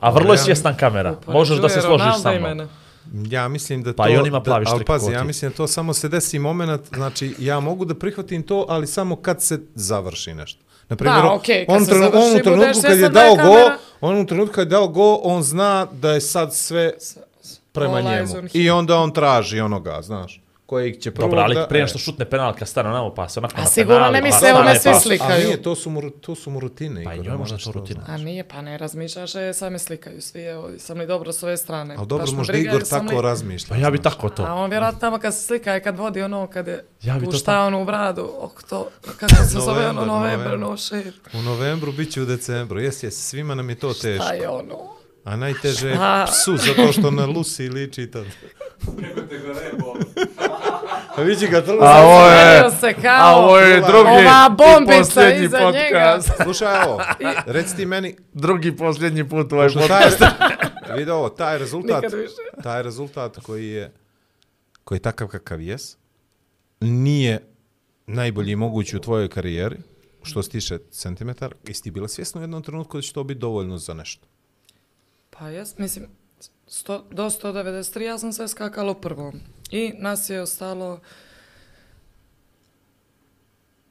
[0.00, 2.68] A vrlo je ja- svjestan kamera, možeš da se složiš sa mnom.
[3.30, 4.10] Ja mislim da Pa to...
[4.10, 7.34] i on ima plavi ali pazi, ja mislim da to samo se desi moment, znači
[7.38, 10.60] ja mogu da prihvatim to, ali samo kad se završi nešto.
[10.88, 11.30] Na primjer, Da, kad
[11.68, 14.88] on, trenu- on u trenutku kad je dao go, on u trenutku kad je dao
[14.88, 16.92] go, on zna da je sad sve
[17.72, 18.48] prema All njemu.
[18.52, 20.41] I onda on traži onoga, znaš,
[20.72, 21.66] kojeg će prvo Dobro, ali da...
[21.66, 21.86] prije e.
[21.86, 24.48] što šutne penal kad stane namo, pa se onako A na sigurno ne pa misle,
[24.48, 25.32] evo me svi pa- slikaju.
[25.32, 27.04] A nije, to su mu, to su mu rutine.
[27.04, 28.00] Pa i Igor, njoj možda to rutina.
[28.06, 31.56] A nije, pa ne razmišljaš, e, same slikaju svi, evo, sam li dobro s ove
[31.56, 31.94] strane.
[31.98, 33.68] Ali dobro, možda Igor tako li- razmišlja.
[33.68, 34.42] Pa ja bi tako to.
[34.42, 37.24] A on vjerojatno tamo kad se slika i kad vodi ono, kad je Ja bi
[37.24, 38.88] to pušta onu u bradu, ok to,
[39.18, 40.58] kako se zove ono, Novembar, novembar.
[40.60, 41.14] no shit.
[41.34, 42.80] U novembru bit će u decembru.
[42.80, 44.24] Jes, jes, svima nam je to teško.
[44.24, 44.78] Šta je ono?
[45.24, 45.96] A najteže je
[46.26, 48.24] psu, zato što na Lucy liči tad.
[48.84, 49.94] Kako te nebo.
[51.16, 51.72] A vidi ga to.
[51.80, 56.30] A ovo Smanjio se kao a ovo je drugi ova i bombica posljednji iza podcast.
[56.44, 57.02] Slušaj ovo,
[57.46, 60.18] reci ti meni, Drugi posljednji put ovaj podcast.
[60.18, 62.04] taj, vidi ovo, taj rezultat,
[62.62, 63.92] taj rezultat koji je,
[64.84, 65.96] koji je takav kakav jes,
[66.80, 67.40] nije
[68.06, 69.76] najbolji mogući u tvojoj karijeri,
[70.22, 73.40] što se tiče centimetara, jesi ti bila svjesna u jednom trenutku da će to biti
[73.40, 74.26] dovoljno za nešto?
[75.30, 76.06] Pa jes, mislim,
[76.66, 79.40] sto, do 193 ja sam sve skakala u prvom.
[79.72, 81.00] I nas je ostalo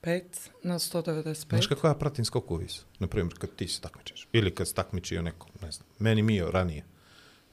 [0.02, 1.49] pet na 195.
[1.49, 2.86] Znaš kako ja pratim skokovi su?
[2.99, 4.28] Naprimjer, kad ti se takmičiš.
[4.32, 5.88] Ili kad se takmičio neko, ne znam.
[5.99, 6.84] Meni Mio ranije.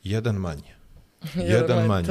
[0.02, 0.74] Jedan manje.
[1.54, 2.08] Jedan manje.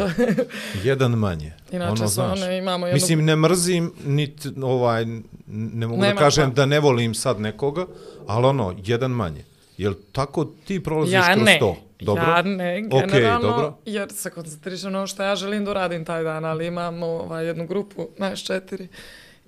[0.84, 1.54] Jedan manje.
[1.72, 2.42] Inače ono, znaš.
[2.42, 2.96] one, imamo jednu...
[2.96, 5.06] Mislim, ne mrzim, nit, ovaj,
[5.48, 6.56] ne mogu Nema da kažem pa.
[6.56, 7.86] da ne volim sad nekoga,
[8.28, 9.46] ali ono, jedan manje.
[9.78, 11.87] Jel tako ti prolaziš Ja kroz ne, to?
[12.00, 12.24] Dobro?
[12.24, 13.78] ja ne, generalno, dobro.
[13.86, 17.46] jer se koncentrišem na ono što ja želim da uradim taj dan, ali imam ovaj,
[17.46, 18.88] jednu grupu, naš četiri,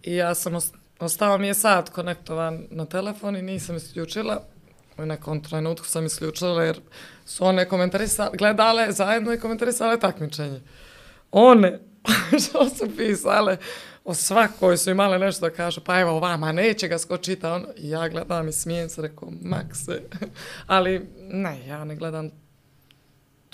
[0.04, 4.44] i ja sam, os- ostao mi je sat konektovan na telefon i nisam isključila,
[4.98, 6.80] u nekom trenutku sam isključila jer
[7.26, 10.62] su one komentarisale, gledale zajedno i komentarisale takmičenje.
[11.32, 11.80] One,
[12.50, 13.58] što su pisale,
[14.10, 17.90] o svakoj su imale nešto da kažu, pa evo vama, neće ga skočita, ono, i
[17.90, 20.02] ja gledam i smijem se, rekao, makse,
[20.68, 22.30] ali ne, ja ne gledam.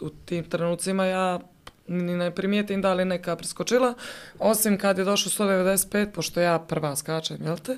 [0.01, 1.39] U tim trenucima, ja
[1.87, 3.93] ni ne primijetim da li neka preskočila,
[4.39, 7.77] osim kad je došlo 195, pošto ja prva skačem, jel te,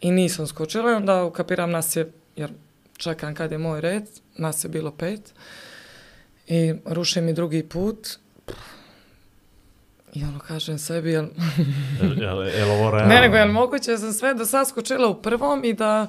[0.00, 2.50] i nisam skočila, i onda ukapiram nas je, jer
[2.96, 4.04] čekam kad je moj red,
[4.36, 5.34] nas je bilo pet,
[6.46, 8.18] I ruši mi drugi put.
[10.14, 11.26] I ono kažem sebi, jel,
[12.16, 13.14] Jel, jel, ovo realno?
[13.14, 16.06] ne nego jel moguće da sam sve do sad skočila u prvom i da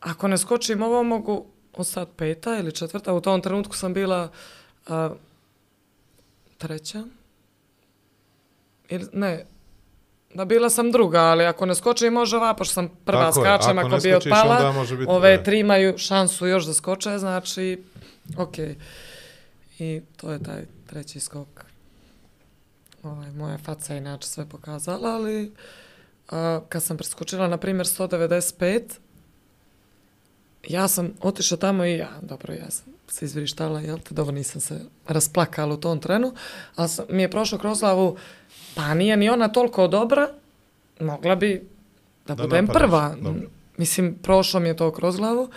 [0.00, 3.12] ako ne skočim ovo mogu ostati peta ili četvrta.
[3.12, 4.28] U tom trenutku sam bila
[4.88, 5.10] a,
[6.58, 7.04] treća.
[8.88, 9.46] Ili, ne,
[10.34, 13.44] da bila sam druga, ali ako ne skočim može ova, pošto sam prva Tako je,
[13.44, 14.32] skačem, ako ako ne bi skočiš,
[14.90, 15.42] biti ove da.
[15.42, 17.82] tri imaju šansu još da skoče, znači,
[18.38, 18.58] ok.
[19.78, 21.65] I to je taj treći skok.
[23.02, 25.52] Ovaj, moja faca je inače sve pokazala, ali
[26.30, 28.82] a, kad sam preskočila, na primjer, 195,
[30.68, 34.60] ja sam otišla tamo i ja, dobro, ja sam se izvrištala, jel te, dobro, nisam
[34.60, 36.32] se rasplakala u tom trenu,
[36.76, 38.16] ali sam, mi je prošlo kroz glavu,
[38.74, 40.28] pa nije ni ona toliko dobra,
[41.00, 41.68] mogla bi
[42.26, 43.14] da, Da budem napadaš, prva.
[43.20, 43.42] dobro.
[43.76, 45.48] Mislim, prošlo mi je to kroz glavu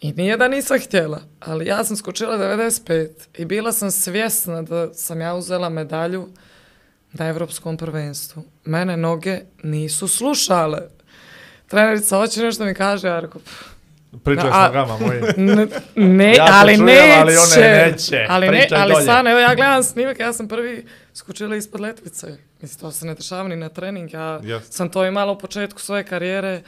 [0.00, 4.94] i nije da nisam htjela, ali ja sam skočila 95 i bila sam svjesna da
[4.94, 6.28] sam ja uzela medalju
[7.12, 8.42] na evropskom prvenstvu.
[8.64, 10.78] Mene noge nisu slušale.
[11.68, 13.72] Trenerica hoće nešto mi kaže, ja rekao, "Pff,
[14.24, 15.20] Pričaj A- s nogama moji.
[15.36, 15.66] ne,
[15.96, 17.12] ne Ja ali čujem, neće.
[17.12, 18.26] ali one neće.
[18.28, 20.84] Ali, ne, Pričaj ali stvarno, evo ja gledam snimak, ja sam prvi
[21.14, 22.26] skočila ispod letvice.
[22.60, 24.12] Mislim, to se ne dešava ni na trening.
[24.12, 24.72] Ja Jasno.
[24.72, 26.62] sam to imala u početku svoje karijere.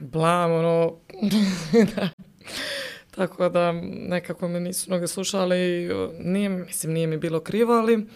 [0.00, 0.92] Blam, ono...
[1.96, 2.08] da.
[3.10, 5.88] Tako da nekako me nisu mnoge slušali.
[6.20, 8.06] Nije, mislim, nije mi bilo krivo, ali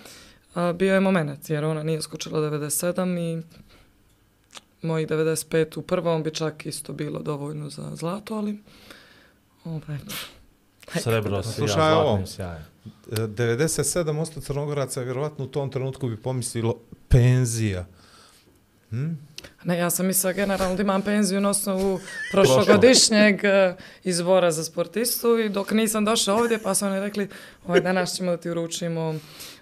[0.55, 3.43] a, bio je moment, jer ona nije skočila 97 i
[4.87, 8.59] mojih 95 u prvom bi čak isto bilo dovoljno za zlato, ali
[9.65, 9.99] ovaj,
[10.99, 12.65] Srebro si Slušaj, ja zlatnim sjajem.
[13.13, 16.75] E, 97% Crnogoraca vjerovatno u tom trenutku bi pomislilo
[17.09, 17.87] penzija.
[18.91, 19.11] Hm?
[19.65, 22.01] Ne, ja sam mislila generalno da imam penziju na osnovu
[22.33, 27.29] prošlogodišnjeg eh, izbora za sportistu i dok nisam došla ovdje pa su oni rekli
[27.67, 29.15] ovaj, danas ćemo da ti uručimo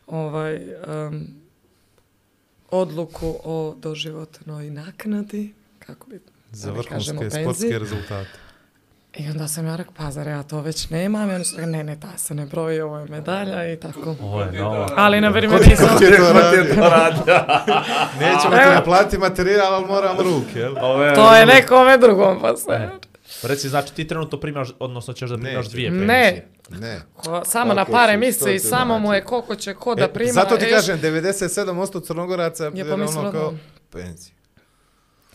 [0.08, 1.26] ovaj, em,
[2.70, 6.20] odluku o doživotnoj naknadi, kako bi
[6.52, 8.30] Za ne vrhunske sportske rezultate.
[9.16, 11.30] I onda sam ja rekla, pa zar ja to već nemam?
[11.30, 14.16] I oni su rekli, ne, ne, ta se ne broji, ovo je medalja i tako.
[14.20, 14.86] Ovo je novo.
[14.96, 15.88] Ali, na primjer, nisam...
[15.88, 16.32] Ko ti je to
[16.80, 17.34] radio?
[18.20, 20.74] Nećemo ti naplatiti materijal, ali moramo ruke, jel?
[20.80, 21.14] Ovo je...
[21.14, 22.88] To je nekome drugom, pa se...
[23.42, 25.70] Reci, znači ti trenutno primaš, odnosno ćeš da primaš Neću.
[25.70, 26.06] dvije penzije.
[26.06, 27.00] Ne, Ne.
[27.14, 29.16] Ko, samo Tako na pare misli i samo mu znači.
[29.16, 30.32] je koliko će ko da E, prima.
[30.32, 33.58] Zato ti eš, kažem, 97% Crnogoraca je ono kao da-
[33.92, 34.34] penzija.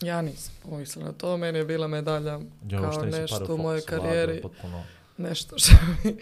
[0.02, 4.40] Ja nisam pomislila na to, meni je bila medalja Jo, kao nešto u mojoj karijeri,
[4.42, 4.82] potpuno.
[5.18, 5.72] nešto što
[6.04, 6.16] mi,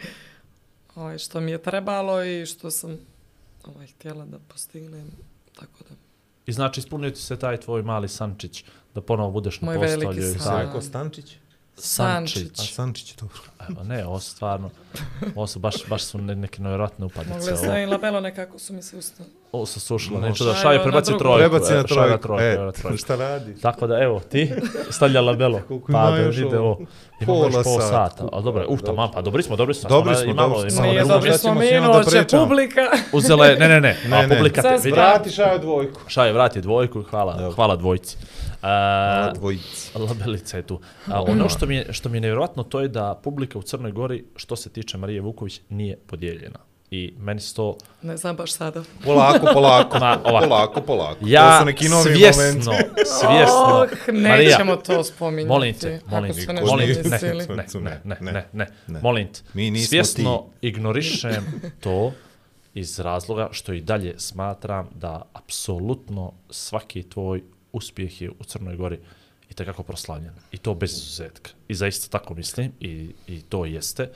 [0.94, 2.98] ovaj, što mi je trebalo i što sam
[3.64, 5.10] ovaj, htjela da postignem.
[5.55, 5.94] Tako da,
[6.47, 8.64] I znači ispunio ti se taj tvoj mali sančić
[8.94, 10.18] da ponovo budeš na Moj veliki postolju.
[10.20, 10.32] i san.
[10.34, 10.44] sve.
[10.44, 11.36] Sajko Stančić?
[11.77, 12.61] Sančić.
[12.61, 13.36] A Sančić, dobro.
[13.69, 14.70] Evo, ne, ovo su stvarno,
[15.35, 17.35] ovo su baš, baš su ne, neke nevjerojatne upadice.
[17.35, 19.24] mogli Ovo, stavim labelo nekako su mi se usta.
[19.53, 20.28] ovo su sušile, Može.
[20.28, 21.39] neću da šalje, prebaci trojku.
[21.40, 22.19] Prebaci na e, trojku.
[22.19, 22.97] trojku, evo, E, trojku.
[22.99, 23.61] šta radi?
[23.61, 24.53] Tako da, evo, ti
[24.90, 25.61] stavlja labelo.
[25.69, 26.78] Koliko pa ima da još vide ovo?
[27.20, 28.11] Imamo još Pola pol sata.
[28.11, 28.28] sata.
[28.32, 29.89] A dobro, uh, tamo, pa dobri smo, dobri smo.
[29.89, 30.78] Dobri smo, imamo, dobri smo.
[30.78, 32.44] imamo Nije dobri smo mi, s njima da no će pričamo?
[32.44, 32.81] publika.
[33.12, 34.36] Uzela je, ne, ne, ne, Ne, ne.
[34.36, 34.90] publika te Sad vidi.
[34.90, 35.11] spravo.
[35.11, 36.01] Vrati šaju dvojku.
[36.07, 37.53] Šaje vrati dvojku, hvala, Dobro.
[37.53, 38.16] hvala dvojci.
[38.62, 39.98] A, dvojici.
[39.98, 40.80] Labelica je tu.
[41.06, 43.93] A, ono što mi, je, što mi je nevjerojatno to je da publika u Crnoj
[43.93, 46.59] Gori, što se tiče Marije Vuković, nije podijeljena.
[46.90, 47.76] I meni se to...
[48.02, 48.82] Ne znam baš sada.
[49.05, 49.98] Polako, polako.
[50.05, 50.47] Ma, ovako.
[50.47, 51.18] polako, polako.
[51.26, 53.02] Ja to su neki novi svjesno, momenti.
[53.20, 53.86] svjesno...
[54.09, 55.48] Oh, nećemo to spominjati.
[55.48, 59.01] Molim te, molim te, molim te, ne, ne, ne, ne, ne, ne, Ne.
[59.01, 59.40] molim te.
[59.55, 62.12] Mi nismo Svjesno ignorišem to
[62.74, 67.43] iz razloga što i dalje smatram da apsolutno svaki tvoj
[67.73, 68.99] uspjeh je u Crnoj Gori
[69.51, 70.32] i takako proslavljen.
[70.53, 71.51] I to bez izuzetka.
[71.69, 74.11] I zaista tako mislim i, i to jeste.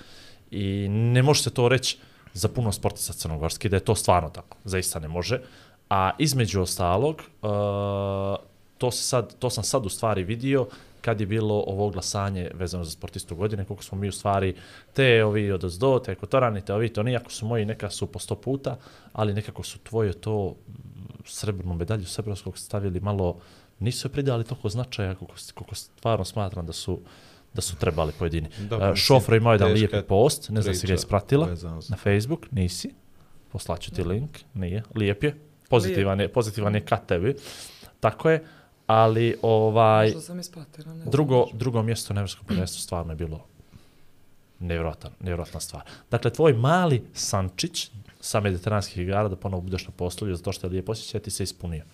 [0.51, 1.99] I ne može se to reći
[2.33, 4.57] za puno sportista crnogorski, da je to stvarno tako.
[4.65, 5.41] Zaista ne može.
[5.91, 7.51] A između ostalog, uh,
[8.78, 10.66] to, se sad, to sam sad u stvari vidio
[11.01, 14.55] kad je bilo ovo glasanje vezano za sportistu godine, koliko smo mi u stvari
[14.93, 18.19] te ovi od ozdo, te kotorani, te ovi, to nijako su moji neka su po
[18.19, 18.77] sto puta,
[19.12, 20.57] ali nekako su tvoje to
[21.27, 23.36] srebrnu medalju srebrskog stavili malo,
[23.78, 27.01] nisu je pridali toliko značaja koliko, koliko stvarno smatram da su
[27.57, 28.48] da su trebali pojedini.
[28.59, 31.48] Dobro, Uh, Šofra imao jedan lijep post, ne znam si ga ispratila,
[31.89, 32.94] na Facebook, nisi,
[33.53, 35.36] poslaću ti link, nije, lijep je,
[35.69, 37.35] pozitivan je, pozitivan je ka tebi,
[38.01, 38.44] tako je,
[38.86, 40.94] ali ovaj, sam ispratila.
[40.94, 43.47] ne drugo, drugo mjesto na Evropskom prvenstvu stvarno je bilo
[44.59, 45.82] nevjerojatan, nevjerojatna stvar.
[46.11, 47.90] Dakle, tvoj mali Sančić
[48.27, 51.43] sa mediteranskih igara da ponovo budeš na postolju zato što je lijepo osjećaj, ti se
[51.43, 51.85] ispunio.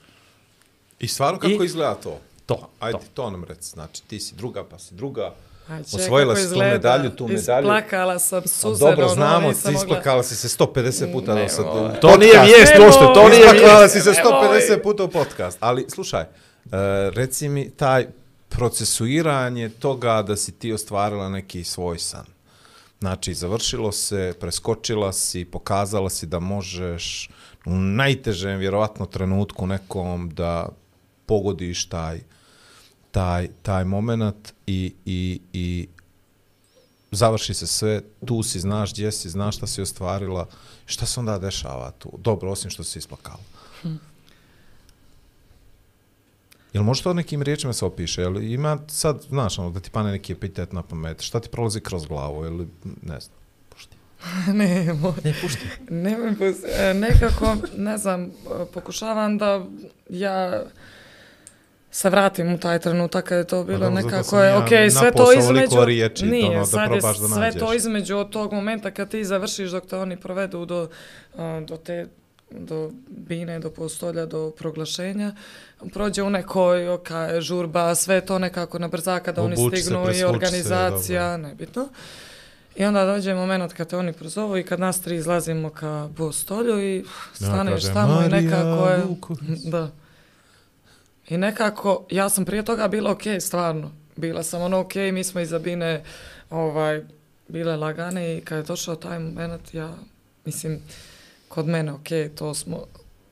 [0.98, 2.18] I stvarno kako I- izgleda to?
[2.46, 3.04] To, Ajde, to.
[3.14, 3.70] to nam reci.
[3.70, 5.34] Znači, ti si druga, pa si druga.
[5.68, 6.72] Aj, čekaj, Osvojila kako si tu izgleda.
[6.72, 7.64] medalju, tu medalju.
[7.64, 8.80] Isplakala sam A suze.
[8.80, 11.64] dobro, ono, znamo, ti mogla- isplakala si se 150 puta Ne, do sad.
[12.00, 14.32] To nije vijest Nemoj, uopšte, to nije Isplakala si se Nemoj.
[14.32, 15.58] 150 puta u podcast.
[15.60, 16.70] Ali, slušaj, uh,
[17.10, 18.06] reci mi taj
[18.48, 22.24] procesuiranje toga da si ti ostvarila neki svoj san.
[23.02, 27.30] Znači, završilo se, preskočila si, pokazala si da možeš
[27.66, 30.68] u najtežem, vjerovatno, trenutku nekom da
[31.26, 32.20] pogodiš taj,
[33.10, 35.88] taj, taj moment i, i, i
[37.10, 40.46] završi se sve, tu si, znaš gdje si, znaš šta si ostvarila,
[40.86, 42.12] šta se onda dešava tu?
[42.18, 43.42] Dobro, osim što si isplakala.
[43.82, 43.96] Hm.
[46.72, 48.22] Jel može to nekim riječima se opiše?
[48.22, 51.80] Jel ima sad, znaš, ono, da ti pane neki epitet na pamet, šta ti prolazi
[51.80, 52.68] kroz glavu, ili
[53.02, 53.36] ne znam,
[53.68, 53.96] pušti.
[54.58, 55.12] ne, moj.
[55.24, 55.66] Ne, pušti.
[55.90, 56.66] Ne, pusti.
[56.78, 58.28] E, nekako, ne znam, e,
[58.74, 59.64] pokušavam da
[60.08, 60.62] ja
[61.90, 64.90] se vratim u taj trenutak kad je to bilo dobro, zato nekako je, ja okej,
[64.90, 67.60] sve to između, riječi, nije, ono, da sad je da sve nađeš.
[67.60, 70.88] to između od tog momenta kad ti završiš dok te oni provedu do,
[71.36, 72.06] a, do te
[72.58, 75.32] do bine, do postolja, do proglašenja,
[75.92, 80.00] prođe u nekoj oka, žurba, sve to nekako na brzaka da oni Obuči se, stignu
[80.00, 81.88] i presvuči se, organizacija, nebitno.
[82.76, 86.80] I onda dođe moment kad te oni prozovu i kad nas tri izlazimo ka postolju
[86.82, 87.04] i
[87.34, 89.02] staneš kaže, tamo i "Marija nekako je...
[89.04, 89.90] Vuković." Da.
[91.28, 93.92] I nekako, ja sam prije toga bila okej, stvarno.
[94.16, 96.04] Bila sam ono okej, mi smo iza Bine
[96.50, 97.02] ovaj,
[97.48, 99.94] bile lagane i kad je došao taj moment, ja,
[100.44, 100.80] mislim,
[101.52, 102.84] kod mene okej, to smo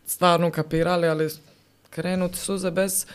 [0.07, 1.29] stvarno kapirali, ali
[1.91, 3.07] krenuti suze bez...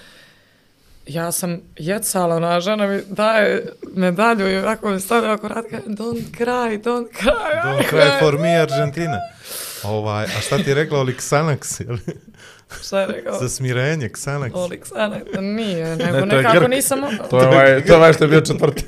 [1.08, 3.66] Ja sam jecala, ona žena mi daje
[3.96, 7.64] medalju i ovako mi stavlja ovako rad, kaže, don't cry, don't cry.
[7.66, 9.18] Don't cry for me, Argentina.
[9.84, 11.82] Ovaj, a šta ti je rekla Olik Xanax?
[11.88, 11.98] jel?
[12.84, 13.40] Šta je rekao?
[13.40, 14.52] Za smirenje, Xanax.
[14.54, 16.70] Oliksana, nije, nego je nekako Grk.
[16.70, 17.00] nisam...
[17.30, 18.86] To je ovaj, to je ovaj što je bio četvrti.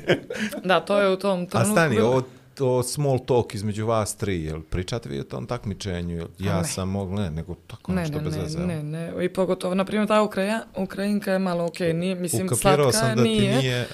[0.64, 1.72] Da, to je u tom A trenutku.
[1.72, 2.08] stani, bilo.
[2.08, 2.22] ovo
[2.58, 6.16] to small talk između vas tri, jel pričate vi o tom takmičenju?
[6.16, 6.64] Jel, ja ne.
[6.64, 8.58] sam mogla, ne, nego tako Ne, nešto ne, bez ne, veze.
[8.58, 8.66] jel?
[8.66, 12.92] ne, ne, i pogotovo, na primjer, ta Ukraja, Ukrajinka je malo okej, nije, mislim, Ukapirao
[12.92, 13.52] slatka sam da nije.
[13.52, 13.86] ti nije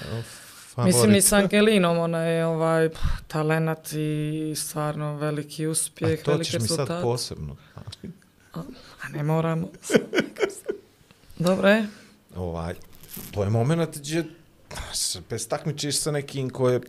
[0.67, 0.95] favorit.
[0.95, 6.31] Mislim, ni s Angelinom, ona je ovaj, pff, talenat i stvarno veliki A uspjeh, to
[6.31, 7.03] veliki ćeš mi sad rezultat.
[7.03, 7.55] posebno.
[9.03, 9.67] A ne moramo.
[11.37, 11.87] Dobro je.
[12.35, 12.73] ovaj,
[13.31, 14.23] to je moment gdje
[15.29, 16.79] bez takmičiš sa nekim ko je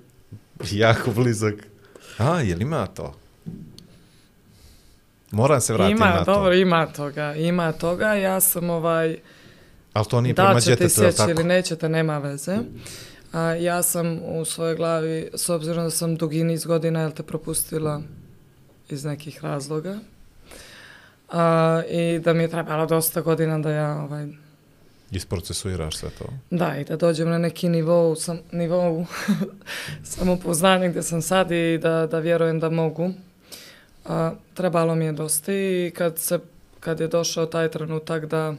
[0.71, 1.55] jako blizak.
[2.19, 3.15] A, jel ima to?
[5.31, 6.35] Moram se vratiti Ima, na to.
[6.35, 8.15] dobro, ima toga, ima toga.
[8.15, 9.19] Ja sam ovaj,
[9.93, 11.49] Ali to nije da prema ćete djetetu, jel sjeći ili tako?
[11.49, 12.59] nećete, nema veze.
[13.33, 17.23] A, ja sam u svojoj glavi, s obzirom da sam dugi niz godina, jel te
[17.23, 18.03] propustila
[18.89, 19.99] iz nekih razloga.
[21.33, 24.27] A, I da mi je trebalo dosta godina da ja, ovaj,
[25.11, 26.25] Isprocesuiraš sve to.
[26.51, 29.07] da, i da dođem na neki nivou, sam, nivou
[30.15, 33.11] samopoznanja gdje sam sad i da, da vjerujem da mogu.
[34.05, 36.39] A, trebalo mi je dosta i kad, se,
[36.81, 38.55] kad je došao taj trenutak da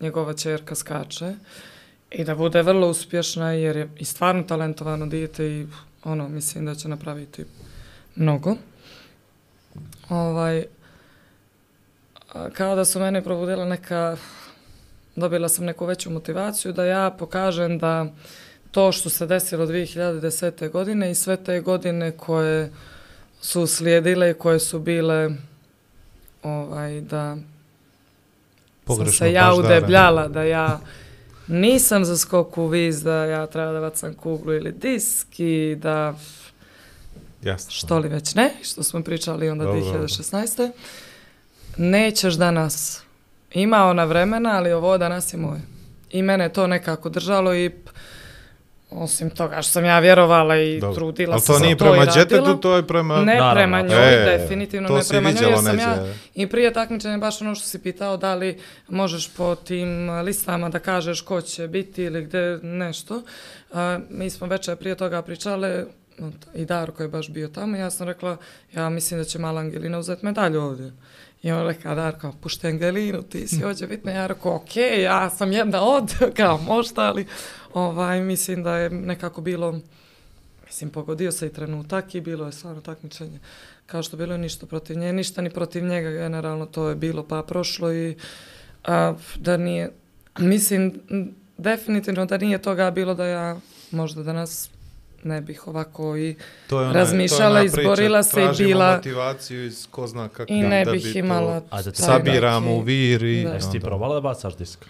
[0.00, 1.34] njegova čerka skače
[2.10, 5.66] i da bude vrlo uspješna jer je i stvarno talentovano dijete i
[6.04, 7.44] ono, mislim da će napraviti
[8.16, 8.56] mnogo.
[10.08, 10.64] Ovaj,
[12.32, 14.16] a, kao da su mene probudila neka,
[15.16, 18.06] dobila sam neku veću motivaciju da ja pokažem da
[18.70, 20.70] to što se desilo 2010.
[20.70, 22.72] godine i sve te godine koje
[23.40, 25.30] su slijedile i koje su bile
[26.42, 27.36] ovaj, da
[28.84, 30.80] Pogrešno sam se ja udebljala, da ja
[31.46, 36.14] nisam za skok u viz, da ja treba da bacam kuglu ili disk i da
[37.42, 37.70] Jasno.
[37.70, 40.00] što li već ne, što smo pričali onda Dobro, dobro.
[40.00, 40.70] 2016.
[41.76, 43.03] Nećeš danas.
[43.54, 45.60] Ima ona vremena, ali ovo danas je moje.
[46.10, 47.70] I mene to nekako držalo i
[48.90, 50.94] osim toga što sam ja vjerovala i Dobro.
[50.94, 52.14] trudila Ali se to nije to prema i radila.
[52.16, 53.16] djetetu, to je prema...
[53.16, 53.54] Ne Naravno.
[53.54, 56.14] prema njoj, E, definitivno to ne prema njoj, jer sam ja neđe.
[56.34, 58.58] i prije takmičenja baš ono što si pitao, da li
[58.88, 63.22] možeš po tim listama da kažeš ko će biti ili gde nešto.
[63.72, 65.84] A, mi smo večer prije toga pričale,
[66.54, 68.36] i Darko je baš bio tamo, ja sam rekla,
[68.72, 70.92] ja mislim da će mala Angelina uzeti medalju ovdje.
[71.44, 75.52] I on rekao, Darko, pušti Angelinu, ti si hoće biti, ja rekao, okej, ja sam
[75.52, 77.26] jedna od, kao možda, ali
[77.74, 79.80] ovaj, mislim da je nekako bilo,
[80.66, 83.38] mislim, pogodio se i trenutak i bilo je stvarno takmičenje.
[83.86, 87.22] Kao što bilo je ništa protiv nje, ništa ni protiv njega, generalno to je bilo
[87.22, 88.16] pa prošlo i
[88.84, 89.90] a, da nije,
[90.38, 91.00] mislim,
[91.58, 93.60] definitivno da nije toga bilo da ja
[93.90, 94.70] možda danas
[95.24, 96.36] ne bih ovako i
[96.68, 100.28] To je ona, razmišljala, to je priča, izborila se i bila- motivaciju iz ko zna
[100.28, 101.92] kako i ne da bih bi to imala A da
[102.60, 103.44] neki- u vir i...
[103.44, 103.52] Da.
[103.52, 104.84] Jesi ti probala da bacaš disk?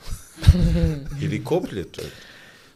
[1.23, 2.05] Ili koplje, čak.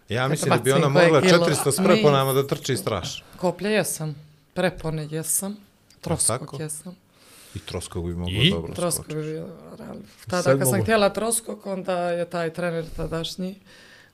[0.09, 1.47] Ja mislim da bi ona mogla kilo.
[1.47, 3.26] 400 s preponama da trči strašno.
[3.36, 4.14] Koplje jesam,
[4.55, 5.56] prepone jesam,
[6.01, 6.62] troskok tako?
[6.62, 6.97] jesam.
[7.55, 8.51] I troskog bi mogla I?
[8.51, 9.14] dobro skočiti.
[9.14, 9.47] bi bio,
[9.78, 10.02] realno.
[10.30, 13.55] Tada kad sam htjela troskok, onda je taj trener tadašnji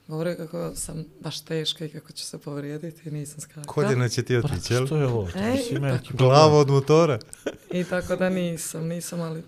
[0.09, 3.65] govorio kako sam baš teška i kako ću se povrijediti i nisam skakala.
[3.67, 4.87] Kodina će ti otići, jel?
[4.87, 5.29] Što je ovo?
[5.35, 5.79] Neki
[6.11, 7.19] Glava od motora.
[7.71, 9.43] I tako da nisam, nisam, ali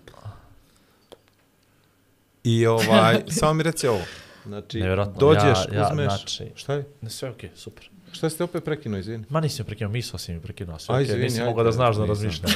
[2.43, 4.01] I ovaj, samo mi reci ovo.
[4.45, 6.05] Znači, Nevjerojatno, dođeš, ja- ja, uzmeš...
[6.07, 6.85] znači- Šta je?
[7.01, 7.89] Ne, sve okej, super.
[8.11, 9.23] Šta ste opet prekinuo, izvini?
[9.29, 12.05] Ma nisam prekinuo, mislio si mi prekinuo, sve okej, izvini, nisam mogao da znaš da
[12.05, 12.51] razmišljam.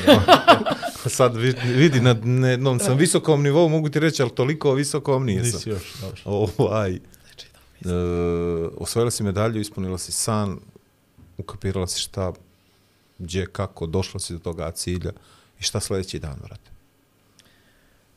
[1.07, 2.15] Sad vi- vidi, na,
[2.49, 5.43] jednom sam visokom nivou, mogu ti reći, ali toliko visokom nisam.
[5.45, 6.21] Nisi još, dobro.
[6.57, 6.99] Ovaj,
[7.85, 7.87] e,
[8.77, 10.59] osvojila si medalju, ispunila si san,
[11.37, 12.33] ukapirala si šta,
[13.17, 15.11] gdje, kako, došla si do toga cilja
[15.59, 16.71] i šta sljedeći dan, vrate.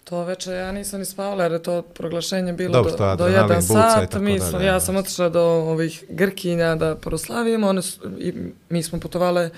[0.05, 3.62] to večer ja nisam ni spavala jer je to proglašenje bilo Dobro, do, do jedan
[3.62, 4.11] sat.
[4.11, 4.65] tako Mi dalje, smo, da.
[4.65, 8.35] ja sam otišla do ovih Grkinja da proslavimo, one su, i
[8.69, 9.51] mi smo putovale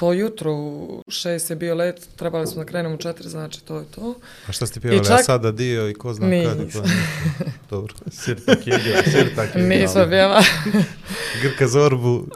[0.00, 3.78] to jutro, u šest je bio let, trebali smo da krenemo u četiri, znači to
[3.78, 4.14] je to.
[4.46, 6.82] A šta ste pjevali, čak- a sada dio i ko zna kad i Nisam.
[6.82, 7.52] ko nije.
[7.70, 7.94] Dobro.
[8.12, 9.64] Sirta kege, sirta kege.
[9.66, 10.42] Nisam pjeva.
[11.42, 12.26] Grka Zorbu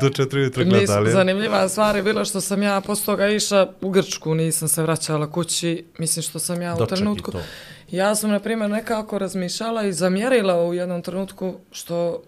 [0.00, 1.10] do četiri Nisam, gledali.
[1.10, 5.32] zanimljiva stvar je bila što sam ja posle toga išla u Grčku, nisam se vraćala
[5.32, 7.32] kući, mislim što sam ja u Doček i trenutku.
[7.32, 7.40] to.
[7.90, 12.22] Ja sam, na primjer, nekako razmišljala i zamjerila u jednom trenutku što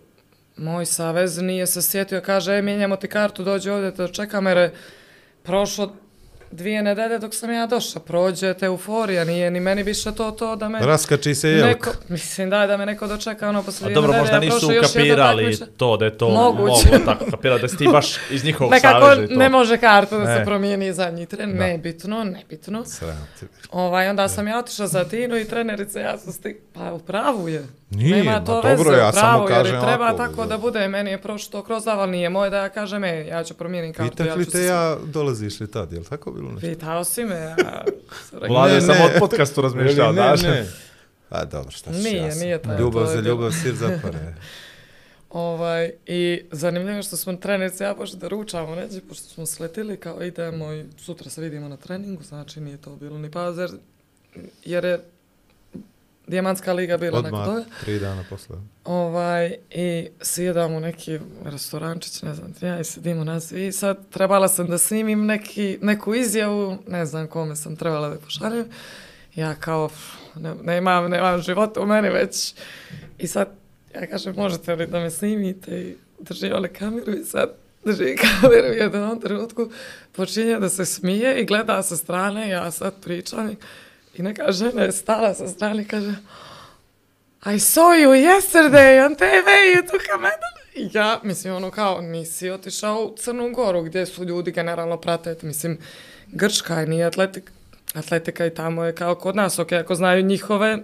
[0.56, 4.72] moj savez nije se sjetio, kaže, e, mijenjamo ti kartu, dođi ovdje, te čeka mere.
[5.42, 5.96] prošlo
[6.52, 10.56] dvije nedelje dok sam ja došla, prođe te euforija, nije ni meni više to to
[10.56, 10.78] da me...
[10.80, 11.68] Raskači se jelka.
[11.68, 14.50] Neko, mislim da da me neko dočeka ono posle A dvije dobro, nedelje, možda nisu
[14.58, 15.70] prošla još jedno ukapirali takmičenje.
[15.76, 16.64] to, da je to Moguće.
[16.88, 19.34] moglo tako kapirati, da si ti baš iz njihovog Nekako saveza i to.
[19.34, 20.36] ne može karta da Ne.
[20.36, 22.84] se promijeni zadnji tren, nebitno, nebitno.
[22.84, 23.46] Sram ti.
[23.70, 27.48] Ovaj, onda sam ja otišla za Tinu i trenerica, ja sam stik, pa u pravu
[27.48, 27.64] je.
[27.90, 30.42] Nije, Nema ma to dobro, veze, ja u samo jer kažem i treba ovako, tako
[30.42, 30.46] da.
[30.46, 33.54] da bude, meni je prošlo kroz daval, nije moje da ja kažem, e, ja ću
[33.54, 34.64] promijenim kartu, Pitak ja li ću te se...
[34.64, 36.68] ja dolaziš li tad, je li tako bilo nešto?
[36.68, 37.56] Pitao si me, ja
[38.22, 39.04] sam rekla, Vlada je Ne, samo ne.
[39.06, 40.42] od podcastu razmišljao, ne, znaš.
[40.42, 40.66] ne.
[41.30, 42.40] A dobro, šta ćeš Nije, ja sam.
[42.40, 43.28] nije taj, Ljubav za bilo.
[43.28, 44.18] ljubav, sir zapare.
[45.30, 49.96] Ovaj, I zanimljivo je što smo trenerice ja pošli da ručamo neđe, pošto smo sletili
[49.96, 53.70] kao idemo i sutra se vidimo na treningu, znači nije to bilo ni pauze, jer,
[54.64, 55.00] jer je
[56.32, 57.76] Dijamantska liga bila nakon Odmah, toga.
[57.80, 58.56] tri dana posle.
[58.84, 64.48] Ovaj, i sjedamo u neki restorančić, ne znam, ja i sedimo nas i sad trebala
[64.48, 68.66] sam da snimim neki, neku izjavu, ne znam kome sam trebala da pošaljem.
[69.34, 72.54] Ja kao, pff, ne, nemam, nemam života u meni već.
[73.18, 73.48] I sad,
[73.94, 77.50] ja kažem, možete li da me snimite i drži ole kameru i sad
[77.84, 79.70] drži kameru u jednom trenutku
[80.12, 83.56] počinje da se smije i gleda sa strane, ja sad pričam i,
[84.14, 86.14] i neka žena je stala sa strane i kaže,
[87.46, 90.52] I saw you yesterday on TV, you took a medal.
[90.74, 95.78] Ja, mislim, ono kao, nisi otišao u Crnu Goru, gdje su ljudi generalno prate, mislim,
[96.26, 97.52] Grčka je, nije atletik,
[97.94, 100.78] atletika i tamo je kao kod nas, ok, ako znaju njihove,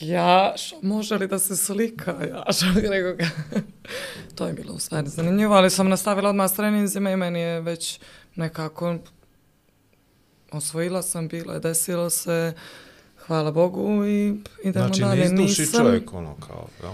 [0.00, 3.24] ja, šo, može li da se slika, ja, što nego
[4.36, 7.60] to je bilo u stvari zanimljivo, ali sam nastavila odmah s treninzima i meni je
[7.60, 8.00] već
[8.34, 8.98] nekako
[10.52, 12.52] osvojila sam, bilo je, desilo se,
[13.18, 14.34] hvala Bogu i
[14.64, 15.18] idemo Znači, dalje.
[15.18, 16.92] ne izduši Nisam- čovjek, ono, kao, jel?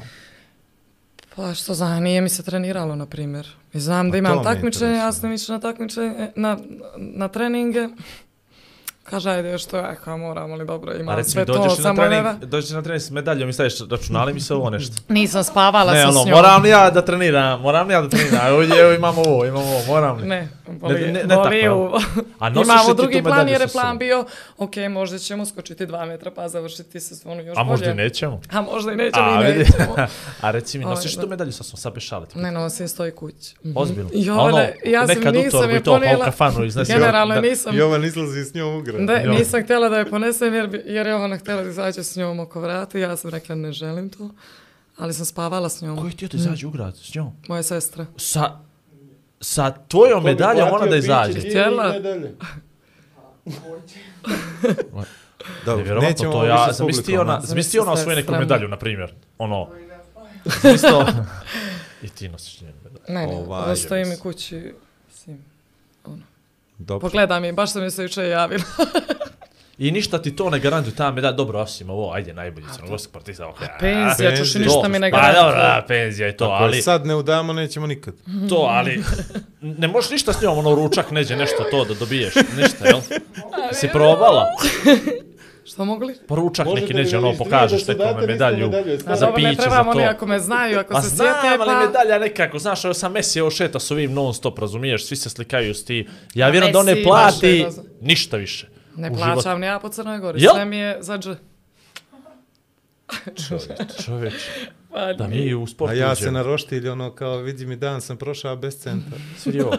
[1.36, 3.48] Pa što znam, nije mi se treniralo, na primjer.
[3.72, 6.58] I znam da Pa to imam takmičenje, ja sam išla na takmičenje, na,
[6.96, 7.88] na treninge.
[9.04, 11.52] Kaže, ajde još to, ja kao moramo li dobro, A imam reci mi, sve to,
[11.54, 12.34] dođeš na samo trening, neva.
[12.34, 14.96] dođeš na trening s medaljom i staviš računali mi se ovo nešto.
[15.10, 16.30] Nisam spavala Ne, sa ono, s njom.
[16.30, 19.62] moram li ja da treniram, moram li ja da treniram, evo, evo imam ovo, imam
[19.62, 20.26] ovo, moram li.
[20.26, 22.00] Ne, boli, Ne, ne- ne tako.
[22.38, 24.24] A Imamo drugi plan jer je plan bio,
[24.58, 28.04] ok, možda ćemo skočiti dva metra pa završiti sezonu još A možda i bolje.
[28.04, 28.40] nećemo.
[28.52, 29.96] A možda i nećemo A, i nećemo.
[30.40, 32.26] A reci mi, Ovaj, nosiš tu medalju sa sobom, sad bez šale.
[32.34, 33.54] Ne nosim, stoji kući.
[33.64, 33.76] Mhm.
[33.76, 34.08] Ozbiljno.
[34.08, 36.24] A Jovane, ono, ja sam nekad nisam je i to, pa ponijela.
[36.24, 36.92] kafanu iznesi.
[36.92, 37.76] Generalno da- nisam.
[37.76, 39.00] Jovan izlazi s njom u grad.
[39.00, 39.32] Da, Jo.
[39.32, 42.60] nisam htjela da je ponesem jer, jer je ona htjela da izađe s njom oko
[42.60, 44.30] vrata i ja sam rekla ne želim to.
[44.96, 45.98] Ali sam spavala s njom.
[45.98, 47.32] Koji ti da izađe u grad s njom?
[47.48, 48.06] Moja sestra.
[48.16, 48.58] Sa,
[49.44, 51.40] sa tvojom medaljom ona da izađe.
[51.40, 51.94] Htjela.
[55.64, 57.40] Dobro, nećemo to, ja s sam mislio publikom, ona, a?
[57.40, 59.14] sam mislio ona Zamisli osvoji se neku medalju, na primjer.
[59.38, 59.68] Ono,
[60.74, 61.06] isto.
[62.02, 63.04] I ti nosiš njenu medalju.
[63.08, 64.32] Ne, ne, Ovaj, ovaj, stoji mi mislim.
[64.32, 64.74] kući.
[65.08, 65.44] Mislim,
[66.78, 67.08] Dobro.
[67.08, 68.64] pogleda mi, baš sam mi se jučer javila.
[69.78, 73.48] I ništa ti to ne garantuje ta medalja, dobro, osim ovo, ajde, najbolji crnogorski sportista.
[73.48, 75.62] ok, a, Penzija, čuš i ništa mi ne Pa dobro, garantuje.
[75.62, 78.14] da, penzija i to, Ako ali, je sad ne udamo, nećemo nikad.
[78.50, 79.02] to, ali,
[79.60, 83.00] ne možeš ništa s njom, ono, ručak, neđe, nešto to da dobiješ, ništa, jel?
[83.72, 84.46] Si probala?
[85.64, 86.14] Što mogli?
[86.28, 89.50] Poručak Možete neki neđe, da ono, pokažeš su date medalju je A za dobro, ne
[89.50, 89.98] piće, za trebamo to.
[89.98, 91.86] ni ako me znaju, ako A se znam, sjete, ali pa...
[91.86, 95.30] medalja nekako, znaš, evo sam Messi, evo šeta s ovim non stop, razumiješ, svi se
[95.30, 96.08] slikaju s ti.
[96.34, 97.68] Ja vjerujem da on ne Messi plati je
[98.00, 98.73] ništa više.
[98.96, 100.52] Ne u plaćam ni ja po Crnoj Gori, Jel?
[100.54, 101.28] sve mi je za dž.
[104.04, 104.34] Čovječ,
[104.92, 106.38] Pa da mi u sportu A ja se uđemo.
[106.38, 109.16] na roštilj, ono, kao, vidi mi dan sam prošao bez centa.
[109.38, 109.72] Svidi ovo.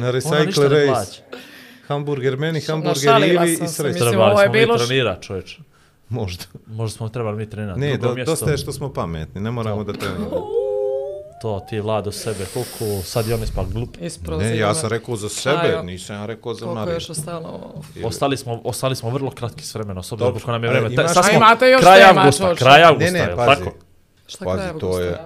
[0.00, 1.22] Na recycle race.
[1.86, 5.58] Hamburger meni, hamburger Našalila Ivi i se, mislim, Trebali smo mi bilo trenirat, čovječ.
[6.08, 6.44] Možda.
[6.66, 7.80] Možda smo trebali mi trenirati.
[7.80, 10.46] Ne, do, dosta je što smo pametni, ne moramo da treniramo.
[11.40, 13.96] To ti je vlado sebe, koliko sad je on ispak glup.
[14.00, 14.50] Isproziva.
[14.50, 15.82] Ne, ja sam rekao za sebe, Ajo.
[15.82, 16.94] nisam ja rekao za Koliko je Mariju.
[16.96, 17.74] još ostalo?
[18.04, 20.88] Ostali smo, ostali smo vrlo kratki s vremena, s obzirom koliko nam je E, vreme.
[20.90, 22.58] imaš- sad smo imate još kraj tema, avgusta, čovječe.
[22.58, 23.58] kraj avgusta, Ne, ne, jel pazi.
[23.58, 23.76] tako?
[24.26, 25.02] Šta Pazi, kraja to avgusta?
[25.02, 25.18] je...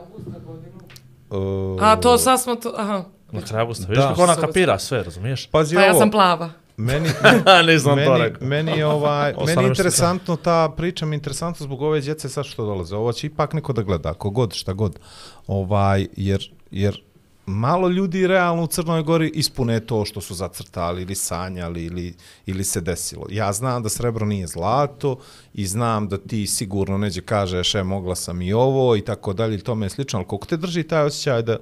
[1.30, 3.05] Uh, A to sad smo to, aha.
[3.32, 3.84] Na kraju avgusta.
[3.84, 3.89] Da.
[3.89, 5.47] Vidiš kako ona kapira sve, razumiješ?
[5.47, 6.51] Pazi Pa ja ovo, sam plava.
[6.77, 7.09] Meni,
[7.66, 8.49] ne znam to meni, rekao.
[8.49, 12.66] meni je ovaj, meni interesantno ta priča mi je interesantno zbog ove djece sad što
[12.66, 12.97] dolaze.
[12.97, 14.99] Ovo će ipak neko da gleda, kogod, šta god.
[15.47, 17.03] Ovaj, jer, jer
[17.47, 22.15] malo ljudi realno u Crnoj Gori ispune to što su zacrtali ili sanjali ili,
[22.47, 23.27] ili se desilo.
[23.31, 25.19] Ja znam da srebro nije zlato
[25.55, 29.55] i znam da ti sigurno neđe kažeš e, mogla sam i ovo i tako dalje
[29.55, 31.59] i tome je slično, ali koliko te drži taj osjećaj da,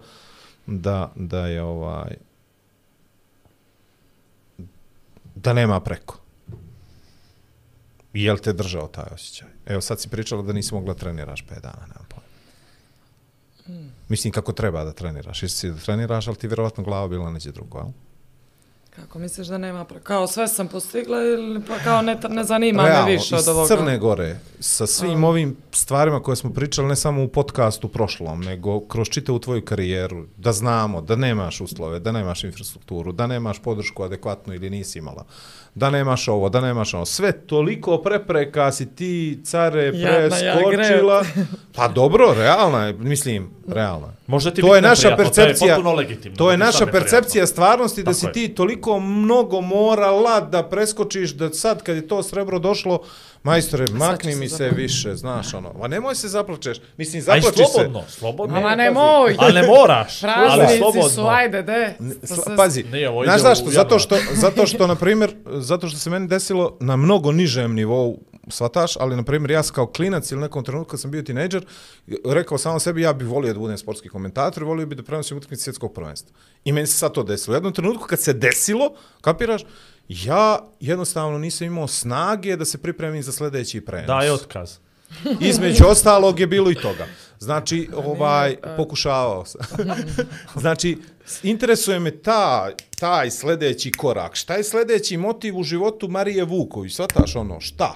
[0.66, 2.30] da, da je ovaj
[5.42, 6.20] da nema preko.
[8.12, 9.48] I jel te držao taj osjećaj?
[9.66, 12.30] Evo sad si pričala da nisi mogla treniraš 5 dana, nemam pojma.
[14.08, 15.42] Mislim kako treba da treniraš.
[15.42, 17.92] Jesi si da treniraš, ali ti vjerovatno glava bila neđe drugo, ali?
[18.96, 20.00] Kako misliš da nema pre...
[20.00, 23.68] Kao sve sam postigla ili pa kao ne, ne zanima me više od iz ovoga?
[23.68, 28.80] Crne Gore, sa svim ovim stvarima koje smo pričali, ne samo u podcastu prošlom, nego
[28.80, 34.02] kroz čitavu tvoju karijeru, da znamo da nemaš uslove, da nemaš infrastrukturu, da nemaš podršku
[34.02, 35.24] adekvatnu ili nisi imala,
[35.74, 37.05] da nemaš ovo, da nemaš ovo.
[37.06, 41.24] Sve toliko prepreka si ti, care, ja, preskočila.
[41.76, 44.12] pa dobro, realna je, mislim, realna je.
[44.26, 45.78] Možda ti to je naša neprijatno, to je percepcija.
[45.88, 48.32] legitimno, To je da naša percepcija stvarnosti da Tako si je.
[48.32, 53.02] ti toliko mnogo morala da preskočiš da sad kad je to srebro došlo,
[53.42, 55.72] majstore, makni mi se više, znaš ono.
[55.72, 56.78] Ma nemoj se zaplačeš.
[56.96, 57.72] Mislim, Aj, zaplači se.
[57.72, 58.56] slobodno, slobodno.
[58.56, 59.36] Ama nemoj!
[59.38, 61.08] Ali ne moraš, ali Praznici slobodno.
[61.08, 61.94] su, ajde, de.
[62.22, 63.70] Sla- Pazi, Ne, ovo znaš zašto?
[63.70, 68.18] Zato što, zato što, na primjer, zato što se meni desilo na mnogo nižem nivou,
[68.48, 71.64] svataš, ali, na primjer, ja sam kao klinac ili nekom trenutku kad sam bio tinejdžer,
[72.26, 75.62] rekao samo sebi, ja bih volio da budem sportski komentator, volio bih da prenosim utakmice
[75.62, 76.32] svjetskog prvenstva.
[76.64, 77.54] I meni se sad to desilo.
[77.54, 78.90] U jednom trenutku kad se desilo,
[79.20, 79.62] kapiraš,
[80.11, 84.07] ja jednostavno nisam imao snage da se pripremim za sljedeći prenos.
[84.07, 84.77] Daj otkaz.
[85.51, 87.07] Između ostalog je bilo i toga.
[87.39, 89.61] Znači, ovaj, pokušavao sam.
[90.62, 90.99] znači,
[91.43, 94.37] interesuje me ta, taj sljedeći korak.
[94.37, 96.95] Šta je sljedeći motiv u životu Marije Vuković?
[96.95, 97.95] Svataš ono, šta?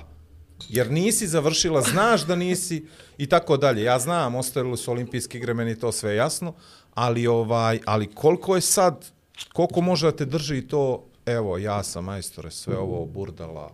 [0.69, 2.87] Jer nisi završila, znaš da nisi
[3.19, 3.83] i tako dalje.
[3.83, 6.55] Ja znam, ostavili su olimpijske igre, meni je to sve jasno,
[6.95, 9.07] ali ovaj, ali koliko je sad,
[9.53, 13.71] koliko može da te drži to, evo, ja sam majstore, sve ovo burdala,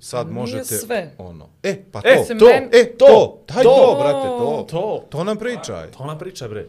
[0.00, 1.14] sad Nije možete sve.
[1.18, 1.48] ono.
[1.62, 3.70] E, pa to, E, to, to, e, to, to, daj to.
[3.70, 4.66] to, brate, to.
[4.70, 5.04] To.
[5.10, 5.90] To nam pričaj.
[5.90, 6.66] To ona priča, bre.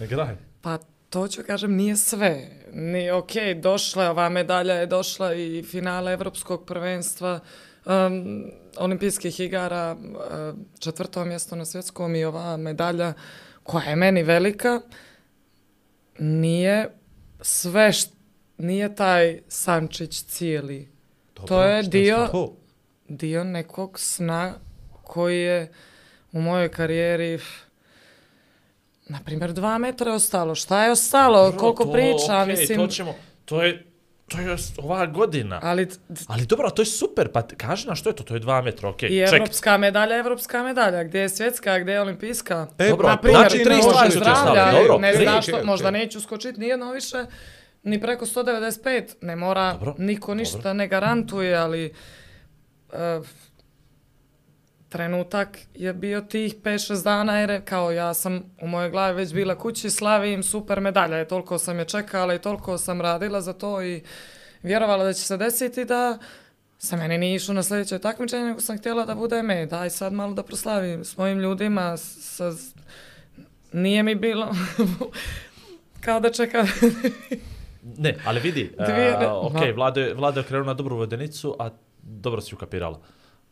[0.00, 0.36] Ne graj.
[0.60, 0.78] Pa
[1.10, 2.48] to ću kažem nije sve.
[2.72, 3.30] Ni, ok,
[3.62, 7.40] došla je, ova medalja je došla i finale Evropskog prvenstva,
[7.86, 8.44] um,
[8.76, 13.12] olimpijskih igara, uh, četvrto mjesto na svjetskom i ova medalja
[13.62, 14.80] koja je meni velika,
[16.18, 16.90] nije
[17.40, 18.15] sve št,
[18.58, 20.88] nije taj sančić cijeli.
[21.46, 22.56] to je dio, To.
[23.08, 24.54] dio nekog sna
[25.04, 25.72] koji je
[26.32, 27.38] u mojoj karijeri
[29.08, 30.54] na primjer dva metra je ostalo.
[30.54, 31.50] Šta je ostalo?
[31.50, 32.42] Bro, Koliko to, priča?
[32.42, 33.14] okej, mislim, To ćemo,
[33.44, 33.84] to je,
[34.28, 35.60] to je ova godina.
[35.62, 35.88] ali
[36.26, 38.88] Ali dobro, to je super, pa kaži nam što je to, to je dva metra,
[38.88, 39.08] okej.
[39.08, 41.04] i Ček, evropska medalja, evropska medalja.
[41.04, 42.66] Gdje je svjetska, gdje je olimpijska?
[42.78, 45.90] E, Dobro, na primjer, znači, tri stvari su ti ostale, dobro, ne Okej, što, možda
[45.90, 47.24] neću skočiti nijedno više,
[47.86, 50.72] ni preko 195, ne mora, Dobro, niko ništa dobro.
[50.72, 51.92] ne garantuje, ali
[52.92, 53.20] e,
[54.88, 59.32] trenutak je bio tih 5-6 dana jer je kao ja sam u mojoj glavi već
[59.32, 63.52] bila kući, slavim super medalja, je toliko sam je čekala i toliko sam radila za
[63.52, 64.02] to i
[64.62, 66.18] vjerovala da će se desiti da
[66.78, 70.12] sa meni nije išlo na sljedeće takmičenje, nego sam htjela da bude me, daj sad
[70.12, 72.52] malo da proslavim s mojim ljudima, sa,
[73.72, 74.54] nije mi bilo
[76.04, 76.66] kao da čeka
[77.88, 79.72] Ne, ali vidi, Dvije- a, ok, Ma.
[79.74, 81.70] Vlado je, Vlado je krenuo na dobru vodenicu, a
[82.02, 83.00] dobro si ukapirala.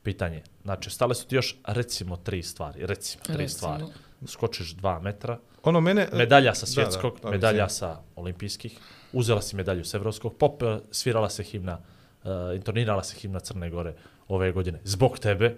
[0.02, 3.48] Pitanje, znači, stale su ti još, recimo, tri stvari, recimo, tri Recimo.
[3.48, 3.85] stvari.
[4.27, 6.09] Skočiš dva metra, Ono mene...
[6.12, 7.78] medalja sa Da, svjetskog, da, da, medalja mislim.
[7.78, 8.78] sa olimpijskih,
[9.12, 11.78] uzela si medalju s evropskog, pop, eh, svirala se himna,
[12.24, 13.94] uh, intonirala se himna Crne Gore,
[14.28, 15.56] ove godine, zbog tebe,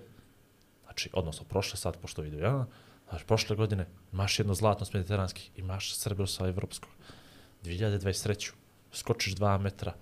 [0.85, 2.67] znači, odnosno prošle sad, pošto vidio ja,
[3.09, 6.91] znači, prošle godine imaš jedno zlatno s mediteranskih, imaš srebro sa evropskog,
[7.65, 8.53] 2023.
[8.97, 9.93] Skočiš 2 metra,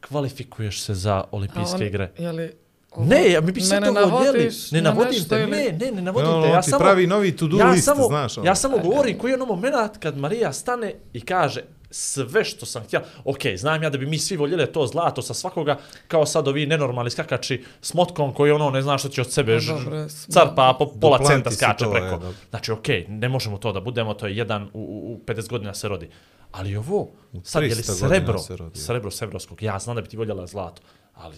[0.00, 2.10] kvalifikuješ se za olimpijske on- igre.
[2.18, 2.52] Je li
[2.90, 5.92] ovo- Ne, ja mi bi mene to navodiš Ne na navodim te, ili- ne, ne,
[5.92, 6.38] ne navodim No, te.
[6.40, 8.46] on Ja ti samo, pravi novi to-do ja list, samo, znaš, ono.
[8.46, 11.60] Ja samo govorim koji je ono moment kad Marija stane i kaže
[11.92, 13.04] sve što sam htjela.
[13.24, 15.78] Ok, znam ja da bi mi svi voljeli to zlato sa svakoga,
[16.08, 19.54] kao sad ovi nenormalni skakači s motkom koji ono ne zna što će od sebe
[19.54, 22.06] Pa ž- dobro, carpa po pola centa skače to, preko.
[22.06, 22.32] je, dobro.
[22.50, 25.88] znači, ok, ne možemo to da budemo, to je jedan u, u 50 godina se
[25.88, 26.10] rodi.
[26.52, 27.08] Ali ovo,
[27.42, 30.46] sad je li 300 godina srebro, se srebro sevrovskog, ja znam da bi ti voljela
[30.46, 30.82] zlato,
[31.14, 31.36] ali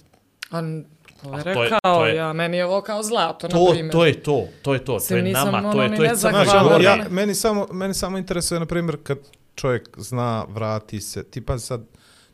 [0.51, 0.85] A, n-
[1.23, 3.51] to je A to je- rekao, to je- ja, meni je ovo kao zlato, na
[3.51, 3.93] to, primjer.
[3.93, 5.97] to je to, to je to, to Mislim, je nisam nama, to ono je, ni
[5.97, 6.73] to je crna Hvala.
[6.75, 7.09] ja, gora.
[7.11, 9.19] meni, samo, meni samo interesuje, na primjer, kad
[9.55, 11.83] čovjek zna, vrati se, ti pa sad,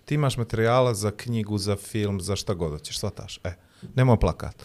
[0.05, 3.53] ti imaš materijala za knjigu, za film, za šta god hoćeš, shvataš, e,
[3.95, 4.63] nemoj plakat.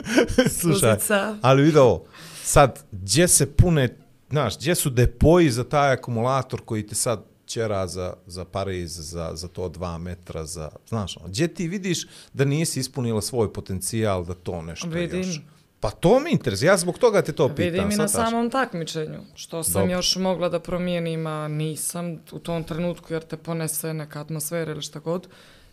[0.60, 1.36] Slušaj, Suzica.
[1.42, 3.96] ali vidi ovo, sad, gdje se pune,
[4.30, 9.30] znaš, gdje su depoji za taj akumulator koji te sad ćera za, za Pariz, za,
[9.34, 14.24] za to dva metra, za, znaš, ono, gdje ti vidiš da nisi ispunila svoj potencijal
[14.24, 15.18] da to nešto Vidim.
[15.18, 15.40] još.
[15.80, 17.64] Pa to mi interesuje, ja zbog toga te to pitam.
[17.64, 18.30] Vidim i na shvataš?
[18.30, 19.92] samom takmičenju, što sam Dobro.
[19.92, 24.82] još mogla da promijenim, a nisam u tom trenutku jer te ponese neka atmosfera ili
[24.82, 25.28] šta god.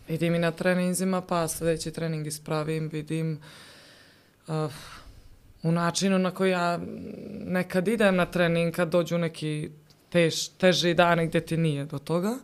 [0.08, 3.40] Vidim i na treninzima, pa sljedeći trening ispravim, vidim
[4.46, 4.54] uh,
[5.62, 6.78] u načinu na koji ja
[7.40, 9.70] nekad idem na trening, kad dođu neki
[10.14, 12.38] tež, teži dani gdje ti nije do toga.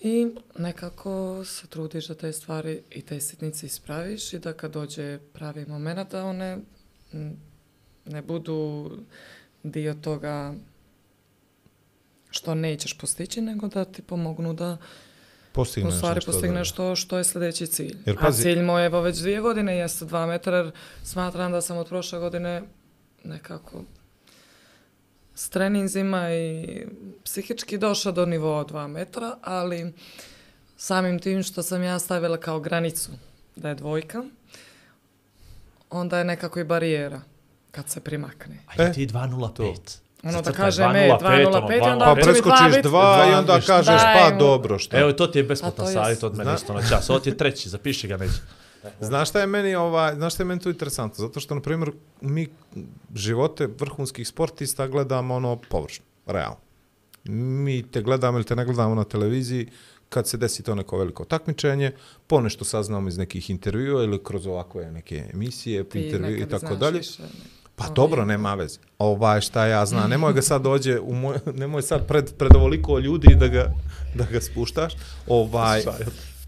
[0.00, 0.26] I
[0.58, 1.12] nekako
[1.44, 6.10] se trudiš da te stvari i te sitnice ispraviš i da kad dođe pravi moment
[6.10, 6.58] da one
[8.04, 8.90] ne budu
[9.62, 10.54] dio toga
[12.30, 14.76] što nećeš postići, nego da ti pomognu da
[15.52, 16.76] Postigneš u stvari postigneš da.
[16.76, 17.96] to što je sljedeći cilj.
[18.06, 20.70] Jer A pazi- cilj moj evo već dvije godine jeste dva metra, jer
[21.04, 22.62] smatram da sam od prošle godine
[23.24, 23.84] nekako
[25.34, 26.66] s treninzima i
[27.24, 29.92] psihički došla do nivoa dva metra, ali
[30.76, 33.10] samim tim što sam ja stavila kao granicu
[33.56, 34.22] da je dvojka,
[35.90, 37.20] onda je nekako i barijera
[37.70, 38.56] kad se primakne.
[38.66, 39.98] Ajde E, ti 2.05.
[40.22, 44.02] Ono da Zacrtaj kažem, e, 2.05 ono, onda Pa preskočiš bit- dva i onda kažeš
[44.14, 44.98] pa dobro što.
[44.98, 47.10] Evo, to ti je A besplatan to savjet od mene isto na čas.
[47.10, 48.40] Ovo ti je treći, zapiši ga neđe.
[49.00, 51.26] Znaš šta je meni ovaj, znaš šta je meni tu interesantno?
[51.26, 52.48] Zato što na primjer mi
[53.14, 56.56] živote vrhunskih sportista gledamo ono površno, realno.
[57.24, 59.68] Mi te gledamo ili te ne gledamo na televiziji
[60.08, 61.92] kad se desi to neko veliko takmičenje,
[62.26, 66.78] ponešto saznamo iz nekih intervjua ili kroz ovakve neke emisije, Ti intervju i tako znaš
[66.78, 66.98] dalje.
[66.98, 67.22] više.
[67.76, 68.78] Pa Ovo dobro, nema veze.
[68.98, 72.98] Ovaj šta ja znam, nemoj ga sad dođe u moj, nemoj sad pred, pred ovoliko
[72.98, 73.72] ljudi da ga,
[74.14, 74.92] da ga spuštaš.
[75.26, 75.82] Ovaj,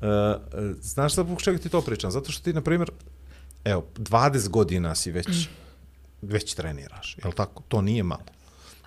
[0.03, 2.11] E, e, znaš šta čega ti to pričam?
[2.11, 2.91] Zato što ti, na primjer,
[3.65, 5.49] evo, 20 godina si već,
[6.23, 7.63] već treniraš, je li tako?
[7.69, 8.25] To nije malo.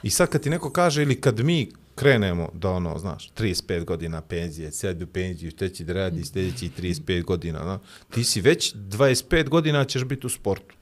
[0.04, 4.22] I sad kad ti neko kaže, ili kad mi krenemo da ono, znaš, 35 godina
[4.22, 7.80] penzije, sad u penziju, šta će da radi sljedeći 35 godina, no?
[8.14, 10.76] ti si već 25 godina ćeš biti u sportu.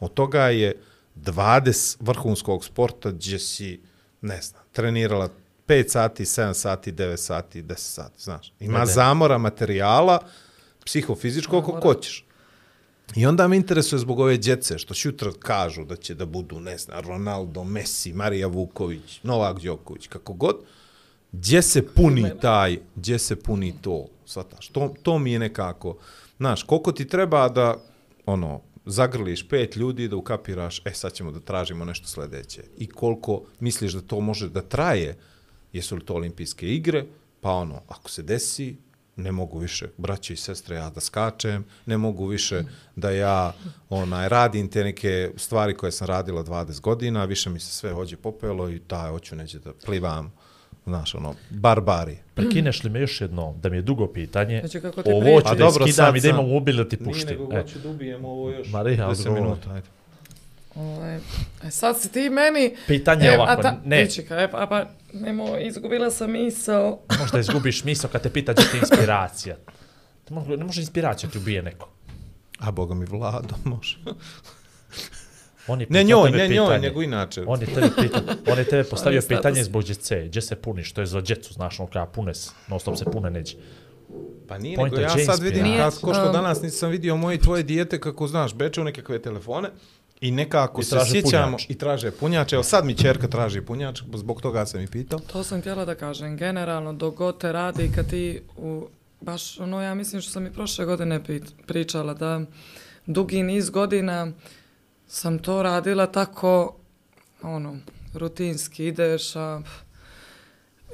[0.00, 0.82] Od toga je
[1.16, 3.80] 20 vrhunskog sporta gdje si,
[4.20, 5.28] ne znam, trenirala
[5.70, 8.52] 5 sati, 7 sati, 9 sati, 10 sati, znaš.
[8.60, 8.86] Ima da.
[8.86, 10.18] zamora materijala,
[10.84, 12.24] psihofizičkog, kako hoćeš.
[13.16, 16.78] I onda me interesuje zbog ove djece, što šutra kažu da će da budu, ne
[16.78, 20.56] znam, Ronaldo, Messi, Marija Vuković, Novak Đoković, kako god,
[21.32, 25.96] gdje se puni taj, gdje se puni to, svataš, to, to mi je nekako,
[26.36, 27.76] znaš, koliko ti treba da,
[28.26, 32.62] ono, zagrliš pet ljudi da ukapiraš, e sad ćemo da tražimo nešto sledeće.
[32.78, 35.16] I koliko misliš da to može da traje,
[35.72, 37.04] jesu li to olimpijske igre,
[37.40, 38.76] pa ono, ako se desi,
[39.16, 42.62] ne mogu više, braće i sestre, ja da skačem, ne mogu više
[42.96, 43.52] da ja
[43.90, 48.16] onaj, radim te neke stvari koje sam radila 20 godina, više mi se sve hođe
[48.16, 50.32] popelo i taj, hoću neđe da plivam,
[50.86, 52.18] znaš, ono, barbari.
[52.34, 55.48] Prekineš li me još jedno, da mi je dugo pitanje, Znači, kako ti ovo ću
[55.48, 57.28] A da dobro, skidam sad i da sam- imam mobil da ti Nije puštim.
[57.30, 59.40] nego E, hoću da ubijem ovo još Marija, 10 odgovor.
[59.40, 59.86] minuta, ajde.
[60.74, 61.16] Ovaj,
[61.64, 62.76] e sad si ti meni...
[62.86, 64.08] Pitanje je ovako, a ta, ne.
[64.30, 66.98] E, pa, pa, nemo, izgubila sam misao.
[67.20, 69.56] možda izgubiš misao kad te pita gdje ti inspiracija.
[70.24, 71.88] To može- Ne može inspiracija ti ubije neko.
[72.58, 73.98] A boga mi Vlado može.
[75.66, 76.88] On je Ne njoj, ne njoj, pitanje.
[76.88, 77.44] nego inače.
[77.46, 78.20] On je tebe pitao,
[78.52, 81.80] on je tebe postavio pitanje zbog djece, gdje se puniš, to je za djecu, znaš,
[81.80, 83.56] ono kada pune se, non stop se pune neđe.
[84.48, 87.62] Pa nije, Point nego ja sad vidim kako što danas nisam vidio moje i tvoje
[87.62, 89.68] dijete kako znaš, beče u nekakve telefone
[90.20, 91.70] i nekako I se sjećamo punjač.
[91.70, 92.52] i traže punjač.
[92.52, 95.18] Evo sad mi čerka traži punjač, zbog toga sam i pitao.
[95.18, 96.36] To sam htjela da kažem.
[96.36, 98.86] Generalno, dok god te radi kad ti u,
[99.20, 101.20] baš ono, ja mislim što sam i prošle godine
[101.66, 102.40] pričala, da
[103.06, 104.32] dugi niz godina
[105.06, 106.76] sam to radila tako,
[107.42, 107.76] ono,
[108.14, 109.60] rutinski, ideš, a,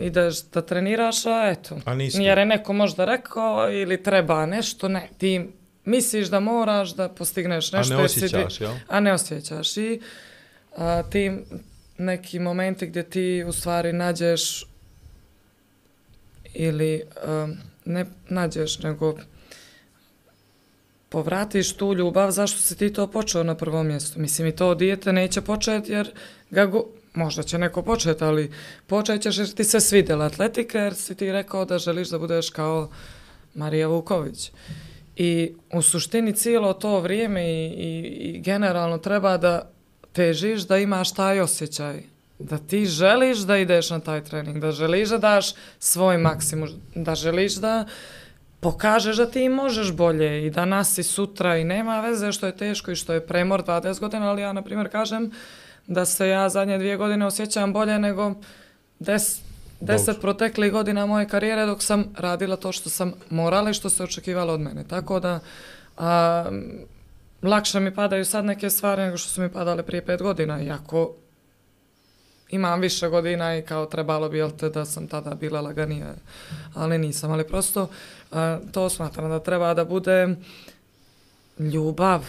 [0.01, 4.89] ideš da treniraš, a eto, A nisi jer je neko možda rekao ili treba nešto,
[4.89, 5.49] ne, ti
[5.87, 7.97] misliš da moraš da postigneš A nešto.
[7.97, 8.73] ne si ti- osjećaš, jel?
[8.89, 9.77] a ne osjećaš.
[9.77, 10.01] I
[10.77, 11.33] a, ti
[11.99, 14.65] neki momenti gdje ti u stvari nađeš
[16.55, 17.03] ili
[17.45, 19.15] um, ne nađeš, nego
[21.09, 24.21] povratiš tu ljubav, zašto si ti to počeo na prvom mjestu?
[24.21, 26.11] Mislim, i to dijete neće početi jer
[26.51, 26.85] ga go,
[27.15, 28.53] možda će neko početi, ali
[28.87, 32.51] počet ćeš jer ti se svidjela atletika, jer si ti rekao da želiš da budeš
[32.51, 32.91] kao
[33.55, 34.51] Marija Vuković.
[35.17, 39.71] I u suštini cijelo to vrijeme i, i, i generalno treba da
[40.13, 42.03] težiš da imaš taj osjećaj.
[42.39, 47.15] Da ti želiš da ideš na taj trening, da želiš da daš svoj maksimum, da
[47.15, 47.87] želiš da
[48.61, 52.91] pokažeš da ti možeš bolje i danas i sutra i nema veze što je teško
[52.91, 55.31] i što je premor 20 godina, ali ja na primjer kažem
[55.87, 58.35] da se ja zadnje dvije godine osjećam bolje nego
[59.01, 59.41] 10,
[59.81, 64.03] deset proteklih godina moje karijere dok sam radila to što sam morala i što se
[64.03, 64.85] očekivalo od mene.
[64.89, 65.41] Tako da
[65.97, 66.45] a,
[67.43, 71.15] lakše mi padaju sad neke stvari nego što su mi padale prije pet godina, iako
[72.51, 76.15] imam više godina i kao trebalo bi, jel te, da sam tada bila laganija,
[76.75, 77.89] ali nisam, ali prosto
[78.33, 80.37] a, to smatram da treba da bude
[81.59, 82.25] ljubav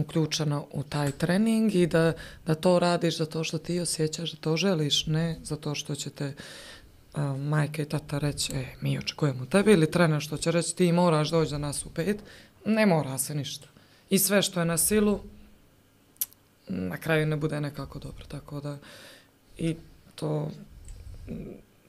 [0.00, 2.12] uključena u taj trening i da,
[2.46, 6.32] da to radiš zato što ti osjećaš da to želiš, ne zato što će te
[7.14, 10.92] a, majka i tata reći, e, mi očekujemo tebe ili trener što će reći ti
[10.92, 12.22] moraš doći za nas u pet,
[12.66, 13.68] ne mora se ništa.
[14.10, 15.20] I sve što je na silu,
[16.68, 18.78] na kraju ne bude nekako dobro, tako da
[19.58, 19.76] i
[20.14, 20.50] to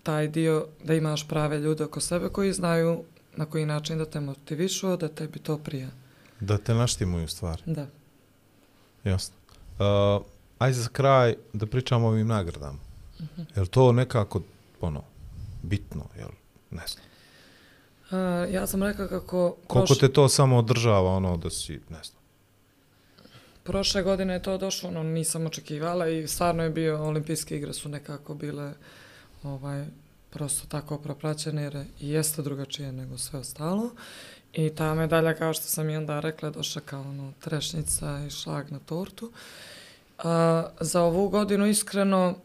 [0.03, 3.03] taj dio da imaš prave ljude oko sebe koji znaju
[3.35, 5.89] na koji način da te motivišu, da tebi to prija.
[6.39, 7.61] Da te naštimuju stvari.
[7.65, 7.87] Da.
[9.03, 9.35] Jasno.
[9.79, 10.25] Uh,
[10.59, 12.77] ajde za kraj da pričamo o ovim nagradama.
[13.21, 13.41] Mhm.
[13.55, 14.41] Je li to nekako,
[14.81, 15.03] ono,
[15.63, 16.29] bitno, jel?
[16.71, 17.05] Ne znam.
[18.11, 22.03] Uh, ja sam rekla kako Koliko proš- te to samo održava, ono, da si, ne
[22.03, 22.21] znam.
[23.63, 27.89] prošle godine je to došlo, ono nisam očekivala i stvarno je bio olimpijske igre su
[27.89, 28.73] nekako bile
[29.43, 29.85] ovaj
[30.29, 33.89] prosto tako propraćene jer jeste drugačije nego sve ostalo.
[34.53, 38.29] I ta medalja, kao što sam i onda rekla, je došla kao ono, trešnica i
[38.29, 39.31] šlag na tortu.
[40.17, 42.35] A, za ovu godinu iskreno,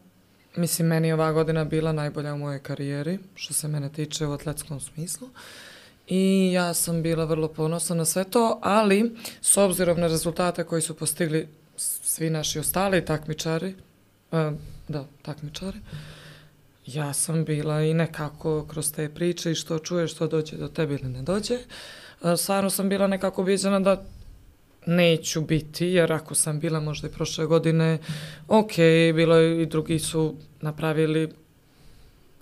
[0.55, 4.33] mislim, meni je ova godina bila najbolja u mojoj karijeri, što se mene tiče u
[4.33, 5.29] atletskom smislu.
[6.07, 10.81] I ja sam bila vrlo ponosna na sve to, ali s obzirom na rezultate koji
[10.81, 11.47] su postigli
[11.77, 13.75] svi naši ostali takmičari,
[14.31, 14.51] a,
[14.87, 15.79] da, takmičari,
[16.87, 20.93] ja sam bila i nekako kroz te priče i što čuješ, što dođe do tebe
[20.93, 21.55] ili ne dođe.
[22.23, 24.03] E, stvarno sam bila nekako ubijeđena da
[24.85, 27.97] neću biti, jer ako sam bila možda i prošle godine,
[28.47, 28.71] ok,
[29.15, 31.29] bilo je i drugi su napravili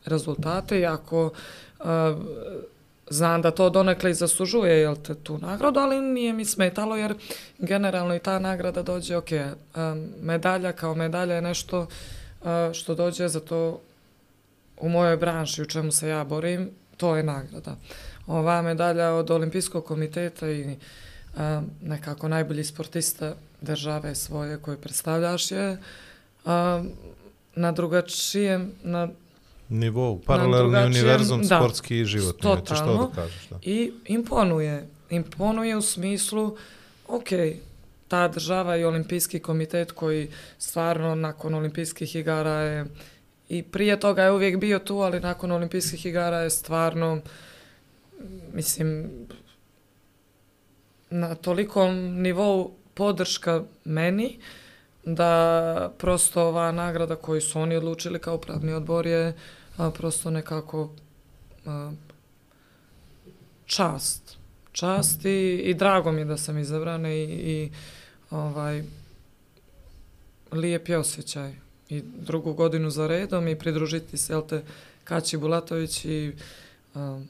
[0.06, 1.26] rezultate, i ako
[1.80, 1.86] uh,
[3.10, 7.16] znam da to donekle i zaslužuje jel te, tu nagradu, ali nije mi smetalo jer
[7.58, 13.28] generalno i ta nagrada dođe, ok, um, medalja kao medalja je nešto uh, što dođe
[13.28, 13.82] za to
[14.78, 17.76] u mojoj branši u čemu se ja borim, to je nagrada.
[18.28, 20.76] Ova medalja od Olimpijskog komiteta i
[21.38, 25.78] a, nekako najbolji sportista države svoje koje predstavljaš je
[26.46, 26.84] a,
[27.56, 29.10] na drugačijem, na,
[29.70, 32.40] Nivou, paralelni univerzum, da, sportski i životni.
[32.66, 33.60] Što da kažeš, da.
[33.62, 34.88] i imponuje.
[35.10, 36.58] Imponuje u smislu,
[37.08, 37.28] ok,
[38.08, 42.86] ta država i olimpijski komitet koji stvarno nakon olimpijskih igara je
[43.50, 47.22] i prije toga je uvijek bio tu, ali nakon olimpijskih igara je stvarno
[48.54, 49.10] mislim
[51.10, 54.40] na tolikom nivou podrška meni
[55.06, 59.34] da prosto ova nagrada koju su oni odlučili kao upravni odbor je
[59.78, 60.90] a, prosto nekako
[61.66, 61.92] a,
[63.66, 64.38] čast.
[64.72, 67.72] Čast i, i drago mi je da sam izabrana i, i
[68.32, 68.84] ovaj,
[70.52, 71.65] lijep je osjećaj.
[71.90, 74.64] I drugu godinu za redom i pridružiti se, jel te,
[75.04, 76.34] Kači Bulatović i
[76.96, 77.28] um,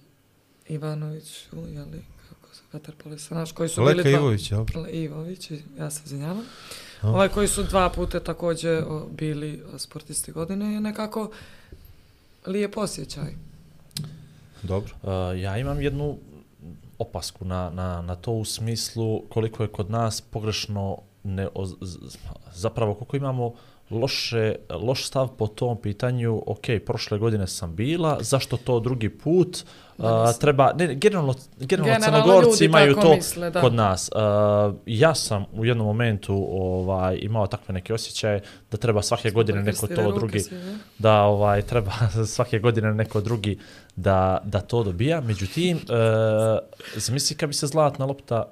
[0.67, 4.19] Ivanović, u, jeli, kako se, vaterpolista naš, koji su Leka bili dva...
[4.19, 4.65] Ivović, jel?
[4.75, 6.43] Le- Ivović, i- ja se izvinjavam.
[7.03, 11.31] Ovaj koji su dva puta također o, bili sportisti godine je nekako
[12.45, 13.33] lijep osjećaj.
[14.63, 14.93] Dobro.
[15.03, 15.09] Uh,
[15.39, 16.17] ja imam jednu
[16.97, 21.75] opasku na, na, na to u smislu koliko je kod nas pogrešno ne, o, z-
[22.53, 23.53] zapravo koliko imamo
[23.89, 29.63] loše, loš stav po tom pitanju, ok, prošle godine sam bila, zašto to drugi put,
[29.97, 33.61] a, treba, ne, generalno, generalno, Generalno crnogorci imaju to misle, da.
[33.61, 34.09] kod nas.
[34.15, 38.41] A, ja sam u jednom momentu ovaj, imao takve neke osjećaje
[38.71, 40.77] da treba svake godine neko to drugi, svi, ne?
[40.99, 41.91] da ovaj treba
[42.35, 43.57] svake godine neko drugi
[43.95, 45.21] da, da to dobija.
[45.21, 45.81] Međutim, e,
[46.95, 48.51] zamisli kad bi se zlatna lopta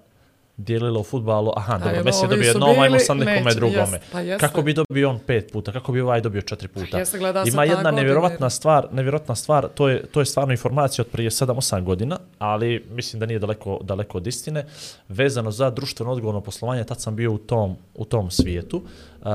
[0.58, 3.56] dijelila u futbalu, aha, dobro, evo, Messi je dobio su jednom, ajmo sad nekome neće,
[3.56, 3.80] drugome.
[3.80, 4.48] jest, pa jeste.
[4.48, 6.98] Kako bi dobio on pet puta, kako bi ovaj dobio četiri puta.
[6.98, 10.52] jeste, gleda se Ima jedna nevjerovatna jer- stvar, nevjerojatna stvar, to je, to je stvarno
[10.52, 14.66] informacija od prije 7-8 godina, ali mislim da nije daleko, daleko od istine,
[15.10, 18.78] vezano za društveno odgovorno poslovanje, tad sam bio u tom, u tom svijetu.
[19.22, 19.30] Uh,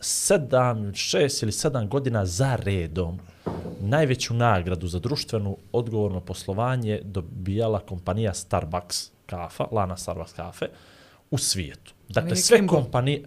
[0.00, 3.18] sedam, šest ili sedam godina za redom
[3.80, 10.66] najveću nagradu za društveno odgovorno poslovanje dobijala kompanija Starbucks kafa, lana Starbucks kafe,
[11.30, 11.92] u svijetu.
[12.08, 13.22] Dakle, sve kompanije,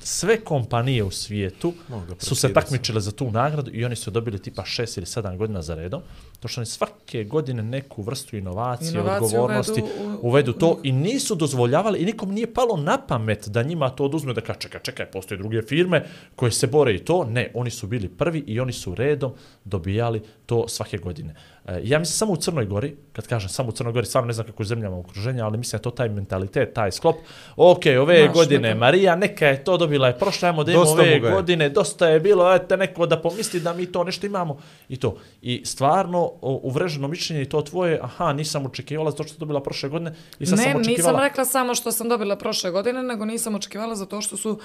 [0.00, 1.72] sve kompanije u svijetu
[2.18, 5.62] su se takmičile za tu nagradu i oni su dobili tipa 6 ili 7 godina
[5.62, 6.02] za redom.
[6.40, 10.92] To što oni svake godine neku vrstu inovacije, Inovaciju odgovornosti uvedu u- uvedu to i
[10.92, 14.80] nisu dozvoljavali i nikom nije palo na pamet da njima to oduzme da kaže čekaj,
[14.80, 16.04] čekaj, postoje druge firme
[16.36, 17.24] koje se bore i to.
[17.24, 19.32] Ne, oni su bili prvi i oni su redom
[19.64, 21.34] dobijali to svake godine.
[21.66, 24.32] E, ja mislim samo u Crnoj Gori, kad kažem samo u Crnoj Gori, stvarno ne
[24.32, 27.16] znam kako je zemljama okruženja, ali mislim da to taj mentalitet, taj sklop.
[27.56, 30.90] Ok, ove Naš godine, mental- Marija, neka je to dobila, je prošla, ajmo da imamo
[30.90, 34.58] ove godine, dosta je bilo, ete neko da pomisli da mi to nešto imamo
[34.88, 35.16] i to.
[35.42, 39.88] I stvarno, uvreženo mišljenje i to tvoje, aha, nisam očekivala zato što je dobila prošle
[39.88, 41.20] godine i sad ne, sam nisam očekivala.
[41.20, 44.58] rekla samo što sam dobila prošle godine, nego nisam očekivala zato što su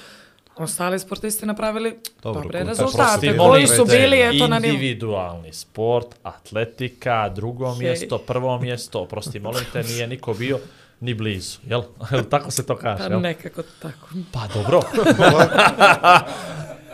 [0.58, 4.74] ostali sportisti napravili Dobro, dobre ko- rezultate, koji su bili eto na nivou.
[4.74, 7.80] Individualni sport, atletika, drugo Hej.
[7.80, 10.60] mjesto, prvo mjesto, prosti, molim te, nije niko bio
[11.00, 11.82] ni blizu, jel?
[12.12, 13.22] Jel tako se to kaže, Pa jel?
[13.22, 14.08] nekako tako.
[14.32, 14.82] Pa dobro.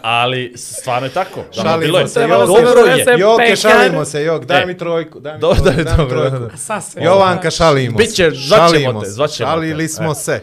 [0.03, 1.39] Ali stvarno je tako.
[1.47, 2.07] Da, Šalimo bilo je.
[2.07, 3.19] se, Jok, se Dobro je.
[3.19, 3.57] Joke, pekar.
[3.57, 4.65] šalimo se, Jok, daj E.
[4.65, 6.37] mi trojku, daj mi Dobro, trojku, daj mi dobro, trojku.
[6.37, 6.57] da, da.
[6.57, 7.03] Sasvim.
[7.03, 8.03] Jovanka, šalimo se.
[8.03, 9.51] Biće, zvaćemo te, se, zvaćemo te.
[9.51, 10.15] Šalili smo E.
[10.15, 10.41] se.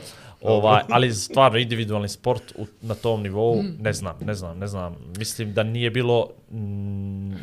[0.49, 3.77] Ovaj, ali stvarno individualni sport u, na tom nivou, Mm.
[3.81, 4.97] ne znam, ne znam, ne znam.
[5.19, 6.59] Mislim da nije bilo mm,
[7.29, 7.37] nije,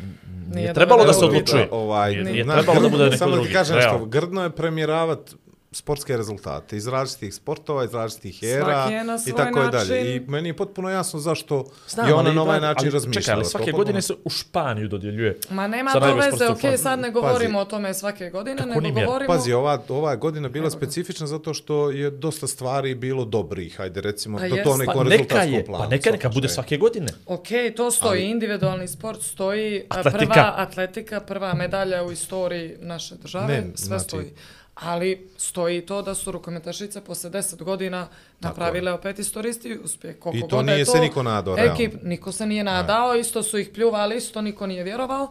[0.54, 1.68] Nije trebalo da se odlučuje.
[1.70, 4.42] Ovaj, Nije- nije znaš, trebalo da bude neko Samo da ti drugi, kažem što, grdno
[4.42, 5.34] je premijeravat
[5.76, 8.88] sportske rezultate iz različitih sportova, iz različitih era
[9.26, 9.88] i tako je dalje.
[9.90, 10.16] način.
[10.16, 13.22] I meni je potpuno jasno zašto Znam, je ona ali na ovaj način ali razmišljala.
[13.22, 15.38] Čekaj, ali svake To godine se u Španiju dodjeljuje.
[15.50, 17.12] Ma nema to veze, okej, sad ne Pazi.
[17.12, 19.06] govorimo o tome svake godine, Kako nego mjer?
[19.06, 19.28] govorimo...
[19.28, 24.38] Pazi, ova, ova godina bila specifična zato što je dosta stvari bilo dobrih, hajde recimo,
[24.38, 25.84] Pa do to Pa nekom Pa neka rezultatskom je, planu.
[25.84, 27.06] pa neka, neka bude svake godine.
[27.26, 27.46] Ok,
[27.76, 30.26] to stoji, individualni sport stoji, Atletika.
[30.26, 34.32] prva atletika, prva medalja u istoriji naše države, Ne, sve znači- stoji.
[34.76, 38.08] Ali stoji to da su rukometašice posle 10 godina
[38.40, 40.18] napravile opet istorijski uspjeh.
[40.18, 41.74] Koliko I to da nije se niko nadao, realno.
[41.74, 45.30] Ekip, niko se nije nadao, isto su ih pljuvali, isto niko nije vjerovao.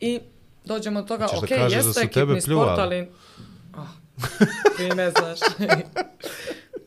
[0.00, 0.20] I
[0.64, 3.08] dođemo do toga, da ok, da jeste tebe ekipni sport, ali...
[3.74, 3.86] Ah,
[4.76, 5.38] ti ne znaš.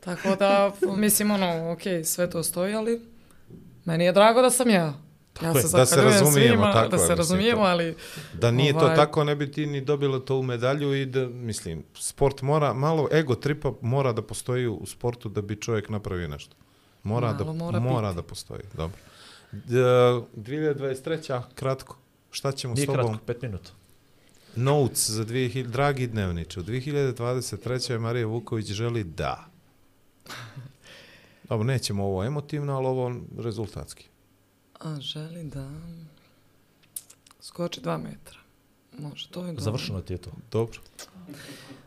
[0.05, 3.01] Tako da, mislim, ono, ok, sve to stoji, ali
[3.85, 4.93] meni je drago da sam ja.
[5.41, 7.63] Ja se Da se razumijemo, svima, tako da je, se razumijemo, to.
[7.63, 7.95] ali
[8.33, 11.27] Da nije to Ovaj- tako, ne bi ti ni dobila to u medalju i da,
[11.27, 16.27] mislim, sport mora, malo ego tripa mora da postoji u sportu da bi čovjek napravio
[16.27, 16.55] nešto.
[17.03, 18.15] Mora, Malo da, mora mora, biti.
[18.15, 18.97] da postoji, dobro.
[19.51, 19.75] D,
[20.35, 21.41] 2023.
[21.55, 21.97] kratko.
[22.31, 23.03] Šta ćemo Nije s tobom?
[23.03, 23.71] kratko, pet minuta.
[24.55, 27.99] Notes za 2000, dragi dnevniče, u 2023.
[27.99, 29.45] Marija Vuković želi da.
[31.49, 34.08] Dobro, nećemo ovo emotivno, ali ovo rezultatski.
[34.79, 35.69] A, želi da
[37.41, 38.39] skoči dva metra.
[38.93, 39.63] Može, to je dobro.
[39.63, 40.31] Završeno ti je to.
[40.51, 40.79] Dobro.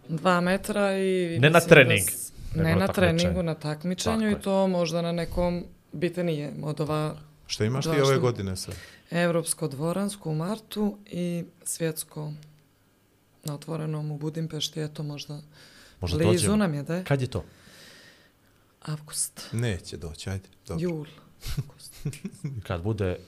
[0.08, 1.38] Dva metra i...
[1.40, 4.40] Ne na mislim da trening, s- Ne na treningu, na takmičenju Tako i je.
[4.40, 7.16] to možda na nekom bitnije od ova
[7.46, 8.74] Šta imaš ti ove što- godine sve?
[9.12, 12.32] Evropsko dvoransko u martu i svjetsko
[13.44, 15.40] na otvorenom u Budimpešti, eto možda
[16.00, 16.56] Možda blizu dođemo.
[16.56, 17.44] nam je, da je Kad je to?
[18.80, 20.48] avgust, Neće doći, ajde.
[20.68, 20.82] Dobro.
[20.82, 21.06] jul.
[22.66, 23.18] Kad bude...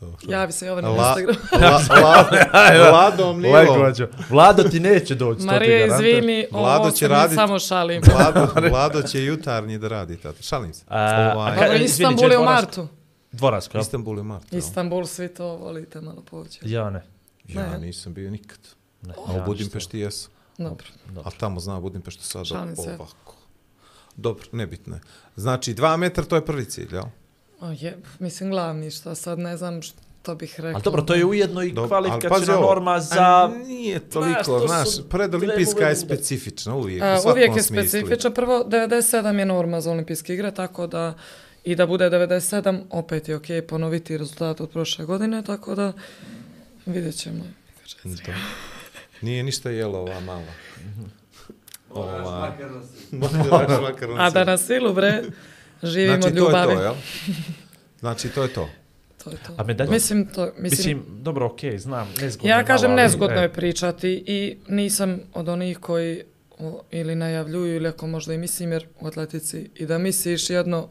[0.00, 0.16] dobro.
[0.22, 1.36] Javi se Jovan na La, Instagram.
[1.92, 2.00] la,
[2.80, 3.92] la, Vladom Nilom.
[4.30, 8.02] Vlado ti neće doći, Marija, izvini, Vlado ovo će se mi radit- samo šalim.
[8.06, 10.42] Vlado, Vlado će jutarnji da radi, tata.
[10.42, 10.84] Šalim se.
[10.88, 12.88] A, Ovaj, a Dobro, Istanbul je u martu.
[13.32, 13.82] Dvoransko, jel?
[13.82, 14.52] Istanbul je mart.
[14.52, 14.58] jel?
[14.58, 16.58] Istanbul, svi to volite malo pođe.
[16.62, 17.02] Ja ne.
[17.44, 17.78] Ja Ne.
[17.78, 18.58] nisam bio nikad.
[19.02, 19.14] ne.
[19.18, 20.28] A u ja Budimpešti jesu.
[20.58, 20.86] Dobro.
[21.06, 21.22] Dobro.
[21.26, 22.82] A tamo zna Budimpeštu sad Šalim se.
[22.90, 23.34] ovako.
[24.16, 25.00] Dobro, nebitno je.
[25.36, 27.04] Znači, dva metra, to je prvi cilj, jel?
[27.60, 30.72] O, je, mislim, glavni, šta sad ne znam, št- to bih rekla.
[30.74, 33.50] Ali dobro, to je ujedno i kvalifikacijna norma a za...
[33.66, 37.88] Nije Znaš, toliko, to znaš, predolimpijska je specifična uvijek, A, u svakom uvijek je smislu.
[37.88, 38.30] specifična.
[38.30, 41.14] Prvo, 97 je norma za olimpijske igre, tako da
[41.64, 45.92] i da bude 97, opet je okej ponoviti rezultat od prošle godine, tako da
[46.86, 47.44] vidjet ćemo.
[49.20, 50.52] Nije ništa jelo ova mala.
[51.94, 52.52] Ova,
[54.18, 55.22] A da na silu, bre,
[55.82, 56.74] živimo Znači, od to je ljubavi.
[56.74, 56.94] to, jel?
[58.00, 58.68] Znači, to je to.
[59.24, 59.54] To je to.
[59.56, 59.90] A medalja?
[59.90, 63.52] Mislim, to, mislim, Mislim, dobro, okej, znam, nezgodno ja kažem malo, ali, nezgodno e, je
[63.52, 66.22] pričati i nisam od onih koji
[66.58, 70.88] o, ili najavljuju ili ako možda i mislim, jer u atletici i da misliš jedno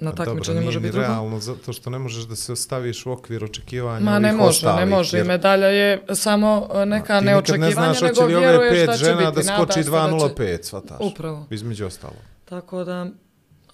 [0.00, 1.02] na Dobro, takmičenju nije može biti drugo.
[1.02, 4.48] realno, zato što ne možeš da se staviš u okvir očekivanja Ma ne ovih može,
[4.48, 5.16] ostalih, ne može.
[5.16, 8.92] jer Medalja je samo e, neka nikad neočekivanja, ne znaš nego li vjeruješ pet da
[8.92, 9.36] će žena biti.
[9.36, 10.98] da skoči se da će- 2.05, svataš.
[11.02, 11.46] Upravo.
[11.50, 12.14] Između ostalo.
[12.44, 13.06] Tako da,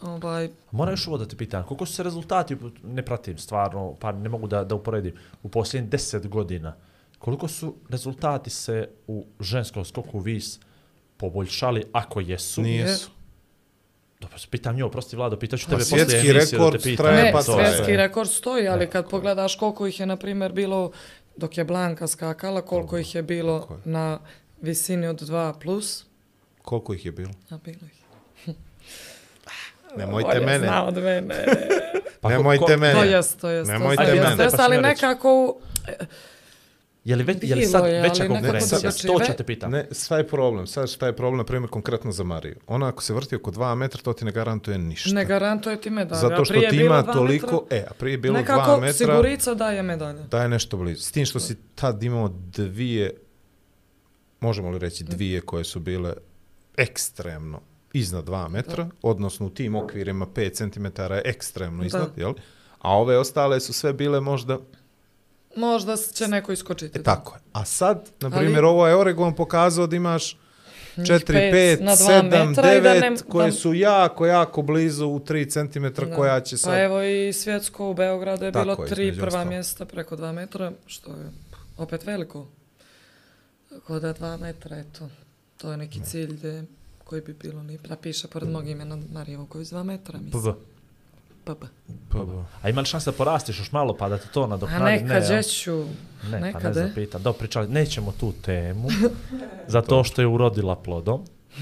[0.03, 4.13] ovaj, Moram još ovo da te pitam, koliko su se rezultati, ne pratim stvarno, pa
[4.13, 5.13] ne mogu da, da uporedim,
[5.43, 6.75] u posljednjih deset godina,
[7.19, 10.61] koliko su rezultati se u ženskom skoku vis
[11.17, 12.63] poboljšali, ako jesu?
[12.63, 13.11] Nijesu.
[14.21, 17.07] Dobro, pitam nju, prosti Vlado, pitaću tebe poslije svjetski emisije da rekord te pitam.
[17.07, 17.67] ne, pa to to je.
[17.67, 20.91] svjetski rekord stoji, ali kad pogledaš koliko ih je, na primjer, bilo
[21.37, 23.77] dok je Blanka skakala, koliko ih je bilo je.
[23.85, 24.19] na
[24.61, 26.05] visini od 2 plus,
[26.63, 27.31] Koliko ih je bilo?
[27.51, 28.03] a bilo ih.
[29.97, 30.59] Nemojte Bolje mene.
[30.59, 31.35] zna od mene.
[32.21, 32.95] Pa Nemojte ko- mene.
[32.95, 33.71] To jest, to jest.
[33.71, 34.45] Nemojte to jest, mene.
[34.45, 35.61] jest, Pa ali nekako, u-
[37.07, 38.79] Je li, već, je li sad je, veća nekako konkurencija?
[38.79, 39.07] drugačije.
[39.07, 39.71] To Ve- ću te pitam.
[39.71, 40.67] Ne, šta je problem?
[40.67, 42.57] Sad šta je problem, na primjer, konkretno za Mariju?
[42.67, 45.11] Ona ako se vrti oko 2 metra, to ti ne garantuje ništa.
[45.11, 46.21] ne garantuje ti medalja.
[46.21, 48.81] Zato što ti je bilo ima toliko, metra, e, a prije je bilo 2 nekako
[48.81, 50.23] metra, sigurica daje medalja.
[50.23, 51.03] da je nešto blizu.
[51.03, 53.15] S tim što si tad imao dvije,
[54.41, 56.15] možemo li reći dvije koje su bile
[56.77, 57.61] ekstremno
[57.93, 61.87] iznad 2 metra, odnosno u tim okvirima 5 cm je ekstremno Da.
[61.87, 62.33] iznad, jel?
[62.79, 64.59] A ove ostale su sve bile možda
[65.57, 66.99] Možda će neko iskočiti.
[66.99, 67.41] E, tako je.
[67.53, 70.39] A sad, na Ali- primjer, ovo je Oregon pokazao da imaš
[70.97, 73.75] Njih 4, pet 5, na dva 7, metra i da 9, ne- koje da- su
[73.75, 76.15] jako, jako blizu u 3 cm Da.
[76.15, 76.73] koja će sad...
[76.73, 79.49] Pa evo i svjetsko u Beogradu je Tako bilo je, tri između prva ostalog.
[79.49, 81.31] mjesta preko dva metra, što je
[81.79, 82.47] opet veliko.
[83.71, 85.09] Tako da dva metra, eto,
[85.57, 86.65] to je neki cilj gdje,
[87.01, 90.55] koji bi bilo ni da piše pored mog imena Marija Vuković dva metra, mislim.
[91.47, 91.65] PB.
[92.09, 92.45] Pa, ba.
[92.63, 94.85] A ima li šanse da porastiš još malo pa da ti to A nadoknadi?
[95.03, 95.43] nekad jel?
[95.45, 95.85] ću, Ne,
[96.23, 96.95] pa ne nekad, znam, e.
[96.95, 97.23] pitam.
[97.23, 98.89] Da, pričali, nećemo tu temu,
[99.67, 101.21] zato što je urodila plodom.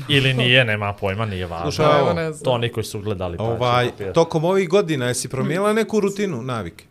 [0.08, 1.64] Ili nije, nema pojma, nije važno.
[1.64, 2.44] Slušaj, Pa evo ovo, ne znam.
[2.44, 3.36] To oni koji su gledali.
[3.36, 4.14] Pa Ovaj, kapirati.
[4.14, 6.84] tokom ovih godina jesi promijenila neku rutinu, navike?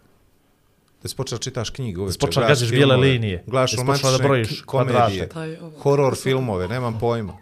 [1.03, 4.17] Da si počela čitaš knjige uveče, počela gađaš bijele linije, Gledaš da si počela da
[4.17, 5.27] romantične brojiš k- komedije, kvadrate.
[5.29, 7.33] Taj, ovo, horor filmove, nemam pojma.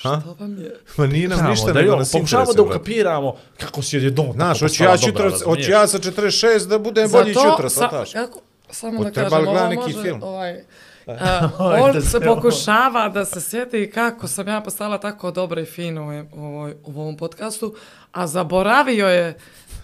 [0.00, 0.20] Ha?
[0.20, 0.76] Što vam je?
[0.96, 4.84] Ma nije nam ništa, da nego nas Pokušavamo da ukapiramo kako si odjednom Znaš, hoću
[4.84, 8.12] ja, 40, hoću ja sa 46 da budem bolji Zato, jutra, sa- svataš?
[8.12, 8.40] kako-
[8.70, 10.22] samo da kažem, ovo neki može, film?
[10.22, 10.50] ovaj,
[11.06, 16.02] Ajde, on se pokušava da se sjeti kako sam ja postala tako dobra i fina
[16.02, 17.74] u, u, u ovom podcastu,
[18.12, 19.38] a zaboravio je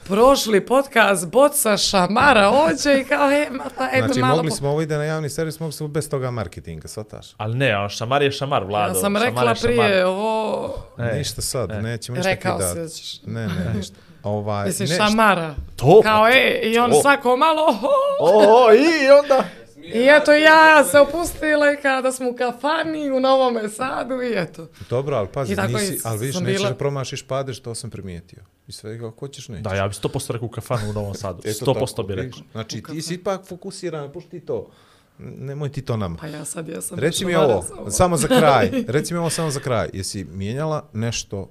[0.08, 4.36] prošli podcast Boca Šamara ođe i kao, e, ma pa, ajde Znači, malo...
[4.36, 7.34] mogli po- smo ovo ide na javni servis, mogli smo bez toga marketinga, svataš?
[7.36, 8.88] Ali ne, a šamar je šamar, Vlado.
[8.88, 10.04] Ja sam šamar rekla je prije, šamar.
[10.04, 10.74] ovo...
[10.98, 11.82] E, ništa sad, e.
[11.82, 12.74] nećemo ništa Rekao kidati.
[12.74, 13.20] si da ćeš...
[13.26, 13.96] Ne, ne, ništa.
[14.22, 15.54] Ovaj, Mislim, ne, šamara.
[15.76, 17.00] To, Kao, e, i on to.
[17.00, 17.66] svako malo...
[18.20, 19.44] O, i onda...
[19.94, 24.66] I eto ja se opustila i kada smo u kafani u Novome Sadu i eto.
[24.90, 28.42] Dobro, ali pazi, nisi, ali vidiš, sam nećeš bila- da promašiš padeš, to sam primijetio.
[28.66, 29.64] I sve kao, ko ćeš nećeš.
[29.64, 31.42] Da, ja bi 100% rekao u kafanu u Novom Sadu.
[31.44, 32.40] Eto 100% tako, bi rekao.
[32.52, 34.70] Znači, ti si ipak fokusiran, pušti to.
[35.18, 36.16] Nemoj ti to nama.
[36.16, 36.98] Pa ja sad jesam...
[36.98, 38.70] Reci mi ovo, zavarac, samo za kraj.
[38.88, 39.88] Reci mi ovo samo za kraj.
[39.92, 41.50] Jesi mijenjala nešto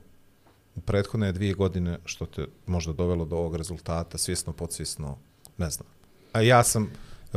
[0.76, 5.18] u prethodne dvije godine što te možda dovelo do ovog rezultata, svjesno, podsvjesno,
[5.57, 5.88] ne znam.
[6.34, 6.91] A ja sam,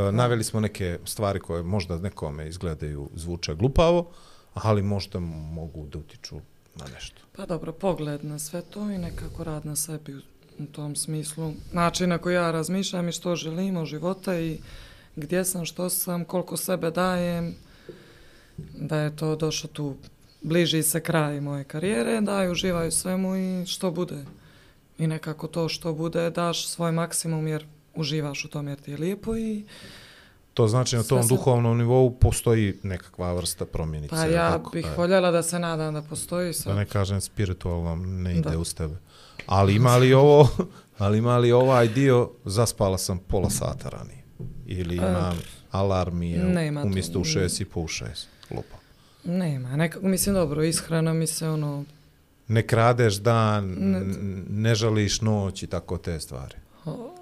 [0.09, 4.11] E, naveli smo neke stvari koje možda nekome izgledaju, zvuče glupavo,
[4.55, 6.37] ali možda mogu da utiču
[6.75, 7.23] na nešto.
[7.37, 11.53] Pa dobro, pogled na sve to i nekako rad na sebi u, tom smislu.
[11.73, 14.59] Način na koji ja razmišljam i što želim od života i
[15.17, 17.55] gdje sam, što sam, koliko sebe dajem,
[18.75, 19.97] da je to došlo tu,
[20.43, 24.25] bliži se kraj moje karijere, da i uživaju svemu i što bude.
[24.99, 27.67] I nekako to što bude daš svoj maksimum jer
[28.01, 29.65] uživaš u tom jer ti je lijepo i
[30.55, 34.11] To znači na Sve tom sam- duhovnom nivou postoji nekakva vrsta promjenice.
[34.11, 34.71] pa ja tako?
[34.71, 36.67] bih E, voljela da se nadam da postoji sad.
[36.67, 38.59] Da ne kažem spiritualno ne ide Da.
[38.59, 38.97] uz tebe.
[39.47, 40.49] Ali ima li ovo,
[40.99, 44.23] ali ima li ovaj dio, zaspala sam pola sata ranije.
[44.67, 45.39] Ili imam
[45.71, 46.87] alarm i je nema to.
[46.87, 48.29] umjesto u šest i po u šest.
[48.51, 48.77] Lupa.
[49.25, 51.85] Nema, nekako mislim dobro, ishrana mi se ono,
[52.49, 54.01] Ne kradeš dan, Ne.
[54.51, 56.55] ne žališ noć i tako te stvari.
[56.85, 57.15] o,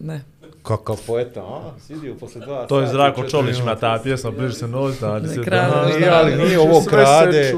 [0.00, 0.24] ne.
[0.62, 1.72] Kakav poeta, a?
[1.80, 3.74] Sidio posle dva To je sata, četiri Čolić minuta.
[3.76, 7.52] ta pjesma, bliže se noć, da se da- Nije, ali nije ovo Sve krade.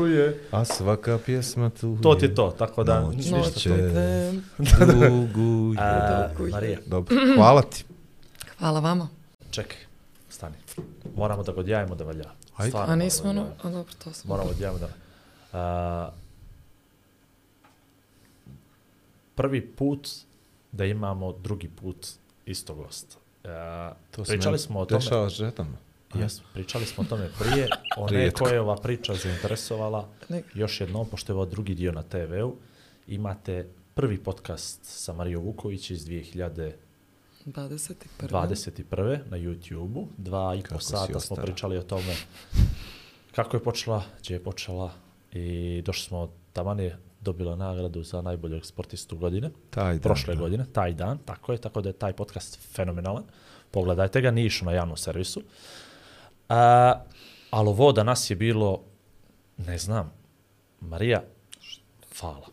[0.51, 3.77] A svaka pjesma tu To ti je to, tako da Noć ništa će- to.
[3.77, 4.33] Te-
[4.87, 5.81] Dugu je.
[5.81, 6.51] A, Tako je.
[6.51, 7.85] Marija, Dobro, hvala ti.
[8.59, 9.09] Hvala vama.
[9.51, 9.79] čekaj,
[10.29, 10.55] stani.
[11.17, 12.25] Moramo da ga odjavimo da valja.
[12.57, 12.71] Ajde.
[12.71, 13.47] Stvarno A nismo ono...
[13.63, 14.29] A dobro, to smo.
[14.29, 14.89] Moramo odjavimo da...
[15.53, 16.11] A,
[19.35, 20.09] prvi put
[20.73, 22.07] da imamo drugi put
[22.51, 23.17] isto gosta.
[23.45, 25.01] A, To pričali smo o tome...
[25.01, 25.77] Dešava s ženama.
[26.15, 28.45] Jes, pričali smo o tome prije, one Rijetko.
[28.45, 32.57] koje je ova priča zainteresovala, Ne- još jednom, pošto je ovo drugi dio na TV-u,
[33.07, 36.73] imate prvi podcast sa Marijom Vuković iz 2021.
[37.47, 39.19] 21.
[39.31, 40.09] na YouTube-u.
[40.17, 42.15] Dva i po sata smo pričali o tome
[43.35, 44.93] kako je počela, gdje je počela
[45.33, 46.99] i došli smo, taman je
[47.29, 50.41] dobila nagradu za najboljeg sportistu godine Taj dan, prošle da.
[50.41, 53.25] godine, taj dan, tako je, tako da je taj podcast fenomenalan.
[53.71, 55.43] Pogledajte ga, nije išao na javnom servisu.
[56.49, 56.95] A,
[57.51, 58.81] ali ovo danas je bilo,
[59.57, 60.13] ne znam,
[60.81, 61.23] Marija,
[62.21, 62.49] hvala.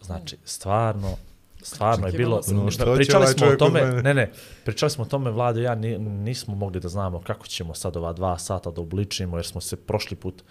[0.00, 1.16] Znači, stvarno,
[1.62, 2.40] stvarno je bilo.
[2.48, 4.32] No, pričali smo o tome, ne, ne,
[4.64, 8.12] pričali smo o tome, Vlado ja ni, nismo mogli da znamo kako ćemo sad ova
[8.12, 10.42] dva sata da obličimo, jer smo se prošli put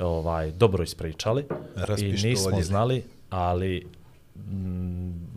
[0.00, 1.46] ovaj dobro ispričali i
[1.76, 2.30] Raspištoljili.
[2.30, 3.86] nismo znali, ali
[4.36, 5.30] mm,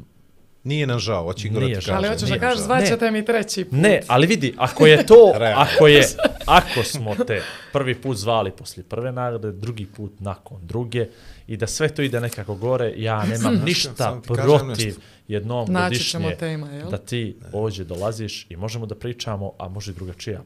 [0.63, 1.81] Nije nam žao, hoće Nije žao.
[1.81, 1.93] kaže.
[1.93, 3.79] Ali hoćeš da kažeš, zvaćete mi treći put.
[3.79, 5.33] Ne, ali vidi, ako je to,
[5.65, 6.07] ako je,
[6.45, 7.41] ako smo te
[7.73, 11.07] prvi put zvali poslije prve nagrade, drugi put nakon druge
[11.47, 14.95] i da sve to ide nekako gore, ja nemam ništa ti kažem protiv
[15.27, 16.89] jednom Naći godišnje tema, jel?
[16.89, 20.41] da ti ovdje dolaziš i možemo da pričamo, a može i drugačija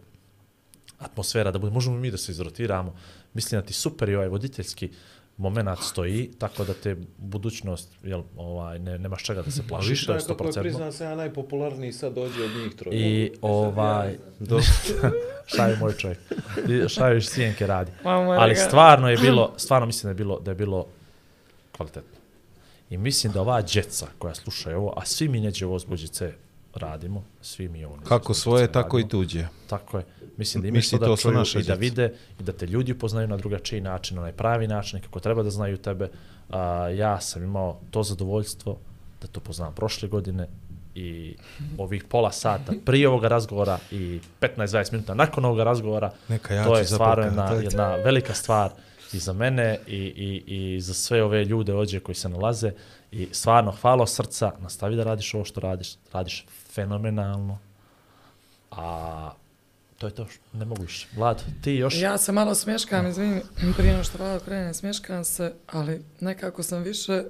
[0.99, 2.95] atmosfera, da bude, možemo mi da se izrotiramo.
[3.37, 4.89] Mislim da ti super i ovaj voditeljski
[5.37, 10.13] moment stoji, tako da te budućnost, jel, ovaj, ne, nemaš čega da se plašiš, to
[10.13, 10.91] je 100%.
[10.91, 12.97] se ja najpopularniji sad dođe od njih troje.
[12.97, 14.59] I ovaj, Do...
[15.51, 16.19] šta je moj čovjek,
[16.87, 17.91] šta još sjenke radi.
[18.03, 18.67] Ali rega.
[18.67, 20.87] stvarno je bilo, stvarno mislim da je bilo, da je bilo
[21.71, 22.17] kvalitetno.
[22.89, 26.33] I mislim da ova djeca koja slušaju ovo, a svi mi neđe ovo zbuđice
[26.77, 29.47] radimo, svi mi neđe Kako svoje, tako i tuđe.
[29.67, 30.05] Tako je.
[30.37, 32.91] Mislim da imaš Misli, to da to čuju i da vide i da te ljudi
[32.91, 36.09] upoznaju na drugačiji način, na onaj pravi način, kako treba da znaju tebe.
[36.49, 38.77] A, ja sam imao to zadovoljstvo
[39.21, 40.47] da to poznam prošle godine
[40.95, 41.35] i
[41.77, 46.77] ovih pola sata prije ovoga razgovora i 15-20 minuta nakon ovoga razgovora, Neka ja to
[46.77, 48.71] je stvarno jedna, jedna velika stvar
[49.13, 50.43] i za mene i, i,
[50.75, 52.71] i za sve ove ljude ovdje koji se nalaze
[53.11, 57.57] i stvarno hvala srca, nastavi da radiš ovo što radiš, radiš fenomenalno,
[58.71, 59.31] a
[59.97, 61.07] to je to, što- ne mogu više.
[61.15, 61.95] Vlad, ti još...
[61.95, 63.41] Ja se malo smješkam, izvini,
[63.77, 67.23] prije nego što Vlado krene, smješkam se, ali nekako sam više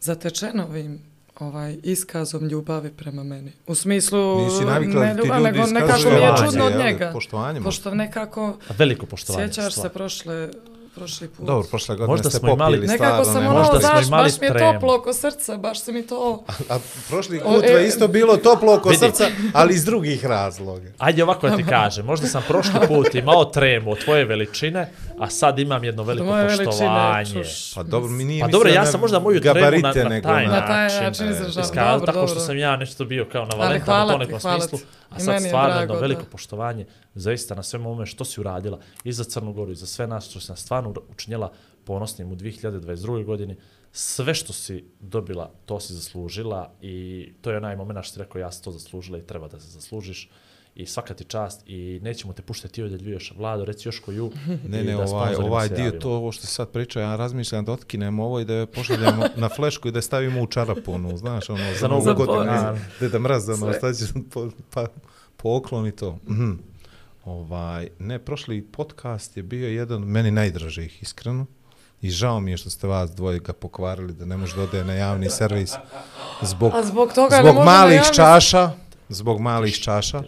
[0.00, 1.00] zatečena ovim
[1.38, 3.52] ovaj iskazom ljubavi prema meni.
[3.66, 6.76] U smislu Nisi navikla ne ti ljubav, ljudi nego iskazuju nekako mi je čudno od
[6.76, 7.10] njega.
[7.12, 7.68] Poštovanje možda.
[7.68, 9.46] Pošto nekako, Veliko poštovanje.
[9.46, 9.92] sjećaš se stvarno.
[9.92, 10.50] prošle,
[10.94, 11.46] prošli put.
[11.46, 13.32] Dobro, prošle godine Možda ste smo imali- popili Nekako stvarno.
[13.32, 14.72] sam ne ono, možda znaš, imali baš mi je tremu.
[14.72, 16.44] toplo oko srca, baš se mi to...
[16.68, 16.78] A
[17.08, 18.98] prošli O, put e, je isto bilo toplo oko vidi.
[18.98, 20.88] srca, ali iz drugih razloga.
[20.98, 25.30] Ajde ovako da ti kažem, možda sam prošli put imao tremu od tvoje veličine, a
[25.30, 27.42] sad imam jedno veliko moje poštovanje.
[27.74, 30.66] Pa dobro, mi nije Pa dobro, ja sam možda moju tremu na, na taj Na
[30.66, 33.82] taj način, način iskazao, Dobro, tako što sam ja nešto bio kao na Ali Valentinu
[33.82, 34.78] u hvala to ti, nekom hvala smislu,
[35.10, 36.00] a sad stvarno jedno da.
[36.00, 39.86] veliko poštovanje zaista na svemu ome što si uradila i za Crnu Goru i za
[39.86, 41.52] sve nas što si nas stvarno učinjela
[41.84, 43.24] ponosnim u 2022.
[43.24, 43.56] godini.
[43.92, 48.38] Sve što si dobila, to si zaslužila i to je onaj moment što si rekao
[48.38, 50.28] ja sam to zaslužila i treba da se zaslužiš
[50.74, 54.32] i svaka ti čast i nećemo te puštati ovdje da ljuješ Vlado, reci još koju
[54.68, 56.00] Ne, ne, da ovaj, ovaj dio, javimo.
[56.00, 59.24] to ovo što se sad priča, ja razmišljam da otkinemo ovo i da je pošaljemo
[59.36, 62.52] na flešku i da je stavimo u čaraponu, znaš, ono, za, Za novu godinu, godinu.
[62.52, 64.86] ne, Deda Mraz, ono, šta će po, pa,
[65.36, 66.18] poklon i to.
[66.28, 66.52] Mhm.
[67.24, 71.46] Ovaj, ne, prošli podcast je bio jedan od meni najdražih, iskreno.
[72.00, 74.84] I žao mi je što ste vas dvoje ga pokvarili, da ne može da ode
[74.84, 75.72] na javni servis
[76.42, 78.70] zbog, A zbog toga ne zbog malih javnost- čaša,
[79.08, 80.22] zbog malih čaša.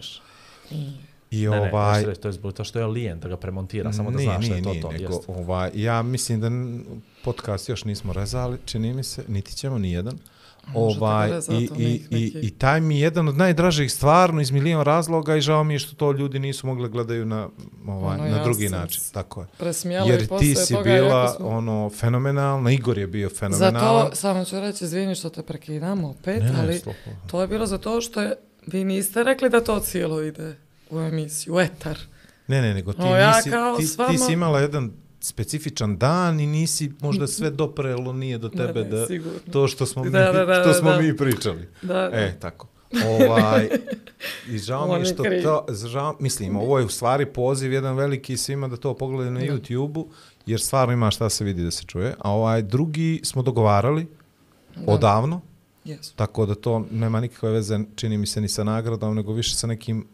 [1.31, 1.69] I Ne, ne, ovaj,
[2.03, 2.15] ovaj...
[2.15, 4.55] to je zbog to što je lijen da ga premontira, samo da Nije, znaš da
[4.55, 4.91] nije, je to nije, to.
[4.91, 5.31] nego, jeste.
[5.31, 6.49] ovaj, ja mislim da
[7.23, 10.17] podcast još nismo rezali, čini mi se, niti ćemo ni jedan.
[10.67, 12.39] Možete Ovaj, i, i, i.
[12.41, 15.79] I taj mi je jedan od najdražih stvarno iz milion razloga i žao mi je
[15.79, 17.49] što to ljudi nisu mogli gledaju na,
[17.87, 19.01] ovaj, Ono, na ja drugi sam način.
[19.13, 19.47] Tako je.
[20.05, 24.03] Jer ti si toga, bila smo- ono fenomenalna, Igor je bio fenomenalan.
[24.03, 27.27] Zato, samo ću reći, izvini što te prekidamo opet, Ne, ne, ali slobodno.
[27.27, 28.35] to je bilo zato što je,
[28.67, 30.55] vi niste rekli da to cijelo ide
[30.89, 31.97] u emisiju, u etar.
[32.47, 36.47] Ne, ne, nego ti, ja nisi, ti, s ti si imala jedan specifičan dan i
[36.47, 39.39] nisi možda sve doprelo nije do tebe ne, da sigurno.
[39.51, 41.01] to što smo mi, Da, da, da, što smo da.
[41.01, 41.67] mi pričali.
[41.81, 42.09] Da, da.
[42.13, 42.67] E, tako.
[43.05, 43.69] Ovaj,
[44.49, 45.43] I žao mi je što kriv.
[45.43, 49.41] to, žao, mislim, ovo je u stvari poziv jedan veliki svima da to pogledaju na
[49.41, 50.07] YouTube-u,
[50.45, 52.15] jer stvarno ima šta se vidi da se čuje.
[52.19, 54.07] A ovaj drugi smo dogovarali
[54.85, 55.41] odavno,
[55.85, 56.15] Jesu.
[56.15, 59.67] tako da to nema nikakve veze, čini mi se, ni sa nagradom, nego više sa
[59.67, 60.07] nekim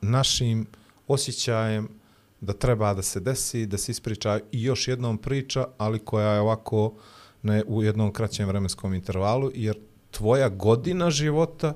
[0.00, 0.66] našim
[1.08, 1.88] osjećajem
[2.40, 6.40] da treba da se desi, da se ispriča i još jednom priča, ali koja je
[6.40, 6.94] ovako
[7.42, 9.78] ne, u jednom kraćem vremenskom intervalu, jer
[10.10, 11.74] tvoja godina života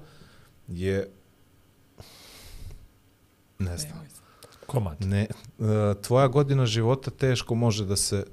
[0.68, 1.10] je
[3.58, 4.08] ne znam,
[4.66, 4.96] Komad.
[5.00, 5.28] ne, e,
[6.02, 8.24] tvoja godina života teško može da se,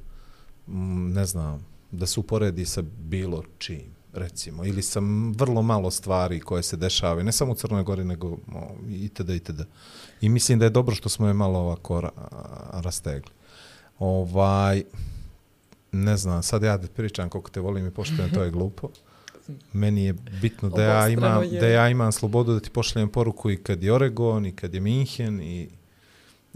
[1.11, 6.39] ne znam, da se uporedi sa bilo čim, recimo, ili sa m- vrlo malo stvari
[6.39, 8.37] koje se dešavaju, ne samo u Crnoj Gori, nego
[8.89, 9.29] itd.
[9.29, 9.61] itd.
[10.21, 12.09] I mislim da je dobro što smo je malo ovako ra,
[12.73, 13.31] rastegli.
[13.99, 14.83] Ovaj,
[15.91, 18.89] ne znam, sad ja da pričam koliko te volim i poštujem, to je glupo.
[19.73, 23.57] Meni je bitno da ja, imam, da ja imam slobodu da ti pošaljem poruku i
[23.57, 25.69] kad je Oregon, i kad je Minhen, i,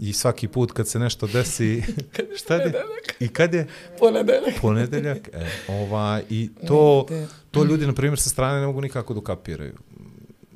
[0.02, 1.82] i svaki put kad se nešto desi...
[2.38, 2.72] šta je?
[3.20, 3.66] I kad je?
[3.98, 4.60] Ponedeljak.
[4.60, 5.28] Ponedeljak.
[5.32, 7.06] E, ovaj, I to,
[7.50, 9.74] to ljudi, na primjer, sa strane ne mogu nikako da ukapiraju.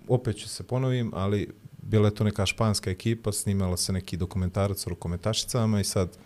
[0.09, 1.48] Opet ću se ponovim, ali
[1.82, 6.18] bila je to neka španska ekipa, snimala se neki dokumentarac o rukometašicama i sad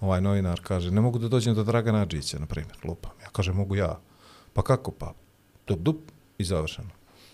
[0.00, 3.12] ovaj novinar kaže, ne mogu da dođem do Dragana Adžića, na primjer, lupam.
[3.22, 4.00] Ja kažem, mogu ja.
[4.52, 4.90] Pa kako?
[4.90, 5.14] Pa,
[5.66, 6.00] dup, dup,
[6.38, 6.90] i završeno.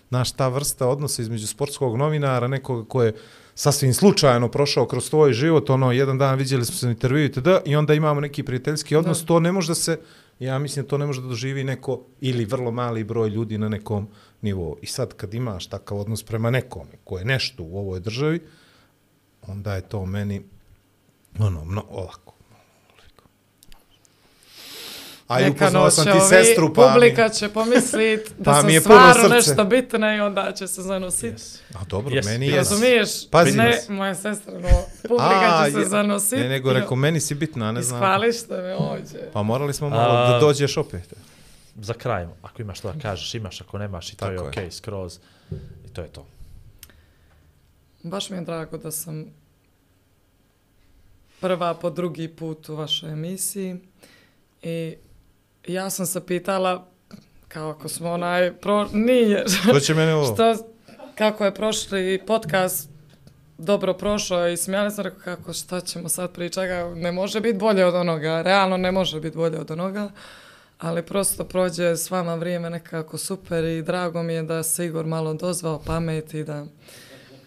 [0.09, 3.13] Znaš, ta vrsta odnosa između sportskog novinara, nekoga ko je
[3.59, 7.47] sasvim slučajno prošao kroz tvoj život, ono, jedan dan vidjeli smo se na intervju itd.
[7.65, 9.25] i onda imamo neki prijateljski odnos, Da.
[9.25, 9.99] to ne može da se,
[10.39, 13.69] ja mislim da to ne može da doživi neko ili vrlo mali broj ljudi na
[13.69, 14.07] nekom
[14.41, 14.77] nivou.
[14.81, 18.39] I sad kad imaš takav odnos prema nekome ko je nešto u ovoj državi,
[19.47, 20.41] onda je to meni
[21.39, 22.33] ono, no, ovako.
[25.27, 28.81] A i upoznao sam ti sestru, pa Publika će pomislit da Pa su mi je
[28.81, 31.27] stvarno nešto bitno i onda će se zanositi.
[31.27, 31.59] Yes.
[31.73, 32.55] A dobro, Jes, meni je...
[32.55, 33.29] Razumiješ?
[33.29, 33.89] Pazi ne, nas.
[33.89, 34.69] moja sestra, no,
[35.07, 36.35] publika će se je- zanositi.
[36.35, 37.99] Ne, nego rekao, meni si bitna, ne znam.
[38.01, 39.31] Ispalište me ođe.
[39.33, 41.13] Pa morali smo malo A- da dođeš opet.
[41.75, 44.41] Za kraj, ako imaš što da kažeš, imaš, ako nemaš i to Tako je je.
[44.41, 45.17] okej, okay, skroz.
[45.85, 46.25] I to je to.
[48.03, 49.25] Baš mi je drago da sam
[51.39, 53.75] prva po drugi put u vašoj emisiji
[54.61, 54.95] i
[55.67, 56.87] ja sam se pitala
[57.47, 58.87] kao ako smo onaj pro...
[58.93, 59.45] nije.
[59.71, 60.33] To će mene ovo...
[60.33, 60.55] što
[61.15, 62.89] kako je prošli podcast
[63.57, 67.85] dobro prošao i smijali smo rekao kako šta ćemo sad pričati ne može biti bolje
[67.85, 68.41] od onoga.
[68.41, 70.09] Realno ne može biti bolje od onoga
[70.79, 75.05] ali prosto prođe s vama vrijeme nekako super i drago mi je da se Igor
[75.05, 76.65] malo dozvao pameti da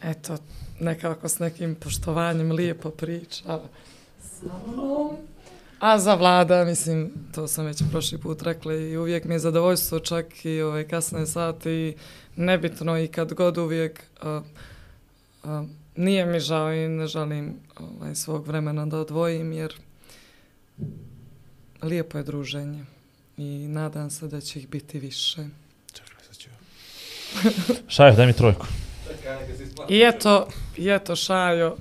[0.02, 0.36] eto
[0.80, 3.60] nekako s nekim poštovanjem lijepo priča.
[4.22, 5.10] Sa mnom.
[5.80, 9.98] A za vlada, mislim, to sam već prošli put rekla i uvijek mi je zadovoljstvo
[9.98, 11.94] čak i ove kasne sati i
[12.36, 14.42] nebitno i kad god uvijek a,
[15.44, 15.64] a,
[15.96, 19.74] nije mi žao i ne želim ovaj, svog vremena da odvojim jer
[21.82, 22.84] lijepo je druženje
[23.36, 25.46] i nadam se da će ih biti više.
[25.92, 26.48] Čekaj, sad ću...
[27.88, 28.66] Šajo, daj mi trojku.
[29.88, 31.76] I eto, i eto Šajo,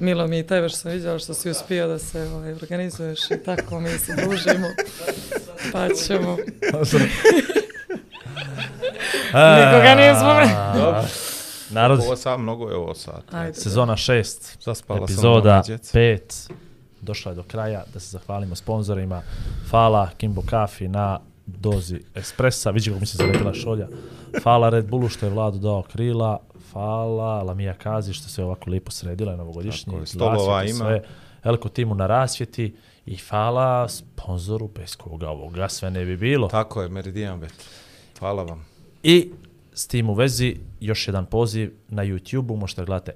[0.00, 3.44] milo mi i tebe što sam vidjela što si uspio da se ovaj, organizuješ i
[3.44, 4.68] tako mi se družimo.
[5.72, 6.36] Pa ćemo.
[9.58, 11.02] Nikoga nije spomenuo.
[11.70, 13.22] Narod, Ovo sad, mnogo je ovo sad.
[13.30, 13.54] Ajde.
[13.54, 15.62] sezona 6, Zaspala sam epizoda.
[15.66, 16.50] 5,
[17.00, 19.22] došla je do kraja, da se zahvalimo sponzorima.
[19.70, 23.88] Hvala Kimbo Kafi na dozi espressa, vidi kako mi se zalepila šolja.
[24.42, 26.38] Hvala Red Bullu što je Vladu dao krila,
[26.74, 29.92] hvala Lamija Kazi što se ovako lijepo sredila je novogodišnji.
[29.92, 30.74] Tako je, stolova ima.
[30.74, 31.04] Sve.
[31.44, 32.76] Elko timu na rasvjeti
[33.06, 36.48] i hvala sponzoru bez koga ovoga sve ne bi bilo.
[36.48, 37.68] Tako je, Meridian Bet.
[38.18, 38.66] Hvala vam.
[39.02, 39.30] I
[39.72, 43.12] s tim u vezi još jedan poziv na YouTube-u, možete da gledate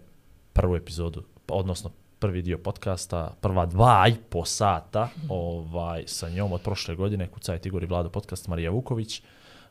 [0.52, 6.60] prvu epizodu, odnosno prvi dio podcasta, prva dva i po sata ovaj, sa njom od
[6.60, 9.22] prošle godine, Kucaj Igor i Vlado podcast Marija Vuković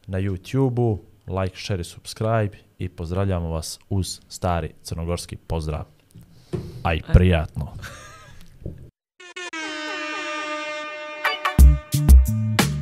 [0.07, 5.85] na YouTube-u, like, share i subscribe i pozdravljamo vas uz stari crnogorski pozdrav.
[6.83, 7.73] Aj prijatno.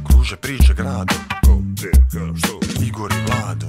[0.08, 1.16] Kruže priče grado.
[2.88, 3.68] Igor i Vlado.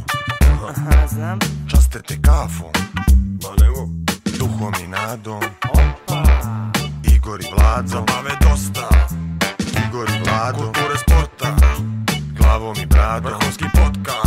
[0.68, 1.38] Aha, znam.
[1.70, 2.70] Časte te kafom.
[3.42, 3.88] Ma nemo.
[4.38, 5.40] Duhom i nadom.
[5.70, 6.22] Opa.
[7.14, 7.88] Igor i Vlado.
[7.88, 8.88] Zabave dosta.
[9.88, 10.58] Igor i Vlado.
[10.58, 11.56] Kulture sporta.
[12.38, 13.32] Glavom i bradom.
[13.32, 14.25] Vrhovski podcast.